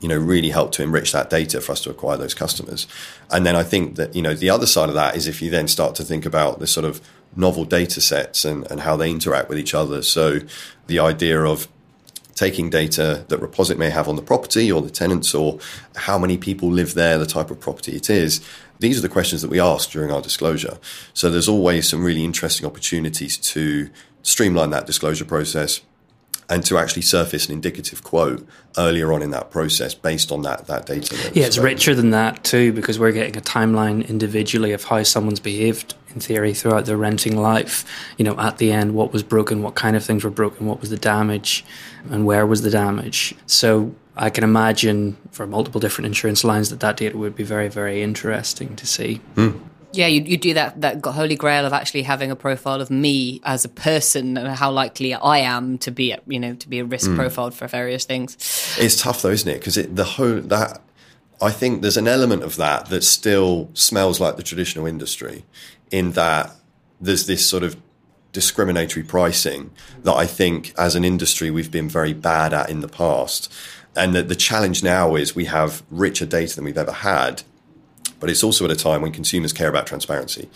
you 0.00 0.08
know 0.08 0.16
really 0.16 0.50
help 0.50 0.72
to 0.72 0.82
enrich 0.82 1.12
that 1.12 1.30
data 1.30 1.60
for 1.60 1.72
us 1.72 1.80
to 1.82 1.90
acquire 1.90 2.16
those 2.16 2.34
customers. 2.34 2.86
And 3.30 3.46
then 3.46 3.56
I 3.56 3.62
think 3.62 3.96
that 3.96 4.14
you 4.14 4.22
know 4.22 4.34
the 4.34 4.50
other 4.50 4.66
side 4.66 4.88
of 4.88 4.94
that 4.96 5.16
is 5.16 5.26
if 5.26 5.40
you 5.40 5.50
then 5.50 5.68
start 5.68 5.94
to 5.96 6.04
think 6.04 6.26
about 6.26 6.58
the 6.58 6.66
sort 6.66 6.86
of 6.86 7.00
novel 7.36 7.64
data 7.64 8.00
sets 8.00 8.44
and, 8.44 8.68
and 8.70 8.80
how 8.80 8.96
they 8.96 9.10
interact 9.10 9.48
with 9.48 9.58
each 9.58 9.74
other. 9.74 10.02
So 10.02 10.40
the 10.86 10.98
idea 10.98 11.40
of 11.42 11.68
taking 12.34 12.70
data 12.70 13.24
that 13.28 13.40
Reposit 13.40 13.76
may 13.76 13.90
have 13.90 14.08
on 14.08 14.16
the 14.16 14.22
property 14.22 14.70
or 14.70 14.80
the 14.80 14.90
tenants 14.90 15.34
or 15.34 15.58
how 15.96 16.18
many 16.18 16.38
people 16.38 16.70
live 16.70 16.94
there, 16.94 17.18
the 17.18 17.26
type 17.26 17.50
of 17.50 17.58
property 17.58 17.96
it 17.96 18.08
is. 18.08 18.40
These 18.78 18.96
are 18.98 19.02
the 19.02 19.08
questions 19.08 19.42
that 19.42 19.50
we 19.50 19.58
ask 19.58 19.90
during 19.90 20.12
our 20.12 20.22
disclosure. 20.22 20.78
So 21.14 21.30
there's 21.30 21.48
always 21.48 21.88
some 21.88 22.04
really 22.04 22.24
interesting 22.24 22.64
opportunities 22.64 23.36
to 23.38 23.90
streamline 24.22 24.70
that 24.70 24.86
disclosure 24.86 25.24
process, 25.24 25.80
and 26.50 26.64
to 26.64 26.78
actually 26.78 27.02
surface 27.02 27.46
an 27.46 27.52
indicative 27.52 28.02
quote 28.02 28.46
earlier 28.76 29.12
on 29.12 29.22
in 29.22 29.30
that 29.30 29.50
process 29.50 29.94
based 29.94 30.32
on 30.32 30.42
that 30.42 30.66
that 30.66 30.86
data. 30.86 31.14
Yeah, 31.34 31.44
it's 31.44 31.58
richer 31.58 31.94
than 31.94 32.10
that 32.10 32.44
too 32.44 32.72
because 32.72 32.98
we're 32.98 33.12
getting 33.12 33.36
a 33.36 33.40
timeline 33.40 34.08
individually 34.08 34.72
of 34.72 34.84
how 34.84 35.02
someone's 35.02 35.40
behaved 35.40 35.94
in 36.14 36.20
theory 36.20 36.54
throughout 36.54 36.86
their 36.86 36.96
renting 36.96 37.36
life. 37.36 37.84
You 38.16 38.24
know, 38.24 38.38
at 38.38 38.58
the 38.58 38.72
end, 38.72 38.94
what 38.94 39.12
was 39.12 39.22
broken, 39.22 39.62
what 39.62 39.74
kind 39.74 39.96
of 39.96 40.04
things 40.04 40.24
were 40.24 40.30
broken, 40.30 40.66
what 40.66 40.80
was 40.80 40.90
the 40.90 40.96
damage, 40.96 41.64
and 42.10 42.24
where 42.24 42.46
was 42.46 42.62
the 42.62 42.70
damage. 42.70 43.34
So 43.46 43.94
I 44.16 44.30
can 44.30 44.42
imagine 44.42 45.16
for 45.30 45.46
multiple 45.46 45.80
different 45.80 46.06
insurance 46.06 46.44
lines 46.44 46.70
that 46.70 46.80
that 46.80 46.96
data 46.96 47.16
would 47.16 47.36
be 47.36 47.44
very, 47.44 47.68
very 47.68 48.02
interesting 48.02 48.74
to 48.76 48.86
see. 48.86 49.20
Mm. 49.36 49.60
Yeah, 49.92 50.06
you, 50.06 50.22
you 50.22 50.36
do 50.36 50.54
that 50.54 50.80
that 50.82 51.04
holy 51.04 51.34
grail 51.34 51.64
of 51.64 51.72
actually 51.72 52.02
having 52.02 52.30
a 52.30 52.36
profile 52.36 52.80
of 52.80 52.90
me 52.90 53.40
as 53.44 53.64
a 53.64 53.68
person 53.68 54.36
and 54.36 54.48
how 54.48 54.70
likely 54.70 55.14
I 55.14 55.38
am 55.38 55.78
to 55.78 55.90
be, 55.90 56.14
you 56.26 56.38
know, 56.38 56.54
to 56.54 56.68
be 56.68 56.78
a 56.80 56.84
risk 56.84 57.10
mm. 57.10 57.16
profile 57.16 57.50
for 57.50 57.66
various 57.66 58.04
things. 58.04 58.36
It's 58.78 59.00
tough 59.00 59.22
though, 59.22 59.30
isn't 59.30 59.48
it? 59.48 59.58
Because 59.58 59.76
it, 59.78 59.96
the 59.96 60.04
whole 60.04 60.40
that 60.42 60.82
I 61.40 61.50
think 61.50 61.82
there's 61.82 61.96
an 61.96 62.08
element 62.08 62.42
of 62.42 62.56
that 62.56 62.86
that 62.90 63.02
still 63.02 63.70
smells 63.72 64.20
like 64.20 64.36
the 64.36 64.42
traditional 64.42 64.86
industry, 64.86 65.44
in 65.90 66.12
that 66.12 66.50
there's 67.00 67.26
this 67.26 67.48
sort 67.48 67.62
of 67.62 67.76
discriminatory 68.32 69.04
pricing 69.04 69.70
that 70.02 70.14
I 70.14 70.26
think 70.26 70.74
as 70.76 70.94
an 70.94 71.04
industry 71.04 71.50
we've 71.50 71.70
been 71.70 71.88
very 71.88 72.12
bad 72.12 72.52
at 72.52 72.68
in 72.68 72.80
the 72.80 72.88
past. 72.88 73.52
And 73.96 74.14
that 74.14 74.28
the 74.28 74.36
challenge 74.36 74.84
now 74.84 75.16
is 75.16 75.34
we 75.34 75.46
have 75.46 75.82
richer 75.90 76.26
data 76.26 76.54
than 76.54 76.64
we've 76.64 76.78
ever 76.78 76.92
had 76.92 77.42
but 78.20 78.30
it's 78.30 78.42
also 78.42 78.64
at 78.64 78.70
a 78.70 78.76
time 78.76 79.02
when 79.02 79.12
consumers 79.12 79.52
care 79.52 79.68
about 79.68 79.86
transparency. 79.86 80.48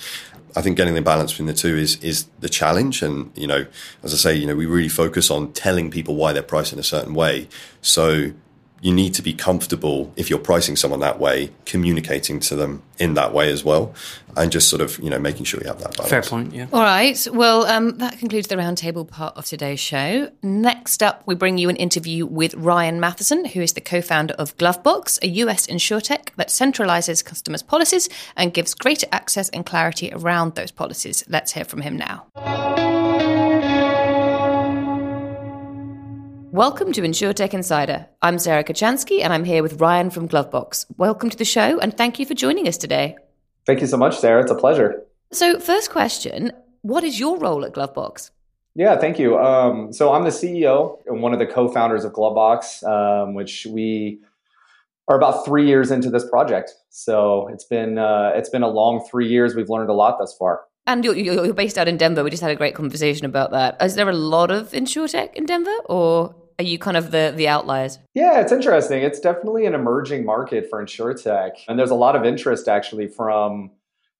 I 0.54 0.60
think 0.60 0.76
getting 0.76 0.94
the 0.94 1.02
balance 1.02 1.32
between 1.32 1.46
the 1.46 1.54
two 1.54 1.76
is 1.76 1.96
is 2.02 2.26
the 2.40 2.48
challenge. 2.48 3.02
And 3.02 3.30
you 3.36 3.46
know, 3.46 3.66
as 4.02 4.12
I 4.12 4.16
say, 4.16 4.34
you 4.36 4.46
know, 4.46 4.54
we 4.54 4.66
really 4.66 4.88
focus 4.88 5.30
on 5.30 5.52
telling 5.52 5.90
people 5.90 6.14
why 6.14 6.32
they're 6.32 6.42
priced 6.42 6.72
in 6.72 6.78
a 6.78 6.84
certain 6.84 7.14
way. 7.14 7.48
So 7.80 8.32
you 8.82 8.92
need 8.92 9.14
to 9.14 9.22
be 9.22 9.32
comfortable 9.32 10.12
if 10.16 10.28
you're 10.28 10.40
pricing 10.40 10.74
someone 10.74 10.98
that 11.00 11.20
way, 11.20 11.50
communicating 11.64 12.40
to 12.40 12.56
them 12.56 12.82
in 12.98 13.14
that 13.14 13.32
way 13.32 13.50
as 13.50 13.64
well, 13.64 13.94
and 14.36 14.50
just 14.50 14.68
sort 14.68 14.82
of 14.82 14.98
you 14.98 15.08
know 15.08 15.20
making 15.20 15.44
sure 15.44 15.60
you 15.60 15.68
have 15.68 15.78
that 15.78 15.96
balance. 15.96 16.10
Fair 16.10 16.22
point. 16.22 16.52
Yeah. 16.52 16.66
All 16.72 16.82
right. 16.82 17.26
Well, 17.32 17.64
um, 17.66 17.96
that 17.98 18.18
concludes 18.18 18.48
the 18.48 18.56
roundtable 18.56 19.08
part 19.08 19.36
of 19.36 19.46
today's 19.46 19.78
show. 19.78 20.30
Next 20.42 21.02
up, 21.02 21.22
we 21.26 21.36
bring 21.36 21.58
you 21.58 21.68
an 21.68 21.76
interview 21.76 22.26
with 22.26 22.54
Ryan 22.54 22.98
Matheson, 22.98 23.44
who 23.44 23.60
is 23.60 23.74
the 23.74 23.80
co-founder 23.80 24.34
of 24.34 24.56
Glovebox, 24.58 25.22
a 25.22 25.28
US 25.28 25.68
insurtech 25.68 26.34
that 26.34 26.48
centralizes 26.48 27.24
customers' 27.24 27.62
policies 27.62 28.08
and 28.36 28.52
gives 28.52 28.74
greater 28.74 29.06
access 29.12 29.48
and 29.50 29.64
clarity 29.64 30.10
around 30.12 30.56
those 30.56 30.72
policies. 30.72 31.22
Let's 31.28 31.52
hear 31.52 31.64
from 31.64 31.82
him 31.82 31.96
now. 31.96 32.91
Welcome 36.52 36.92
to 36.92 37.00
InsurTech 37.00 37.54
Insider. 37.54 38.08
I'm 38.20 38.38
Sarah 38.38 38.62
Kocianski 38.62 39.22
and 39.22 39.32
I'm 39.32 39.44
here 39.44 39.62
with 39.62 39.80
Ryan 39.80 40.10
from 40.10 40.28
Glovebox. 40.28 40.84
Welcome 40.98 41.30
to 41.30 41.36
the 41.38 41.46
show 41.46 41.80
and 41.80 41.96
thank 41.96 42.18
you 42.18 42.26
for 42.26 42.34
joining 42.34 42.68
us 42.68 42.76
today. 42.76 43.16
Thank 43.64 43.80
you 43.80 43.86
so 43.86 43.96
much, 43.96 44.18
Sarah. 44.18 44.42
It's 44.42 44.50
a 44.50 44.54
pleasure. 44.54 45.02
So, 45.32 45.58
first 45.58 45.90
question 45.90 46.52
What 46.82 47.04
is 47.04 47.18
your 47.18 47.38
role 47.38 47.64
at 47.64 47.72
Glovebox? 47.72 48.32
Yeah, 48.74 48.98
thank 48.98 49.18
you. 49.18 49.38
Um, 49.38 49.94
so, 49.94 50.12
I'm 50.12 50.24
the 50.24 50.28
CEO 50.28 50.98
and 51.06 51.22
one 51.22 51.32
of 51.32 51.38
the 51.38 51.46
co 51.46 51.72
founders 51.72 52.04
of 52.04 52.12
Glovebox, 52.12 52.84
um, 52.84 53.32
which 53.32 53.66
we 53.70 54.20
are 55.08 55.16
about 55.16 55.46
three 55.46 55.66
years 55.66 55.90
into 55.90 56.10
this 56.10 56.28
project. 56.28 56.74
So, 56.90 57.48
it's 57.48 57.64
been, 57.64 57.96
uh, 57.96 58.32
it's 58.34 58.50
been 58.50 58.62
a 58.62 58.68
long 58.68 59.02
three 59.10 59.26
years. 59.26 59.54
We've 59.54 59.70
learned 59.70 59.88
a 59.88 59.94
lot 59.94 60.18
thus 60.18 60.36
far. 60.36 60.64
And 60.86 61.02
you're, 61.02 61.16
you're 61.16 61.54
based 61.54 61.78
out 61.78 61.88
in 61.88 61.96
Denver. 61.96 62.22
We 62.22 62.28
just 62.28 62.42
had 62.42 62.50
a 62.50 62.56
great 62.56 62.74
conversation 62.74 63.24
about 63.24 63.52
that. 63.52 63.80
Is 63.80 63.94
there 63.94 64.10
a 64.10 64.12
lot 64.12 64.50
of 64.50 64.72
insurtech 64.72 65.32
in 65.32 65.46
Denver, 65.46 65.78
or 65.86 66.34
are 66.58 66.64
you 66.64 66.78
kind 66.78 66.96
of 66.96 67.10
the 67.10 67.32
the 67.34 67.48
outliers? 67.48 67.98
Yeah, 68.14 68.40
it's 68.40 68.52
interesting. 68.52 69.02
It's 69.02 69.20
definitely 69.20 69.66
an 69.66 69.74
emerging 69.74 70.24
market 70.24 70.68
for 70.68 70.82
insurtech, 70.82 71.52
and 71.68 71.78
there's 71.78 71.90
a 71.90 71.96
lot 71.96 72.16
of 72.16 72.24
interest 72.24 72.68
actually 72.68 73.08
from 73.08 73.70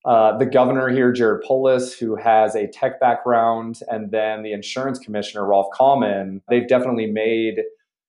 uh, 0.04 0.36
the 0.36 0.46
governor 0.46 0.88
here, 0.88 1.12
Jared 1.12 1.44
Polis, 1.46 1.96
who 1.96 2.16
has 2.16 2.56
a 2.56 2.66
tech 2.66 2.98
background, 2.98 3.80
and 3.88 4.10
then 4.10 4.42
the 4.42 4.52
insurance 4.52 4.98
commissioner, 4.98 5.46
Rolf 5.46 5.66
Kallman. 5.78 6.40
They've 6.48 6.66
definitely 6.66 7.06
made 7.06 7.60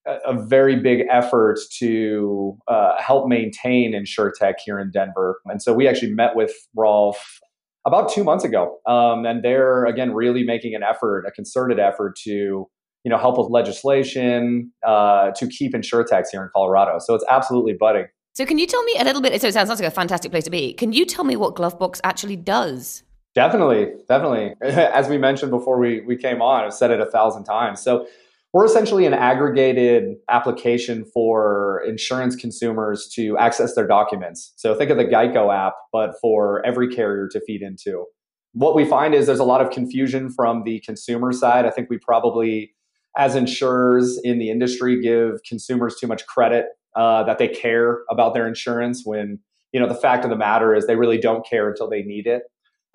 a, 0.07 0.17
a 0.25 0.45
very 0.45 0.75
big 0.75 1.05
effort 1.11 1.59
to 1.77 2.57
uh, 2.67 2.99
help 2.99 3.27
maintain 3.27 3.93
insurtech 3.93 4.55
here 4.65 4.79
in 4.79 4.89
Denver. 4.91 5.39
And 5.45 5.61
so 5.61 5.73
we 5.73 5.87
actually 5.87 6.13
met 6.13 6.35
with 6.35 6.51
Rolf 6.75 7.39
about 7.85 8.09
two 8.11 8.23
months 8.23 8.43
ago, 8.43 8.79
um, 8.87 9.25
and 9.25 9.43
they're 9.43 9.85
again 9.85 10.13
really 10.13 10.43
making 10.43 10.73
an 10.73 10.83
effort, 10.83 11.25
a 11.27 11.31
concerted 11.31 11.79
effort 11.79 12.15
to 12.23 12.69
you 13.03 13.09
know, 13.09 13.17
help 13.17 13.37
with 13.37 13.49
legislation 13.49 14.71
uh, 14.85 15.31
to 15.31 15.47
keep 15.47 15.73
insurtechs 15.73 16.27
here 16.31 16.43
in 16.43 16.49
Colorado. 16.55 16.99
So 16.99 17.13
it's 17.13 17.25
absolutely 17.29 17.73
budding. 17.73 18.05
So 18.33 18.45
can 18.45 18.57
you 18.57 18.65
tell 18.65 18.81
me 18.83 18.95
a 18.97 19.03
little 19.03 19.21
bit? 19.21 19.39
So 19.41 19.47
it 19.47 19.53
sounds 19.53 19.69
like 19.69 19.79
a 19.81 19.91
fantastic 19.91 20.31
place 20.31 20.45
to 20.45 20.49
be. 20.49 20.73
Can 20.73 20.91
you 20.93 21.05
tell 21.05 21.23
me 21.23 21.35
what 21.35 21.55
Glovebox 21.55 21.99
actually 22.03 22.35
does? 22.35 23.03
Definitely, 23.35 23.91
definitely. 24.07 24.53
As 24.61 25.07
we 25.07 25.17
mentioned 25.17 25.51
before 25.51 25.79
we, 25.79 26.01
we 26.01 26.15
came 26.15 26.41
on, 26.41 26.65
I've 26.65 26.73
said 26.73 26.91
it 26.91 26.99
a 26.99 27.05
thousand 27.05 27.43
times. 27.43 27.81
So 27.81 28.07
we're 28.53 28.65
essentially 28.65 29.07
an 29.07 29.15
aggregated 29.15 30.15
application 30.29 31.05
for 31.05 31.83
insurance 31.87 32.35
consumers 32.35 33.09
to 33.15 33.35
access 33.37 33.73
their 33.73 33.87
documents. 33.87 34.53
So 34.55 34.75
think 34.75 34.91
of 34.91 34.97
the 34.97 35.05
Geico 35.05 35.53
app, 35.53 35.73
but 35.91 36.13
for 36.21 36.63
every 36.65 36.87
carrier 36.87 37.27
to 37.29 37.41
feed 37.45 37.63
into. 37.63 38.05
What 38.53 38.75
we 38.75 38.85
find 38.85 39.15
is 39.15 39.25
there's 39.25 39.39
a 39.39 39.43
lot 39.43 39.61
of 39.61 39.71
confusion 39.71 40.29
from 40.29 40.63
the 40.63 40.79
consumer 40.81 41.33
side. 41.33 41.65
I 41.65 41.71
think 41.71 41.89
we 41.89 41.97
probably 41.97 42.75
as 43.17 43.35
insurers 43.35 44.19
in 44.23 44.39
the 44.39 44.49
industry 44.49 45.01
give 45.01 45.39
consumers 45.47 45.95
too 45.99 46.07
much 46.07 46.25
credit 46.25 46.65
uh, 46.95 47.23
that 47.23 47.37
they 47.37 47.47
care 47.47 47.99
about 48.09 48.33
their 48.33 48.47
insurance 48.47 49.03
when 49.05 49.39
you 49.71 49.79
know 49.79 49.87
the 49.87 49.95
fact 49.95 50.23
of 50.23 50.29
the 50.29 50.35
matter 50.35 50.75
is 50.75 50.85
they 50.87 50.95
really 50.95 51.17
don't 51.17 51.45
care 51.47 51.69
until 51.69 51.89
they 51.89 52.03
need 52.03 52.27
it. 52.27 52.43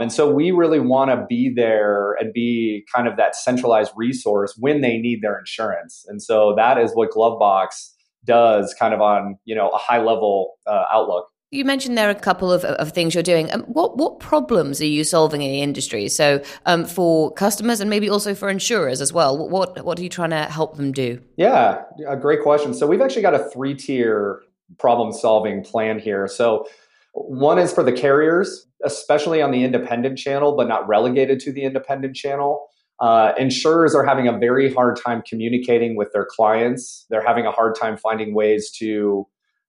And 0.00 0.12
so 0.12 0.32
we 0.32 0.52
really 0.52 0.78
want 0.78 1.10
to 1.10 1.26
be 1.28 1.52
there 1.52 2.12
and 2.20 2.32
be 2.32 2.84
kind 2.94 3.08
of 3.08 3.16
that 3.16 3.34
centralized 3.34 3.90
resource 3.96 4.54
when 4.56 4.80
they 4.80 4.96
need 4.96 5.22
their 5.22 5.36
insurance. 5.36 6.04
And 6.06 6.22
so 6.22 6.54
that 6.56 6.78
is 6.78 6.92
what 6.92 7.10
glovebox 7.10 7.90
does 8.24 8.74
kind 8.78 8.94
of 8.94 9.00
on 9.00 9.38
you 9.44 9.54
know 9.54 9.68
a 9.70 9.78
high 9.78 10.00
level 10.00 10.54
uh, 10.66 10.84
outlook 10.92 11.28
you 11.50 11.64
mentioned 11.64 11.96
there 11.96 12.08
are 12.08 12.12
a 12.12 12.14
couple 12.14 12.52
of, 12.52 12.64
of 12.64 12.92
things 12.92 13.14
you're 13.14 13.22
doing. 13.22 13.52
Um, 13.52 13.62
what 13.62 13.96
what 13.96 14.20
problems 14.20 14.80
are 14.80 14.86
you 14.86 15.02
solving 15.02 15.40
in 15.42 15.50
the 15.50 15.62
industry? 15.62 16.08
So 16.08 16.42
um, 16.66 16.84
for 16.84 17.32
customers 17.32 17.80
and 17.80 17.88
maybe 17.88 18.08
also 18.10 18.34
for 18.34 18.48
insurers 18.50 19.00
as 19.00 19.12
well. 19.12 19.48
What 19.48 19.84
what 19.84 19.98
are 19.98 20.02
you 20.02 20.10
trying 20.10 20.30
to 20.30 20.44
help 20.44 20.76
them 20.76 20.92
do? 20.92 21.22
Yeah, 21.36 21.82
a 22.06 22.16
great 22.16 22.42
question. 22.42 22.74
So 22.74 22.86
we've 22.86 23.00
actually 23.00 23.22
got 23.22 23.34
a 23.34 23.48
three 23.50 23.74
tier 23.74 24.42
problem 24.78 25.12
solving 25.12 25.64
plan 25.64 25.98
here. 25.98 26.26
So 26.26 26.66
one 27.14 27.58
is 27.58 27.72
for 27.72 27.82
the 27.82 27.92
carriers, 27.92 28.66
especially 28.84 29.40
on 29.40 29.50
the 29.50 29.64
independent 29.64 30.18
channel, 30.18 30.54
but 30.54 30.68
not 30.68 30.86
relegated 30.86 31.40
to 31.40 31.52
the 31.52 31.62
independent 31.62 32.14
channel. 32.14 32.68
Uh, 33.00 33.32
insurers 33.38 33.94
are 33.94 34.04
having 34.04 34.28
a 34.28 34.36
very 34.36 34.72
hard 34.72 35.00
time 35.02 35.22
communicating 35.26 35.96
with 35.96 36.12
their 36.12 36.26
clients. 36.28 37.06
They're 37.08 37.24
having 37.24 37.46
a 37.46 37.52
hard 37.52 37.74
time 37.74 37.96
finding 37.96 38.34
ways 38.34 38.70
to 38.72 39.26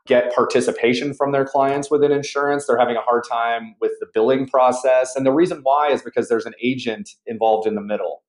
get 0.10 0.34
participation 0.34 1.14
from 1.14 1.32
their 1.32 1.46
clients 1.46 1.92
within 1.92 2.12
insurance. 2.12 2.66
They're 2.66 2.80
having 2.80 2.98
a 2.98 3.02
hard 3.02 3.24
time 3.30 3.76
with 3.80 3.92
the 4.00 4.08
billing 4.14 4.48
process. 4.48 5.16
And 5.16 5.26
the 5.26 5.32
reason 5.32 5.60
why 5.62 5.92
is 5.92 6.02
because 6.02 6.28
there's 6.28 6.48
an 6.48 6.56
agent 6.62 7.12
involved 7.28 7.68
in 7.68 7.76
the 7.76 7.82
middle. 7.82 8.24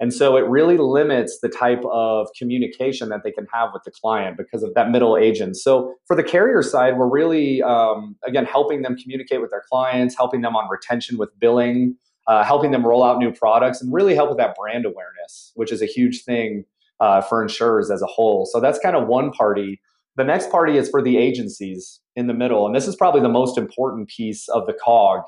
And 0.00 0.14
so 0.14 0.36
it 0.36 0.46
really 0.48 0.76
limits 0.76 1.40
the 1.40 1.48
type 1.48 1.82
of 1.90 2.28
communication 2.38 3.08
that 3.08 3.22
they 3.24 3.32
can 3.32 3.46
have 3.52 3.70
with 3.72 3.82
the 3.84 3.90
client 3.90 4.36
because 4.36 4.62
of 4.62 4.74
that 4.74 4.90
middle 4.90 5.16
agent. 5.16 5.56
So 5.56 5.94
for 6.06 6.16
the 6.16 6.22
carrier 6.22 6.62
side, 6.62 6.96
we're 6.96 7.08
really, 7.08 7.62
um, 7.62 8.16
again, 8.24 8.44
helping 8.44 8.82
them 8.82 8.96
communicate 8.96 9.40
with 9.40 9.50
their 9.50 9.62
clients, 9.68 10.16
helping 10.16 10.40
them 10.40 10.56
on 10.56 10.68
retention 10.68 11.18
with 11.18 11.30
billing, 11.38 11.96
uh, 12.26 12.44
helping 12.44 12.70
them 12.70 12.86
roll 12.86 13.04
out 13.04 13.18
new 13.18 13.32
products, 13.32 13.82
and 13.82 13.92
really 13.92 14.14
help 14.14 14.28
with 14.30 14.38
that 14.38 14.56
brand 14.56 14.84
awareness, 14.84 15.52
which 15.54 15.70
is 15.70 15.82
a 15.82 15.86
huge 15.86 16.22
thing 16.24 16.64
uh, 17.00 17.20
for 17.20 17.42
insurers 17.42 17.90
as 17.90 18.02
a 18.02 18.06
whole. 18.06 18.46
So 18.46 18.60
that's 18.60 18.78
kind 18.78 18.96
of 18.96 19.06
one 19.06 19.30
party. 19.30 19.80
The 20.16 20.24
next 20.24 20.50
party 20.50 20.76
is 20.76 20.88
for 20.88 21.02
the 21.02 21.16
agencies. 21.16 22.00
in 22.16 22.26
the 22.26 22.34
middle, 22.34 22.66
and 22.66 22.74
this 22.74 22.86
is 22.86 22.96
probably 22.96 23.20
the 23.20 23.28
most 23.28 23.58
important 23.58 24.08
piece 24.08 24.48
of 24.48 24.66
the 24.66 24.72
cog. 24.72 25.22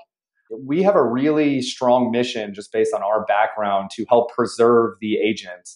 We 0.64 0.82
have 0.84 0.94
a 0.94 1.04
really 1.04 1.60
strong 1.60 2.12
mission 2.12 2.54
just 2.54 2.72
based 2.72 2.94
on 2.94 3.02
our 3.02 3.24
background 3.24 3.90
to 3.94 4.04
help 4.08 4.32
preserve 4.32 4.94
the 5.00 5.16
agent. 5.16 5.68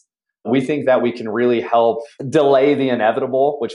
We 0.44 0.60
think 0.60 0.86
that 0.86 1.02
we 1.02 1.12
can 1.12 1.28
really 1.28 1.60
help 1.60 2.02
delay 2.28 2.74
the 2.74 2.88
inevitable, 2.88 3.56
which 3.58 3.74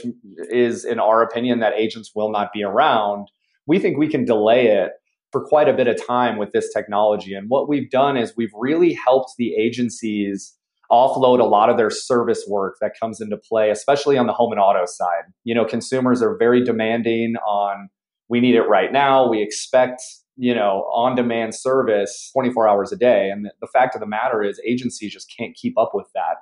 is, 0.50 0.84
in 0.84 0.98
our 0.98 1.22
opinion, 1.22 1.60
that 1.60 1.74
agents 1.74 2.12
will 2.14 2.30
not 2.30 2.52
be 2.52 2.64
around. 2.64 3.28
We 3.66 3.78
think 3.78 3.98
we 3.98 4.08
can 4.08 4.24
delay 4.24 4.68
it 4.68 4.92
for 5.30 5.44
quite 5.44 5.68
a 5.68 5.74
bit 5.74 5.86
of 5.86 6.04
time 6.04 6.38
with 6.38 6.52
this 6.52 6.72
technology. 6.72 7.34
And 7.34 7.48
what 7.48 7.68
we've 7.68 7.90
done 7.90 8.16
is 8.16 8.32
we've 8.36 8.48
really 8.54 8.94
helped 8.94 9.34
the 9.36 9.54
agencies 9.54 10.55
offload 10.90 11.40
a 11.40 11.44
lot 11.44 11.68
of 11.68 11.76
their 11.76 11.90
service 11.90 12.44
work 12.48 12.76
that 12.80 12.92
comes 12.98 13.20
into 13.20 13.36
play, 13.36 13.70
especially 13.70 14.16
on 14.16 14.26
the 14.26 14.32
home 14.32 14.52
and 14.52 14.60
auto 14.60 14.84
side. 14.86 15.24
You 15.44 15.54
know, 15.54 15.64
consumers 15.64 16.22
are 16.22 16.36
very 16.36 16.62
demanding 16.62 17.36
on 17.46 17.88
we 18.28 18.40
need 18.40 18.54
it 18.54 18.62
right 18.62 18.92
now. 18.92 19.28
We 19.28 19.40
expect, 19.42 20.02
you 20.36 20.54
know, 20.54 20.88
on 20.92 21.14
demand 21.14 21.54
service 21.54 22.30
24 22.32 22.68
hours 22.68 22.92
a 22.92 22.96
day. 22.96 23.30
And 23.30 23.48
the 23.60 23.68
fact 23.68 23.94
of 23.94 24.00
the 24.00 24.06
matter 24.06 24.42
is, 24.42 24.60
agencies 24.66 25.12
just 25.12 25.32
can't 25.36 25.54
keep 25.54 25.78
up 25.78 25.92
with 25.94 26.08
that. 26.14 26.36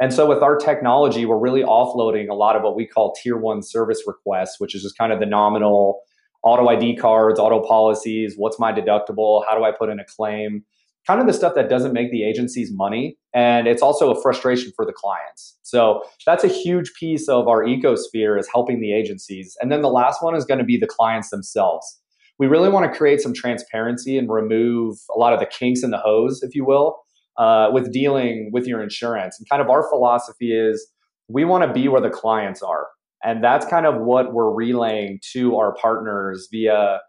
And 0.00 0.12
so, 0.12 0.26
with 0.28 0.42
our 0.42 0.56
technology, 0.56 1.24
we're 1.26 1.38
really 1.38 1.62
offloading 1.62 2.28
a 2.28 2.34
lot 2.34 2.56
of 2.56 2.62
what 2.62 2.76
we 2.76 2.86
call 2.86 3.14
tier 3.22 3.36
one 3.36 3.62
service 3.62 4.02
requests, 4.06 4.58
which 4.58 4.74
is 4.74 4.82
just 4.82 4.98
kind 4.98 5.12
of 5.12 5.20
the 5.20 5.26
nominal 5.26 6.00
auto 6.42 6.66
ID 6.68 6.96
cards, 6.96 7.38
auto 7.38 7.62
policies, 7.64 8.34
what's 8.36 8.58
my 8.58 8.72
deductible, 8.72 9.44
how 9.48 9.56
do 9.56 9.64
I 9.64 9.70
put 9.70 9.88
in 9.90 10.00
a 10.00 10.04
claim 10.04 10.64
kind 11.06 11.20
of 11.20 11.26
the 11.26 11.32
stuff 11.32 11.54
that 11.54 11.68
doesn't 11.68 11.92
make 11.92 12.10
the 12.10 12.24
agencies 12.24 12.70
money. 12.72 13.18
And 13.34 13.66
it's 13.66 13.82
also 13.82 14.12
a 14.12 14.20
frustration 14.20 14.72
for 14.76 14.84
the 14.84 14.92
clients. 14.92 15.58
So 15.62 16.02
that's 16.26 16.44
a 16.44 16.48
huge 16.48 16.92
piece 16.98 17.28
of 17.28 17.48
our 17.48 17.64
ecosphere 17.64 18.38
is 18.38 18.48
helping 18.52 18.80
the 18.80 18.92
agencies. 18.92 19.56
And 19.60 19.72
then 19.72 19.80
the 19.80 19.88
last 19.88 20.22
one 20.22 20.36
is 20.36 20.44
going 20.44 20.58
to 20.58 20.64
be 20.64 20.76
the 20.76 20.86
clients 20.86 21.30
themselves. 21.30 22.00
We 22.38 22.46
really 22.46 22.68
want 22.68 22.90
to 22.90 22.96
create 22.96 23.20
some 23.20 23.32
transparency 23.32 24.18
and 24.18 24.28
remove 24.28 24.98
a 25.14 25.18
lot 25.18 25.32
of 25.32 25.40
the 25.40 25.46
kinks 25.46 25.82
in 25.82 25.90
the 25.90 25.98
hose, 25.98 26.42
if 26.42 26.54
you 26.54 26.64
will, 26.64 26.98
uh, 27.38 27.70
with 27.72 27.92
dealing 27.92 28.50
with 28.52 28.66
your 28.66 28.82
insurance. 28.82 29.38
And 29.38 29.48
kind 29.48 29.62
of 29.62 29.70
our 29.70 29.88
philosophy 29.88 30.52
is 30.52 30.86
we 31.28 31.44
want 31.44 31.64
to 31.64 31.72
be 31.72 31.88
where 31.88 32.00
the 32.00 32.10
clients 32.10 32.62
are. 32.62 32.88
And 33.24 33.42
that's 33.42 33.64
kind 33.66 33.86
of 33.86 34.00
what 34.00 34.32
we're 34.34 34.52
relaying 34.52 35.20
to 35.32 35.56
our 35.56 35.74
partners 35.74 36.48
via 36.50 37.00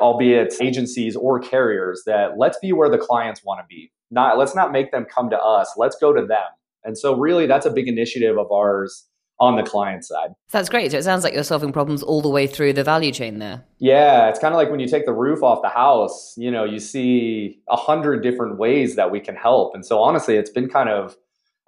albeit 0.00 0.54
agencies 0.60 1.16
or 1.16 1.40
carriers, 1.40 2.02
that 2.06 2.38
let's 2.38 2.58
be 2.58 2.72
where 2.72 2.88
the 2.88 2.98
clients 2.98 3.44
want 3.44 3.60
to 3.60 3.66
be. 3.68 3.92
Not 4.10 4.38
let's 4.38 4.54
not 4.54 4.72
make 4.72 4.90
them 4.90 5.04
come 5.04 5.30
to 5.30 5.38
us. 5.38 5.74
Let's 5.76 5.96
go 6.00 6.12
to 6.12 6.24
them. 6.24 6.46
And 6.84 6.96
so 6.96 7.16
really 7.16 7.46
that's 7.46 7.66
a 7.66 7.70
big 7.70 7.88
initiative 7.88 8.38
of 8.38 8.50
ours 8.50 9.06
on 9.40 9.56
the 9.56 9.62
client 9.62 10.04
side. 10.04 10.30
That's 10.50 10.68
great. 10.68 10.90
So 10.90 10.98
it 10.98 11.04
sounds 11.04 11.22
like 11.22 11.32
you're 11.32 11.44
solving 11.44 11.72
problems 11.72 12.02
all 12.02 12.20
the 12.20 12.28
way 12.28 12.46
through 12.46 12.72
the 12.72 12.82
value 12.82 13.12
chain 13.12 13.38
there. 13.38 13.64
Yeah, 13.78 14.28
it's 14.28 14.38
kind 14.38 14.52
of 14.52 14.58
like 14.58 14.70
when 14.70 14.80
you 14.80 14.88
take 14.88 15.06
the 15.06 15.12
roof 15.12 15.42
off 15.42 15.62
the 15.62 15.68
house, 15.68 16.34
you 16.36 16.50
know, 16.50 16.64
you 16.64 16.80
see 16.80 17.60
a 17.68 17.76
hundred 17.76 18.22
different 18.22 18.58
ways 18.58 18.96
that 18.96 19.12
we 19.12 19.20
can 19.20 19.36
help. 19.36 19.74
And 19.74 19.86
so 19.86 20.00
honestly, 20.00 20.36
it's 20.36 20.50
been 20.50 20.68
kind 20.68 20.88
of 20.88 21.16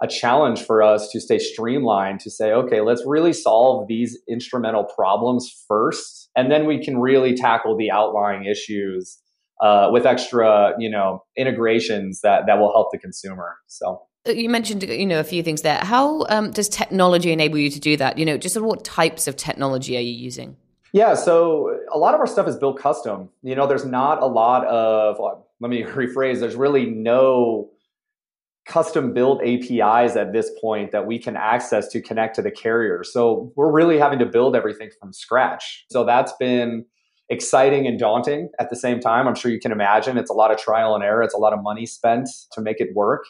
a 0.02 0.08
challenge 0.08 0.64
for 0.64 0.82
us 0.82 1.10
to 1.10 1.20
stay 1.20 1.38
streamlined 1.38 2.20
to 2.20 2.30
say, 2.30 2.52
okay, 2.52 2.80
let's 2.80 3.02
really 3.06 3.32
solve 3.32 3.86
these 3.86 4.18
instrumental 4.28 4.84
problems 4.84 5.64
first, 5.68 6.30
and 6.36 6.50
then 6.50 6.66
we 6.66 6.82
can 6.82 6.98
really 6.98 7.34
tackle 7.34 7.76
the 7.76 7.90
outlying 7.90 8.44
issues 8.44 9.18
uh, 9.60 9.88
with 9.92 10.06
extra, 10.06 10.72
you 10.78 10.90
know, 10.90 11.22
integrations 11.36 12.20
that 12.22 12.46
that 12.46 12.58
will 12.58 12.72
help 12.72 12.88
the 12.92 12.98
consumer. 12.98 13.56
So. 13.66 14.02
Uh, 14.28 14.32
you 14.32 14.50
mentioned, 14.50 14.82
you 14.82 15.06
know, 15.06 15.18
a 15.18 15.24
few 15.24 15.42
things 15.42 15.62
there. 15.62 15.78
How 15.78 16.26
um, 16.28 16.50
does 16.50 16.68
technology 16.68 17.32
enable 17.32 17.58
you 17.58 17.70
to 17.70 17.80
do 17.80 17.96
that? 17.96 18.18
You 18.18 18.26
know, 18.26 18.36
just 18.36 18.54
sort 18.54 18.64
of 18.64 18.68
what 18.68 18.84
types 18.84 19.26
of 19.26 19.36
technology 19.36 19.96
are 19.96 20.00
you 20.00 20.12
using? 20.12 20.56
Yeah, 20.92 21.14
so 21.14 21.78
a 21.92 21.98
lot 21.98 22.14
of 22.14 22.20
our 22.20 22.26
stuff 22.26 22.48
is 22.48 22.56
built 22.56 22.78
custom. 22.78 23.30
You 23.42 23.54
know, 23.54 23.66
there's 23.66 23.84
not 23.84 24.22
a 24.22 24.26
lot 24.26 24.66
of. 24.66 25.16
Let 25.60 25.70
me 25.70 25.82
rephrase. 25.84 26.40
There's 26.40 26.56
really 26.56 26.86
no 26.86 27.70
custom 28.66 29.12
built 29.12 29.42
APIs 29.42 30.16
at 30.16 30.32
this 30.32 30.50
point 30.60 30.92
that 30.92 31.06
we 31.06 31.18
can 31.18 31.36
access 31.36 31.88
to 31.88 32.00
connect 32.00 32.36
to 32.36 32.42
the 32.42 32.50
carrier. 32.50 33.02
So 33.04 33.52
we're 33.56 33.72
really 33.72 33.98
having 33.98 34.18
to 34.20 34.26
build 34.26 34.54
everything 34.54 34.90
from 35.00 35.12
scratch. 35.12 35.84
So 35.90 36.04
that's 36.04 36.32
been 36.38 36.84
exciting 37.28 37.86
and 37.86 37.98
daunting 37.98 38.50
at 38.58 38.70
the 38.70 38.76
same 38.76 39.00
time. 39.00 39.26
I'm 39.26 39.34
sure 39.34 39.50
you 39.50 39.60
can 39.60 39.72
imagine 39.72 40.18
it's 40.18 40.30
a 40.30 40.34
lot 40.34 40.50
of 40.50 40.58
trial 40.58 40.94
and 40.94 41.02
error, 41.02 41.22
it's 41.22 41.34
a 41.34 41.38
lot 41.38 41.52
of 41.52 41.62
money 41.62 41.86
spent 41.86 42.28
to 42.52 42.60
make 42.60 42.80
it 42.80 42.88
work. 42.94 43.24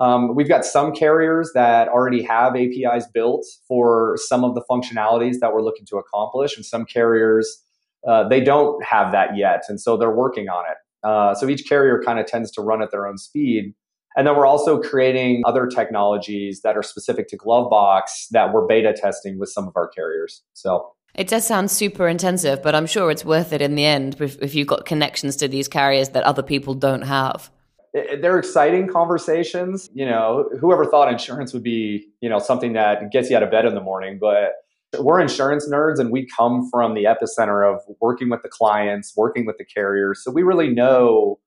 Um, 0.00 0.34
we've 0.34 0.48
got 0.48 0.64
some 0.64 0.92
carriers 0.92 1.50
that 1.54 1.88
already 1.88 2.22
have 2.22 2.56
APIs 2.56 3.06
built 3.12 3.44
for 3.68 4.16
some 4.16 4.42
of 4.42 4.54
the 4.54 4.62
functionalities 4.70 5.36
that 5.40 5.52
we're 5.52 5.62
looking 5.62 5.84
to 5.86 5.98
accomplish, 5.98 6.56
and 6.56 6.64
some 6.64 6.86
carriers 6.86 7.62
uh, 8.08 8.26
they 8.26 8.40
don't 8.40 8.82
have 8.84 9.12
that 9.12 9.36
yet, 9.36 9.62
and 9.68 9.80
so 9.80 9.96
they're 9.96 10.14
working 10.14 10.48
on 10.48 10.64
it. 10.68 10.76
Uh, 11.06 11.34
so 11.34 11.48
each 11.48 11.68
carrier 11.68 12.02
kind 12.04 12.18
of 12.18 12.26
tends 12.26 12.50
to 12.52 12.62
run 12.62 12.82
at 12.82 12.90
their 12.90 13.06
own 13.06 13.18
speed. 13.18 13.74
And 14.16 14.26
then 14.26 14.36
we're 14.36 14.46
also 14.46 14.80
creating 14.80 15.42
other 15.46 15.66
technologies 15.66 16.62
that 16.62 16.76
are 16.76 16.82
specific 16.82 17.28
to 17.28 17.38
Glovebox 17.38 18.28
that 18.30 18.52
we're 18.52 18.66
beta 18.66 18.92
testing 18.92 19.38
with 19.38 19.48
some 19.48 19.66
of 19.66 19.72
our 19.76 19.88
carriers. 19.88 20.42
So 20.52 20.92
it 21.14 21.28
does 21.28 21.46
sound 21.46 21.70
super 21.70 22.08
intensive, 22.08 22.62
but 22.62 22.74
I'm 22.74 22.86
sure 22.86 23.10
it's 23.10 23.24
worth 23.24 23.52
it 23.52 23.60
in 23.60 23.74
the 23.74 23.84
end 23.84 24.20
if, 24.20 24.40
if 24.40 24.54
you've 24.54 24.68
got 24.68 24.86
connections 24.86 25.36
to 25.36 25.48
these 25.48 25.68
carriers 25.68 26.10
that 26.10 26.24
other 26.24 26.42
people 26.42 26.74
don't 26.74 27.02
have. 27.02 27.50
They're 27.92 28.38
exciting 28.38 28.88
conversations. 28.88 29.90
You 29.92 30.06
know, 30.06 30.48
whoever 30.58 30.86
thought 30.86 31.12
insurance 31.12 31.52
would 31.52 31.62
be, 31.62 32.08
you 32.22 32.30
know, 32.30 32.38
something 32.38 32.72
that 32.72 33.12
gets 33.12 33.28
you 33.28 33.36
out 33.36 33.42
of 33.42 33.50
bed 33.50 33.66
in 33.66 33.74
the 33.74 33.82
morning, 33.82 34.18
but 34.18 34.52
we're 34.98 35.20
insurance 35.20 35.68
nerds 35.68 35.98
and 35.98 36.10
we 36.10 36.26
come 36.26 36.68
from 36.70 36.94
the 36.94 37.04
epicenter 37.04 37.70
of 37.70 37.80
working 38.00 38.30
with 38.30 38.42
the 38.42 38.48
clients, 38.48 39.12
working 39.16 39.44
with 39.44 39.58
the 39.58 39.64
carriers. 39.64 40.22
So 40.24 40.30
we 40.30 40.42
really 40.42 40.68
know 40.68 41.38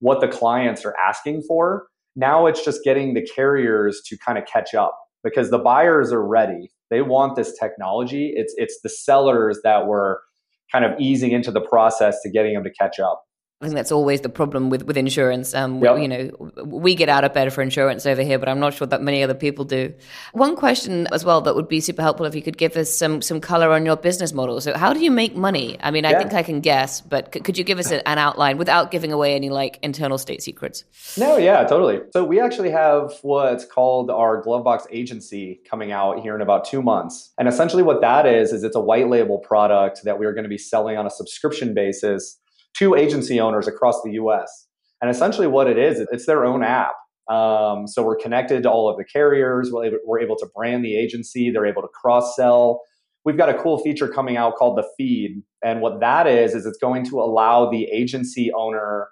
what 0.00 0.20
the 0.20 0.28
clients 0.28 0.84
are 0.84 0.94
asking 0.98 1.42
for 1.42 1.86
now 2.16 2.46
it's 2.46 2.64
just 2.64 2.84
getting 2.84 3.14
the 3.14 3.22
carriers 3.22 4.02
to 4.06 4.16
kind 4.18 4.38
of 4.38 4.46
catch 4.46 4.74
up 4.74 4.98
because 5.24 5.50
the 5.50 5.58
buyers 5.58 6.12
are 6.12 6.24
ready. 6.24 6.70
They 6.90 7.02
want 7.02 7.36
this 7.36 7.56
technology. 7.58 8.32
It's 8.36 8.54
it's 8.56 8.80
the 8.82 8.88
sellers 8.88 9.60
that 9.64 9.86
were 9.86 10.22
kind 10.70 10.84
of 10.84 10.98
easing 10.98 11.32
into 11.32 11.50
the 11.50 11.60
process 11.60 12.20
to 12.22 12.30
getting 12.30 12.54
them 12.54 12.64
to 12.64 12.70
catch 12.70 12.98
up. 12.98 13.22
I 13.62 13.66
think 13.66 13.76
that's 13.76 13.92
always 13.92 14.22
the 14.22 14.28
problem 14.28 14.70
with, 14.70 14.82
with 14.82 14.96
insurance. 14.96 15.54
Um, 15.54 15.78
yep. 15.78 15.94
we, 15.94 16.02
you 16.02 16.08
know, 16.08 16.52
we 16.64 16.96
get 16.96 17.08
out 17.08 17.22
of 17.22 17.32
bed 17.32 17.52
for 17.52 17.62
insurance 17.62 18.04
over 18.06 18.20
here, 18.20 18.36
but 18.36 18.48
I'm 18.48 18.58
not 18.58 18.74
sure 18.74 18.88
that 18.88 19.00
many 19.00 19.22
other 19.22 19.34
people 19.34 19.64
do. 19.64 19.94
One 20.32 20.56
question 20.56 21.06
as 21.12 21.24
well 21.24 21.40
that 21.42 21.54
would 21.54 21.68
be 21.68 21.78
super 21.78 22.02
helpful 22.02 22.26
if 22.26 22.34
you 22.34 22.42
could 22.42 22.58
give 22.58 22.76
us 22.76 22.92
some 22.92 23.22
some 23.22 23.40
color 23.40 23.70
on 23.70 23.86
your 23.86 23.96
business 23.96 24.32
model. 24.32 24.60
So, 24.60 24.76
how 24.76 24.92
do 24.92 24.98
you 24.98 25.12
make 25.12 25.36
money? 25.36 25.76
I 25.80 25.92
mean, 25.92 26.04
I 26.04 26.18
think 26.18 26.34
I 26.34 26.42
can 26.42 26.60
guess, 26.60 27.00
but 27.00 27.32
c- 27.32 27.38
could 27.38 27.56
you 27.56 27.62
give 27.62 27.78
us 27.78 27.92
an 27.92 28.02
outline 28.04 28.58
without 28.58 28.90
giving 28.90 29.12
away 29.12 29.36
any 29.36 29.48
like 29.48 29.78
internal 29.80 30.18
state 30.18 30.42
secrets? 30.42 30.82
No, 31.16 31.36
yeah, 31.36 31.62
totally. 31.62 32.00
So, 32.12 32.24
we 32.24 32.40
actually 32.40 32.70
have 32.70 33.14
what's 33.22 33.64
called 33.64 34.10
our 34.10 34.42
Glovebox 34.42 34.86
agency 34.90 35.60
coming 35.70 35.92
out 35.92 36.18
here 36.18 36.34
in 36.34 36.40
about 36.40 36.64
two 36.64 36.82
months, 36.82 37.32
and 37.38 37.46
essentially 37.46 37.84
what 37.84 38.00
that 38.00 38.26
is 38.26 38.52
is 38.52 38.64
it's 38.64 38.74
a 38.74 38.80
white 38.80 39.08
label 39.08 39.38
product 39.38 40.00
that 40.02 40.18
we 40.18 40.26
are 40.26 40.32
going 40.32 40.44
to 40.44 40.50
be 40.50 40.58
selling 40.58 40.96
on 40.96 41.06
a 41.06 41.10
subscription 41.10 41.74
basis 41.74 42.38
to 42.78 42.94
agency 42.94 43.40
owners 43.40 43.68
across 43.68 44.00
the 44.02 44.12
US. 44.12 44.66
And 45.00 45.10
essentially, 45.10 45.46
what 45.46 45.66
it 45.66 45.78
is, 45.78 46.06
it's 46.12 46.26
their 46.26 46.44
own 46.44 46.62
app. 46.62 46.94
Um, 47.28 47.86
so 47.86 48.02
we're 48.02 48.16
connected 48.16 48.62
to 48.64 48.70
all 48.70 48.88
of 48.88 48.96
the 48.96 49.04
carriers. 49.04 49.70
We're 49.72 49.86
able, 49.86 49.98
we're 50.06 50.20
able 50.20 50.36
to 50.36 50.46
brand 50.54 50.84
the 50.84 50.96
agency. 50.96 51.50
They're 51.50 51.66
able 51.66 51.82
to 51.82 51.88
cross 51.88 52.36
sell. 52.36 52.82
We've 53.24 53.36
got 53.36 53.48
a 53.48 53.54
cool 53.54 53.78
feature 53.78 54.08
coming 54.08 54.36
out 54.36 54.56
called 54.56 54.76
the 54.76 54.84
feed. 54.96 55.42
And 55.62 55.80
what 55.80 56.00
that 56.00 56.26
is, 56.26 56.54
is 56.54 56.66
it's 56.66 56.78
going 56.78 57.04
to 57.06 57.20
allow 57.20 57.70
the 57.70 57.84
agency 57.84 58.52
owner 58.52 59.08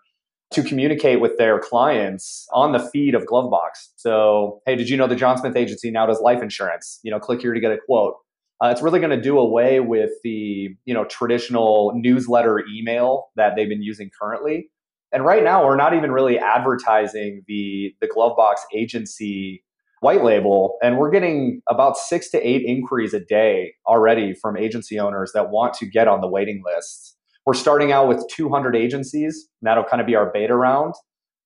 to 0.53 0.65
communicate 0.65 1.21
with 1.21 1.39
their 1.39 1.61
clients 1.61 2.49
on 2.53 2.73
the 2.73 2.81
feed 2.81 3.15
of 3.15 3.23
Glovebox. 3.23 3.91
So, 3.95 4.61
hey, 4.67 4.75
did 4.75 4.89
you 4.89 4.97
know 4.97 5.07
the 5.07 5.15
John 5.15 5.39
Smith 5.39 5.55
agency 5.55 5.93
now 5.93 6.07
does 6.07 6.21
life 6.21 6.43
insurance? 6.43 6.99
You 7.05 7.13
know, 7.13 7.21
click 7.21 7.41
here 7.41 7.55
to 7.55 7.61
get 7.61 7.71
a 7.71 7.79
quote. 7.87 8.17
Uh, 8.63 8.69
it's 8.69 8.83
really 8.83 9.01
going 9.01 9.11
to 9.17 9.21
do 9.21 9.39
away 9.39 9.81
with 9.81 10.11
the 10.23 10.69
you 10.85 10.95
know 10.95 11.05
traditional 11.05 11.93
newsletter 11.95 12.63
email 12.73 13.31
that 13.37 13.57
they've 13.57 13.69
been 13.69 13.83
using 13.83 14.11
currently. 14.21 14.71
And 15.13 15.25
right 15.25 15.43
now, 15.43 15.65
we're 15.65 15.77
not 15.77 15.95
even 15.95 16.13
really 16.13 16.39
advertising 16.39 17.43
the 17.47 17.95
the 18.01 18.09
Glovebox 18.09 18.57
agency 18.75 19.65
white 20.01 20.25
label, 20.25 20.79
and 20.83 20.99
we're 20.99 21.11
getting 21.11 21.61
about 21.69 21.97
six 21.97 22.31
to 22.31 22.47
eight 22.47 22.63
inquiries 22.67 23.15
a 23.15 23.21
day 23.21 23.75
already 23.87 24.35
from 24.35 24.57
agency 24.57 24.99
owners 24.99 25.33
that 25.35 25.51
want 25.51 25.75
to 25.75 25.87
get 25.87 26.09
on 26.09 26.21
the 26.21 26.29
waiting 26.29 26.63
list. 26.65 27.17
We're 27.47 27.55
starting 27.55 27.91
out 27.91 28.07
with 28.07 28.25
200 28.31 28.77
agencies. 28.77 29.49
And 29.61 29.67
that'll 29.67 29.85
kind 29.85 30.01
of 30.01 30.07
be 30.07 30.15
our 30.15 30.31
beta 30.31 30.55
round. 30.55 30.95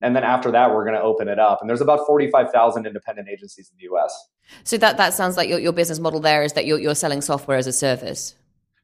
And 0.05 0.15
then 0.15 0.23
after 0.23 0.51
that, 0.51 0.75
we're 0.75 0.85
going 0.85 0.97
to 0.97 1.03
open 1.03 1.29
it 1.29 1.39
up. 1.39 1.59
And 1.63 1.69
there's 1.69 1.81
about 1.81 2.07
45,000 2.07 2.87
independent 2.87 3.29
agencies 3.29 3.71
in 3.71 3.79
the 3.79 3.95
US. 3.95 4.29
So 4.63 4.77
that, 4.77 4.99
that 4.99 5.15
sounds 5.15 5.39
like 5.39 5.49
your, 5.49 5.59
your 5.59 5.73
business 5.73 5.99
model 5.99 6.21
there 6.21 6.43
is 6.43 6.53
that 6.53 6.67
you're, 6.67 6.79
you're 6.79 6.95
selling 6.95 7.23
software 7.23 7.57
as 7.57 7.67
a 7.67 7.73
service. 7.73 8.35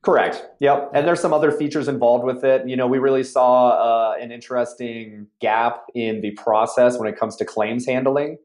Correct. 0.03 0.43
Yep. 0.61 0.93
And 0.95 1.07
there's 1.07 1.21
some 1.21 1.35
other 1.35 1.51
features 1.51 1.87
involved 1.87 2.25
with 2.25 2.43
it. 2.43 2.67
You 2.67 2.75
know, 2.75 2.87
we 2.87 2.99
really 2.99 3.23
saw 3.23 3.69
uh, 3.69 4.15
an 4.19 4.33
interesting 4.33 5.27
gap 5.43 5.83
in 5.95 6.23
the 6.23 6.31
process 6.33 6.99
when 6.99 7.07
it 7.07 7.19
comes 7.19 7.37
to 7.37 7.45
claims 7.45 7.85
handling. 7.85 8.39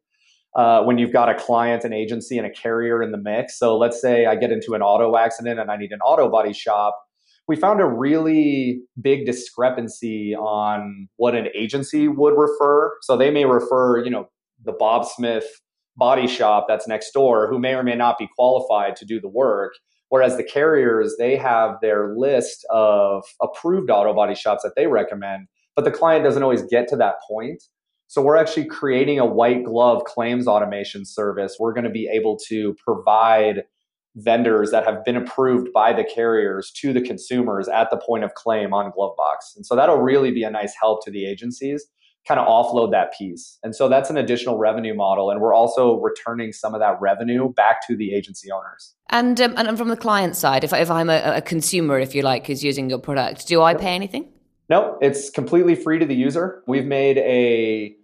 Uh, 0.54 0.84
when 0.84 0.98
you've 0.98 1.12
got 1.12 1.28
a 1.28 1.36
client, 1.36 1.84
an 1.84 1.92
agency, 1.92 2.38
and 2.38 2.48
a 2.48 2.50
carrier 2.50 3.04
in 3.04 3.12
the 3.12 3.18
mix. 3.18 3.60
So 3.60 3.78
let's 3.78 4.02
say 4.02 4.26
I 4.26 4.36
get 4.36 4.52
into 4.52 4.74
an 4.74 4.82
auto 4.82 5.18
accident 5.18 5.60
and 5.60 5.70
I 5.70 5.76
need 5.76 5.92
an 5.92 6.00
auto 6.00 6.30
body 6.30 6.54
shop 6.54 7.05
we 7.48 7.56
found 7.56 7.80
a 7.80 7.86
really 7.86 8.82
big 9.00 9.26
discrepancy 9.26 10.36
on 10.36 11.08
what 11.18 11.36
an 11.36 11.48
agency 11.56 12.08
would 12.08 12.34
refer. 12.36 12.92
So 13.02 13.18
they 13.18 13.30
may 13.30 13.46
refer, 13.46 14.04
you 14.04 14.10
know, 14.10 14.30
the 14.64 14.74
Bob 14.74 15.06
Smith 15.06 15.46
body 15.96 16.28
shop 16.28 16.66
that's 16.68 16.88
next 16.88 17.12
door 17.12 17.48
who 17.48 17.60
may 17.60 17.74
or 17.74 17.84
may 17.84 17.96
not 17.96 18.18
be 18.18 18.28
qualified 18.36 18.96
to 18.98 19.06
do 19.06 19.20
the 19.20 19.30
work. 19.30 19.74
Whereas 20.10 20.38
the 20.38 20.44
carriers, 20.44 21.16
they 21.18 21.36
have 21.36 21.78
their 21.82 22.16
list 22.16 22.66
of 22.70 23.24
approved 23.42 23.90
auto 23.90 24.14
body 24.14 24.36
shops 24.36 24.64
that 24.64 24.74
they 24.76 24.88
recommend, 24.88 25.48
but 25.76 25.84
the 25.86 25.92
client 25.92 26.24
doesn't 26.24 26.44
always 26.44 26.64
get 26.64 26.88
to 26.90 26.96
that 26.98 27.16
point. 27.28 27.64
So 28.08 28.22
we're 28.22 28.36
actually 28.38 28.68
creating 28.68 29.20
a 29.20 29.26
white 29.26 29.64
glove 29.64 30.04
claims 30.04 30.48
automation 30.48 31.06
service. 31.06 31.58
We're 31.60 31.74
going 31.74 31.86
to 31.86 31.90
be 31.90 32.08
able 32.12 32.38
to 32.48 32.76
provide 32.84 33.64
vendors 34.16 34.72
that 34.72 34.86
have 34.86 35.04
been 35.04 35.18
approved 35.18 35.72
by 35.74 35.92
the 35.94 36.04
carriers 36.04 36.72
to 36.72 36.94
the 36.94 37.02
consumers 37.02 37.68
at 37.68 37.90
the 37.90 37.98
point 37.98 38.24
of 38.24 38.34
claim 38.34 38.74
on 38.74 38.92
Glovebox. 38.92 39.56
And 39.56 39.66
so 39.66 39.76
that'll 39.76 39.98
really 39.98 40.32
be 40.32 40.44
a 40.44 40.50
nice 40.50 40.74
help 40.80 41.04
to 41.06 41.12
the 41.12 41.26
agencies 41.26 41.86
kind 42.28 42.40
of 42.40 42.48
offload 42.48 42.92
that 42.92 43.14
piece. 43.18 43.60
And 43.64 43.76
so 43.76 43.88
that's 43.88 44.10
an 44.10 44.18
additional 44.18 44.58
revenue 44.58 44.96
model. 44.96 45.30
And 45.30 45.40
we're 45.40 45.54
also 45.54 46.00
returning 46.00 46.52
some 46.52 46.74
of 46.74 46.80
that 46.80 47.00
revenue 47.00 47.54
back 47.54 47.86
to 47.88 47.96
the 47.96 48.14
agency 48.14 48.52
owners. 48.52 48.96
And, 49.10 49.40
um, 49.40 49.54
and 49.58 49.78
from 49.78 49.90
the 49.90 49.98
client 49.98 50.36
side, 50.36 50.64
if, 50.64 50.74
if 50.74 50.90
I'm 50.90 51.10
a, 51.10 51.36
a, 51.36 51.42
consumer, 51.42 52.00
if 52.00 52.16
you 52.16 52.24
like, 52.24 52.48
who's 52.48 52.64
using 52.64 52.90
your 52.90 53.00
product, 53.00 53.48
do 53.48 53.62
I 53.62 53.76
pay 53.76 53.94
anything? 53.94 54.28
No, 54.70 54.98
it's 55.02 55.30
completely 55.30 55.76
free 55.76 56.00
to 56.00 56.06
the 56.06 56.16
user. 56.16 56.64
We've 56.68 56.86
made 56.86 57.20
a 57.20 57.96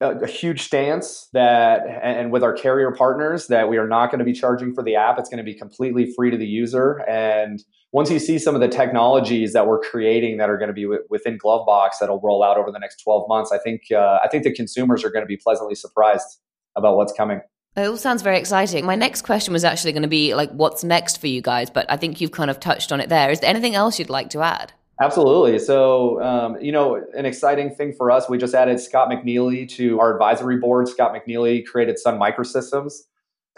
a, 0.00 0.26
huge 0.26 0.62
stance 0.62 1.28
that, 1.32 1.82
and 2.02 2.32
with 2.32 2.42
our 2.42 2.52
carrier 2.52 2.90
partners, 2.92 3.48
that 3.48 3.68
we 3.68 3.76
are 3.76 3.86
not 3.86 4.10
going 4.10 4.18
to 4.18 4.24
be 4.24 4.32
charging 4.32 4.74
for 4.74 4.82
the 4.82 4.96
app. 4.96 5.18
It's 5.18 5.28
going 5.28 5.38
to 5.38 5.44
be 5.44 5.54
completely 5.54 6.12
free 6.14 6.30
to 6.30 6.36
the 6.36 6.46
user. 6.46 7.04
And 7.08 7.62
once 7.92 8.10
you 8.10 8.18
see 8.18 8.38
some 8.38 8.54
of 8.54 8.60
the 8.60 8.68
technologies 8.68 9.52
that 9.52 9.66
we're 9.66 9.80
creating 9.80 10.38
that 10.38 10.48
are 10.48 10.56
going 10.56 10.68
to 10.68 10.74
be 10.74 10.86
within 10.86 11.38
Glovebox 11.38 11.90
that'll 12.00 12.20
roll 12.20 12.42
out 12.42 12.56
over 12.56 12.70
the 12.70 12.78
next 12.78 13.02
12 13.02 13.28
months, 13.28 13.52
I 13.52 13.58
think 13.58 13.82
uh, 13.92 14.18
I 14.22 14.28
think 14.28 14.44
the 14.44 14.52
consumers 14.52 15.04
are 15.04 15.10
going 15.10 15.24
to 15.24 15.28
be 15.28 15.36
pleasantly 15.36 15.74
surprised 15.74 16.38
about 16.76 16.96
what's 16.96 17.12
coming. 17.12 17.40
It 17.76 17.86
all 17.86 17.96
sounds 17.96 18.22
very 18.22 18.38
exciting. 18.38 18.84
My 18.84 18.96
next 18.96 19.22
question 19.22 19.52
was 19.52 19.64
actually 19.64 19.92
going 19.92 20.02
to 20.02 20.08
be 20.08 20.34
like, 20.34 20.50
what's 20.50 20.82
next 20.82 21.20
for 21.20 21.28
you 21.28 21.40
guys? 21.40 21.70
But 21.70 21.86
I 21.88 21.96
think 21.96 22.20
you've 22.20 22.32
kind 22.32 22.50
of 22.50 22.58
touched 22.58 22.90
on 22.90 23.00
it 23.00 23.08
there. 23.08 23.30
Is 23.30 23.40
there 23.40 23.50
anything 23.50 23.74
else 23.74 23.98
you'd 23.98 24.10
like 24.10 24.30
to 24.30 24.42
add? 24.42 24.72
Absolutely. 25.00 25.58
So, 25.58 26.22
um, 26.22 26.58
you 26.60 26.72
know, 26.72 27.02
an 27.16 27.24
exciting 27.24 27.74
thing 27.74 27.94
for 27.94 28.10
us, 28.10 28.28
we 28.28 28.36
just 28.36 28.54
added 28.54 28.78
Scott 28.80 29.08
McNealy 29.08 29.66
to 29.70 29.98
our 29.98 30.12
advisory 30.12 30.58
board. 30.58 30.88
Scott 30.88 31.14
McNealy 31.14 31.64
created 31.64 31.98
Sun 31.98 32.18
Microsystems, 32.20 32.92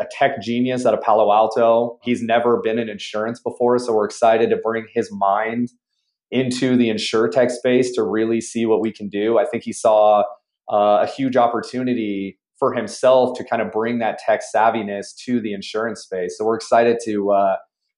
a 0.01 0.07
tech 0.13 0.41
genius 0.41 0.87
out 0.87 0.95
of 0.95 1.01
Palo 1.01 1.33
Alto. 1.33 1.99
He's 2.05 2.23
never 2.23 2.61
been 2.63 2.79
in 2.79 2.89
insurance 2.89 3.41
before, 3.41 3.81
so 3.81 3.93
we're 3.93 4.05
excited 4.05 4.51
to 4.51 4.57
bring 4.57 4.87
his 4.95 5.11
mind 5.11 5.71
into 6.31 6.77
the 6.77 6.89
insurtech 6.89 7.51
space 7.51 7.93
to 7.95 8.05
really 8.05 8.41
see 8.41 8.65
what 8.65 8.81
we 8.81 8.93
can 8.93 9.09
do. 9.09 9.39
I 9.39 9.45
think 9.45 9.65
he 9.65 9.73
saw 9.73 10.23
uh, 10.73 11.01
a 11.03 11.07
huge 11.07 11.37
opportunity 11.37 12.39
for 12.57 12.73
himself 12.73 13.37
to 13.37 13.45
kind 13.45 13.61
of 13.61 13.73
bring 13.73 13.99
that 13.99 14.19
tech 14.19 14.43
savviness 14.55 15.07
to 15.25 15.41
the 15.41 15.53
insurance 15.53 16.03
space. 16.03 16.39
So 16.39 16.45
we're 16.45 16.55
excited 16.55 16.99
to 17.05 17.33
uh, 17.33 17.57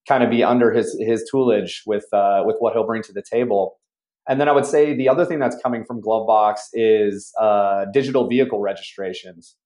kind 0.09 0.23
of 0.23 0.31
be 0.31 0.43
under 0.43 0.73
his 0.73 0.97
his 1.01 1.29
toolage 1.33 1.81
with 1.87 2.05
uh, 2.13 2.43
with 2.45 2.57
what 2.59 2.73
he'll 2.73 2.87
bring 2.87 3.03
to 3.03 3.13
the 3.13 3.23
table. 3.23 3.77
And 4.29 4.41
then 4.41 4.49
I 4.49 4.53
would 4.53 4.65
say 4.65 4.95
the 4.97 5.09
other 5.09 5.27
thing 5.27 5.39
that's 5.39 5.57
coming 5.63 5.85
from 5.85 6.01
Glovebox 6.01 6.57
is 6.73 7.31
uh, 7.39 7.85
digital 7.93 8.27
vehicle 8.27 8.59
registrations. 8.61 9.57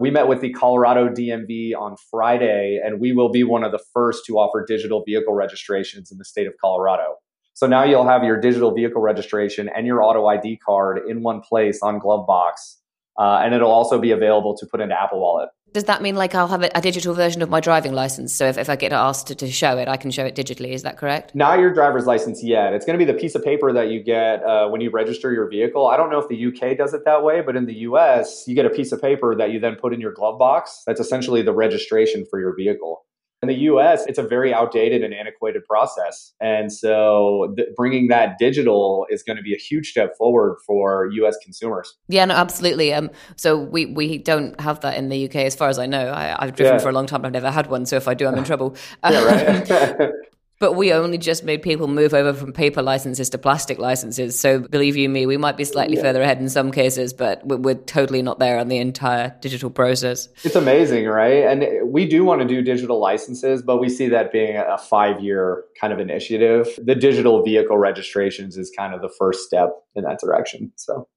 We 0.00 0.10
met 0.10 0.28
with 0.28 0.40
the 0.40 0.52
Colorado 0.52 1.08
DMV 1.08 1.74
on 1.76 1.96
Friday, 2.10 2.80
and 2.84 3.00
we 3.00 3.12
will 3.12 3.30
be 3.30 3.42
one 3.42 3.64
of 3.64 3.72
the 3.72 3.80
first 3.92 4.24
to 4.26 4.38
offer 4.38 4.64
digital 4.66 5.02
vehicle 5.04 5.34
registrations 5.34 6.10
in 6.10 6.18
the 6.18 6.24
state 6.24 6.46
of 6.46 6.54
Colorado. 6.60 7.16
So 7.54 7.66
now 7.66 7.82
you'll 7.82 8.06
have 8.06 8.22
your 8.22 8.40
digital 8.40 8.72
vehicle 8.72 9.02
registration 9.02 9.68
and 9.74 9.86
your 9.86 10.00
auto 10.00 10.26
ID 10.26 10.58
card 10.58 11.00
in 11.08 11.22
one 11.24 11.40
place 11.40 11.80
on 11.82 11.98
Glovebox, 12.00 12.76
uh, 13.18 13.40
and 13.42 13.52
it'll 13.54 13.72
also 13.72 13.98
be 13.98 14.12
available 14.12 14.56
to 14.56 14.66
put 14.66 14.80
into 14.80 15.00
Apple 15.00 15.20
Wallet. 15.20 15.48
Does 15.72 15.84
that 15.84 16.00
mean 16.00 16.16
like 16.16 16.34
I'll 16.34 16.48
have 16.48 16.62
a, 16.62 16.70
a 16.74 16.80
digital 16.80 17.14
version 17.14 17.42
of 17.42 17.50
my 17.50 17.60
driving 17.60 17.92
license? 17.92 18.32
So 18.32 18.46
if, 18.46 18.56
if 18.56 18.70
I 18.70 18.76
get 18.76 18.92
asked 18.92 19.26
to, 19.28 19.34
to, 19.34 19.50
show 19.50 19.76
it, 19.76 19.88
I 19.88 19.96
can 19.96 20.10
show 20.10 20.24
it 20.24 20.34
digitally. 20.34 20.70
Is 20.70 20.82
that 20.82 20.96
correct? 20.96 21.34
Not 21.34 21.58
your 21.58 21.72
driver's 21.72 22.06
license 22.06 22.42
yet. 22.42 22.72
It's 22.72 22.86
going 22.86 22.98
to 22.98 23.04
be 23.04 23.10
the 23.10 23.18
piece 23.18 23.34
of 23.34 23.44
paper 23.44 23.72
that 23.72 23.88
you 23.88 24.02
get 24.02 24.42
uh, 24.44 24.68
when 24.68 24.80
you 24.80 24.90
register 24.90 25.32
your 25.32 25.48
vehicle. 25.48 25.86
I 25.86 25.96
don't 25.96 26.10
know 26.10 26.18
if 26.18 26.28
the 26.28 26.46
UK 26.46 26.76
does 26.76 26.94
it 26.94 27.04
that 27.04 27.22
way, 27.22 27.42
but 27.42 27.56
in 27.56 27.66
the 27.66 27.74
US, 27.74 28.44
you 28.46 28.54
get 28.54 28.66
a 28.66 28.70
piece 28.70 28.92
of 28.92 29.02
paper 29.02 29.34
that 29.36 29.50
you 29.50 29.60
then 29.60 29.76
put 29.76 29.92
in 29.92 30.00
your 30.00 30.12
glove 30.12 30.38
box. 30.38 30.82
That's 30.86 31.00
essentially 31.00 31.42
the 31.42 31.52
registration 31.52 32.24
for 32.30 32.40
your 32.40 32.54
vehicle. 32.56 33.04
In 33.40 33.48
the 33.48 33.54
US, 33.54 34.04
it's 34.06 34.18
a 34.18 34.22
very 34.22 34.52
outdated 34.52 35.04
and 35.04 35.14
antiquated 35.14 35.64
process. 35.64 36.32
And 36.40 36.72
so 36.72 37.54
th- 37.56 37.68
bringing 37.76 38.08
that 38.08 38.36
digital 38.38 39.06
is 39.10 39.22
going 39.22 39.36
to 39.36 39.42
be 39.42 39.54
a 39.54 39.58
huge 39.58 39.90
step 39.90 40.16
forward 40.18 40.56
for 40.66 41.08
US 41.12 41.36
consumers. 41.42 41.96
Yeah, 42.08 42.24
no, 42.24 42.34
absolutely. 42.34 42.92
Um, 42.92 43.10
so 43.36 43.56
we, 43.56 43.86
we 43.86 44.18
don't 44.18 44.60
have 44.60 44.80
that 44.80 44.96
in 44.96 45.08
the 45.08 45.26
UK 45.26 45.36
as 45.36 45.54
far 45.54 45.68
as 45.68 45.78
I 45.78 45.86
know. 45.86 46.12
I, 46.12 46.44
have 46.44 46.56
driven 46.56 46.74
yeah. 46.74 46.78
for 46.80 46.88
a 46.88 46.92
long 46.92 47.06
time. 47.06 47.24
I've 47.24 47.32
never 47.32 47.50
had 47.50 47.68
one. 47.68 47.86
So 47.86 47.96
if 47.96 48.08
I 48.08 48.14
do, 48.14 48.26
I'm 48.26 48.36
in 48.36 48.44
trouble. 48.52 48.74
yeah, 49.08 49.22
right. 49.22 50.12
But 50.60 50.72
we 50.72 50.92
only 50.92 51.18
just 51.18 51.44
made 51.44 51.62
people 51.62 51.86
move 51.86 52.14
over 52.14 52.32
from 52.32 52.52
paper 52.52 52.82
licenses 52.82 53.30
to 53.30 53.38
plastic 53.38 53.78
licenses. 53.78 54.38
So 54.38 54.58
believe 54.58 54.96
you 54.96 55.08
me, 55.08 55.24
we 55.26 55.36
might 55.36 55.56
be 55.56 55.64
slightly 55.64 55.96
yeah. 55.96 56.02
further 56.02 56.22
ahead 56.22 56.38
in 56.38 56.48
some 56.48 56.72
cases, 56.72 57.12
but 57.12 57.46
we're, 57.46 57.56
we're, 57.56 57.74
totally 57.74 58.22
not 58.22 58.38
there 58.38 58.58
on 58.58 58.68
the 58.68 58.78
entire 58.78 59.34
digital 59.40 59.70
process. 59.70 60.28
It's 60.42 60.56
amazing, 60.56 61.06
right? 61.06 61.44
And 61.44 61.90
we 61.90 62.06
do 62.06 62.24
want 62.24 62.40
to 62.42 62.46
do 62.46 62.60
digital 62.60 63.00
licenses, 63.00 63.62
but 63.62 63.78
we 63.78 63.88
see 63.88 64.08
that 64.08 64.32
being 64.32 64.56
a 64.56 64.76
five 64.76 65.20
year 65.20 65.64
kind 65.80 65.92
of 65.92 66.00
initiative. 66.00 66.68
The 66.82 66.94
digital 66.96 67.42
vehicle 67.42 67.78
registrations 67.78 68.56
is 68.56 68.70
kind 68.76 68.94
of 68.94 69.00
the 69.00 69.08
first 69.08 69.46
step 69.46 69.70
in 69.94 70.04
that 70.04 70.18
direction. 70.18 70.72
So. 70.76 71.08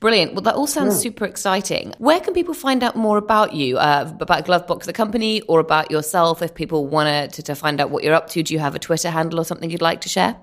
Brilliant. 0.00 0.34
Well, 0.34 0.42
that 0.42 0.54
all 0.54 0.66
sounds 0.66 0.96
yeah. 0.96 1.10
super 1.10 1.24
exciting. 1.24 1.94
Where 1.98 2.20
can 2.20 2.34
people 2.34 2.54
find 2.54 2.82
out 2.82 2.94
more 2.94 3.16
about 3.16 3.54
you, 3.54 3.78
uh, 3.78 4.12
about 4.20 4.44
Glovebox, 4.44 4.84
the 4.84 4.92
company, 4.92 5.40
or 5.42 5.60
about 5.60 5.90
yourself? 5.90 6.42
If 6.42 6.54
people 6.54 6.86
want 6.86 7.32
to, 7.32 7.42
to 7.42 7.54
find 7.54 7.80
out 7.80 7.90
what 7.90 8.04
you're 8.04 8.14
up 8.14 8.28
to, 8.30 8.42
do 8.42 8.52
you 8.52 8.60
have 8.60 8.74
a 8.74 8.78
Twitter 8.78 9.10
handle 9.10 9.40
or 9.40 9.44
something 9.44 9.70
you'd 9.70 9.80
like 9.80 10.02
to 10.02 10.08
share? 10.08 10.36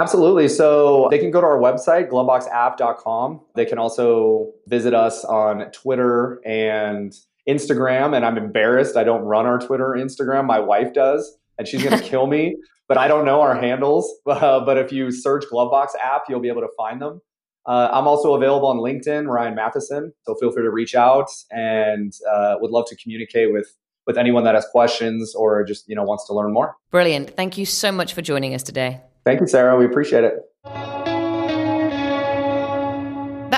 Absolutely. 0.00 0.48
So 0.48 1.06
they 1.10 1.18
can 1.18 1.30
go 1.30 1.40
to 1.40 1.46
our 1.46 1.58
website, 1.58 2.10
gloveboxapp.com. 2.10 3.40
They 3.54 3.64
can 3.64 3.78
also 3.78 4.52
visit 4.66 4.92
us 4.92 5.24
on 5.24 5.70
Twitter 5.70 6.40
and 6.44 7.14
Instagram. 7.48 8.16
And 8.16 8.24
I'm 8.24 8.36
embarrassed. 8.36 8.96
I 8.96 9.04
don't 9.04 9.22
run 9.22 9.46
our 9.46 9.58
Twitter 9.58 9.92
or 9.92 9.96
Instagram. 9.96 10.46
My 10.46 10.58
wife 10.58 10.92
does, 10.92 11.38
and 11.58 11.68
she's 11.68 11.82
going 11.82 11.96
to 12.02 12.04
kill 12.04 12.26
me. 12.26 12.56
But 12.88 12.98
I 12.98 13.06
don't 13.06 13.24
know 13.24 13.40
our 13.40 13.54
handles. 13.54 14.12
Uh, 14.26 14.60
but 14.64 14.78
if 14.78 14.92
you 14.92 15.12
search 15.12 15.44
Glovebox 15.50 15.90
app, 16.02 16.22
you'll 16.28 16.40
be 16.40 16.48
able 16.48 16.62
to 16.62 16.70
find 16.76 17.00
them. 17.00 17.20
Uh, 17.66 17.88
I'm 17.92 18.06
also 18.06 18.34
available 18.34 18.68
on 18.68 18.78
LinkedIn, 18.78 19.26
Ryan 19.26 19.54
Matheson. 19.54 20.12
So 20.24 20.34
feel 20.34 20.50
free 20.52 20.62
to 20.62 20.70
reach 20.70 20.94
out 20.94 21.30
and 21.50 22.12
uh, 22.30 22.56
would 22.60 22.70
love 22.70 22.86
to 22.88 22.96
communicate 22.96 23.52
with 23.52 23.74
with 24.06 24.18
anyone 24.18 24.44
that 24.44 24.54
has 24.54 24.66
questions 24.66 25.34
or 25.34 25.64
just 25.64 25.88
you 25.88 25.96
know 25.96 26.02
wants 26.02 26.26
to 26.26 26.34
learn 26.34 26.52
more. 26.52 26.76
Brilliant. 26.90 27.36
Thank 27.36 27.56
you 27.56 27.66
so 27.66 27.90
much 27.90 28.12
for 28.12 28.22
joining 28.22 28.54
us 28.54 28.62
today. 28.62 29.00
Thank 29.24 29.40
you, 29.40 29.46
Sarah. 29.46 29.76
We 29.78 29.86
appreciate 29.86 30.24
it. 30.24 30.93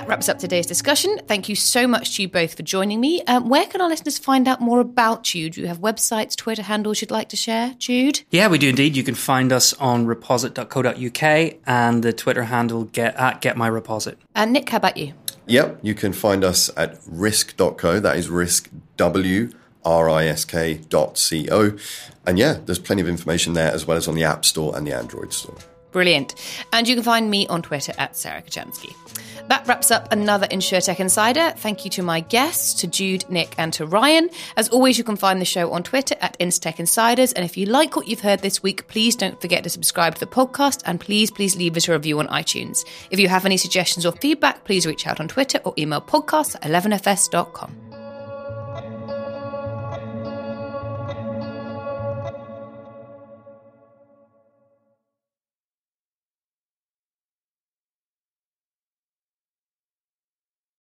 That 0.07 0.11
wraps 0.11 0.28
up 0.28 0.38
today's 0.38 0.66
discussion. 0.66 1.18
Thank 1.26 1.48
you 1.48 1.57
so 1.57 1.88
much 1.88 2.14
to 2.14 2.22
you 2.22 2.28
both 2.28 2.54
for 2.54 2.62
joining 2.62 3.00
me. 3.00 3.24
Um, 3.24 3.48
where 3.48 3.66
can 3.66 3.80
our 3.80 3.88
listeners 3.88 4.18
find 4.18 4.46
out 4.46 4.61
more 4.61 4.78
about 4.78 5.34
you? 5.34 5.50
Do 5.50 5.61
you 5.61 5.66
have 5.66 5.80
websites, 5.80 6.36
Twitter 6.36 6.62
handles 6.62 7.00
you'd 7.00 7.11
like 7.11 7.28
to 7.30 7.36
share, 7.36 7.74
Jude? 7.76 8.20
Yeah, 8.30 8.46
we 8.46 8.59
do 8.59 8.68
indeed. 8.68 8.96
You 8.96 9.02
can 9.02 9.16
find 9.16 9.50
us 9.50 9.72
on 9.74 10.07
reposit.co.uk 10.07 11.57
and 11.66 12.04
the 12.04 12.12
Twitter 12.12 12.44
handle 12.44 12.84
get 12.84 13.16
at 13.16 13.42
getmyreposit. 13.42 14.14
And 14.36 14.52
Nick, 14.52 14.68
how 14.68 14.76
about 14.76 14.96
you? 14.96 15.12
Yep, 15.46 15.80
you 15.82 15.96
can 15.96 16.12
find 16.12 16.44
us 16.44 16.70
at 16.76 17.00
wrisk.co. 17.09 17.98
That 17.98 18.16
is 18.16 18.28
risk 18.28 18.70
w 18.96 19.50
risk.co. 19.84 21.76
And 22.26 22.38
yeah, 22.38 22.59
there's 22.64 22.78
plenty 22.78 23.02
of 23.02 23.09
information 23.09 23.54
there 23.54 23.72
as 23.72 23.88
well 23.88 23.96
as 23.96 24.07
on 24.07 24.14
the 24.14 24.22
App 24.22 24.44
Store 24.44 24.76
and 24.76 24.86
the 24.86 24.92
Android 24.92 25.32
Store. 25.32 25.59
Brilliant. 25.90 26.34
And 26.72 26.86
you 26.86 26.94
can 26.94 27.02
find 27.02 27.30
me 27.30 27.46
on 27.46 27.62
Twitter 27.62 27.94
at 27.96 28.16
Sarah 28.16 28.42
Kocianski. 28.42 28.94
That 29.49 29.66
wraps 29.68 29.90
up 29.90 30.12
another 30.12 30.47
InsurTech 30.49 30.99
Insider. 30.99 31.53
Thank 31.57 31.84
you 31.84 31.90
to 31.92 32.03
my 32.03 32.20
guests, 32.20 32.74
to 32.80 32.86
Jude, 32.86 33.28
Nick, 33.30 33.55
and 33.59 33.72
to 33.74 33.86
Ryan. 33.86 34.28
As 34.57 34.68
always, 34.68 34.99
you 34.99 35.05
can 35.05 35.16
find 35.16 35.40
the 35.40 35.44
show 35.44 35.72
on 35.72 35.82
Twitter 35.82 36.16
at 36.20 36.38
InsurTech 36.38 36.80
Insiders. 36.80 37.32
And 37.32 37.44
if 37.44 37.57
you 37.57 37.66
like 37.66 37.94
what 37.97 38.09
you've 38.09 38.20
heard 38.20 38.40
this 38.40 38.62
week, 38.62 38.88
please 38.88 39.14
don't 39.14 39.40
forget 39.40 39.62
to 39.64 39.70
subscribe 39.70 40.14
to 40.14 40.20
the 40.20 40.26
podcast 40.26 40.82
and 40.84 41.01
please, 41.01 41.30
please 41.30 41.57
leave 41.57 41.76
us 41.76 41.88
a 41.88 41.92
review 41.92 42.18
on 42.18 42.26
iTunes. 42.28 42.84
If 43.11 43.20
you 43.20 43.28
have 43.28 43.47
any 43.47 43.57
suggestions 43.57 44.05
or 44.05 44.12
feedback, 44.12 44.64
please 44.64 44.86
reach 44.86 45.07
out 45.07 45.20
on 45.20 45.28
Twitter 45.28 45.61
or 45.64 45.74
email 45.78 46.01
podcast 46.01 46.57
at 46.57 46.62
11fs.com. 46.62 47.86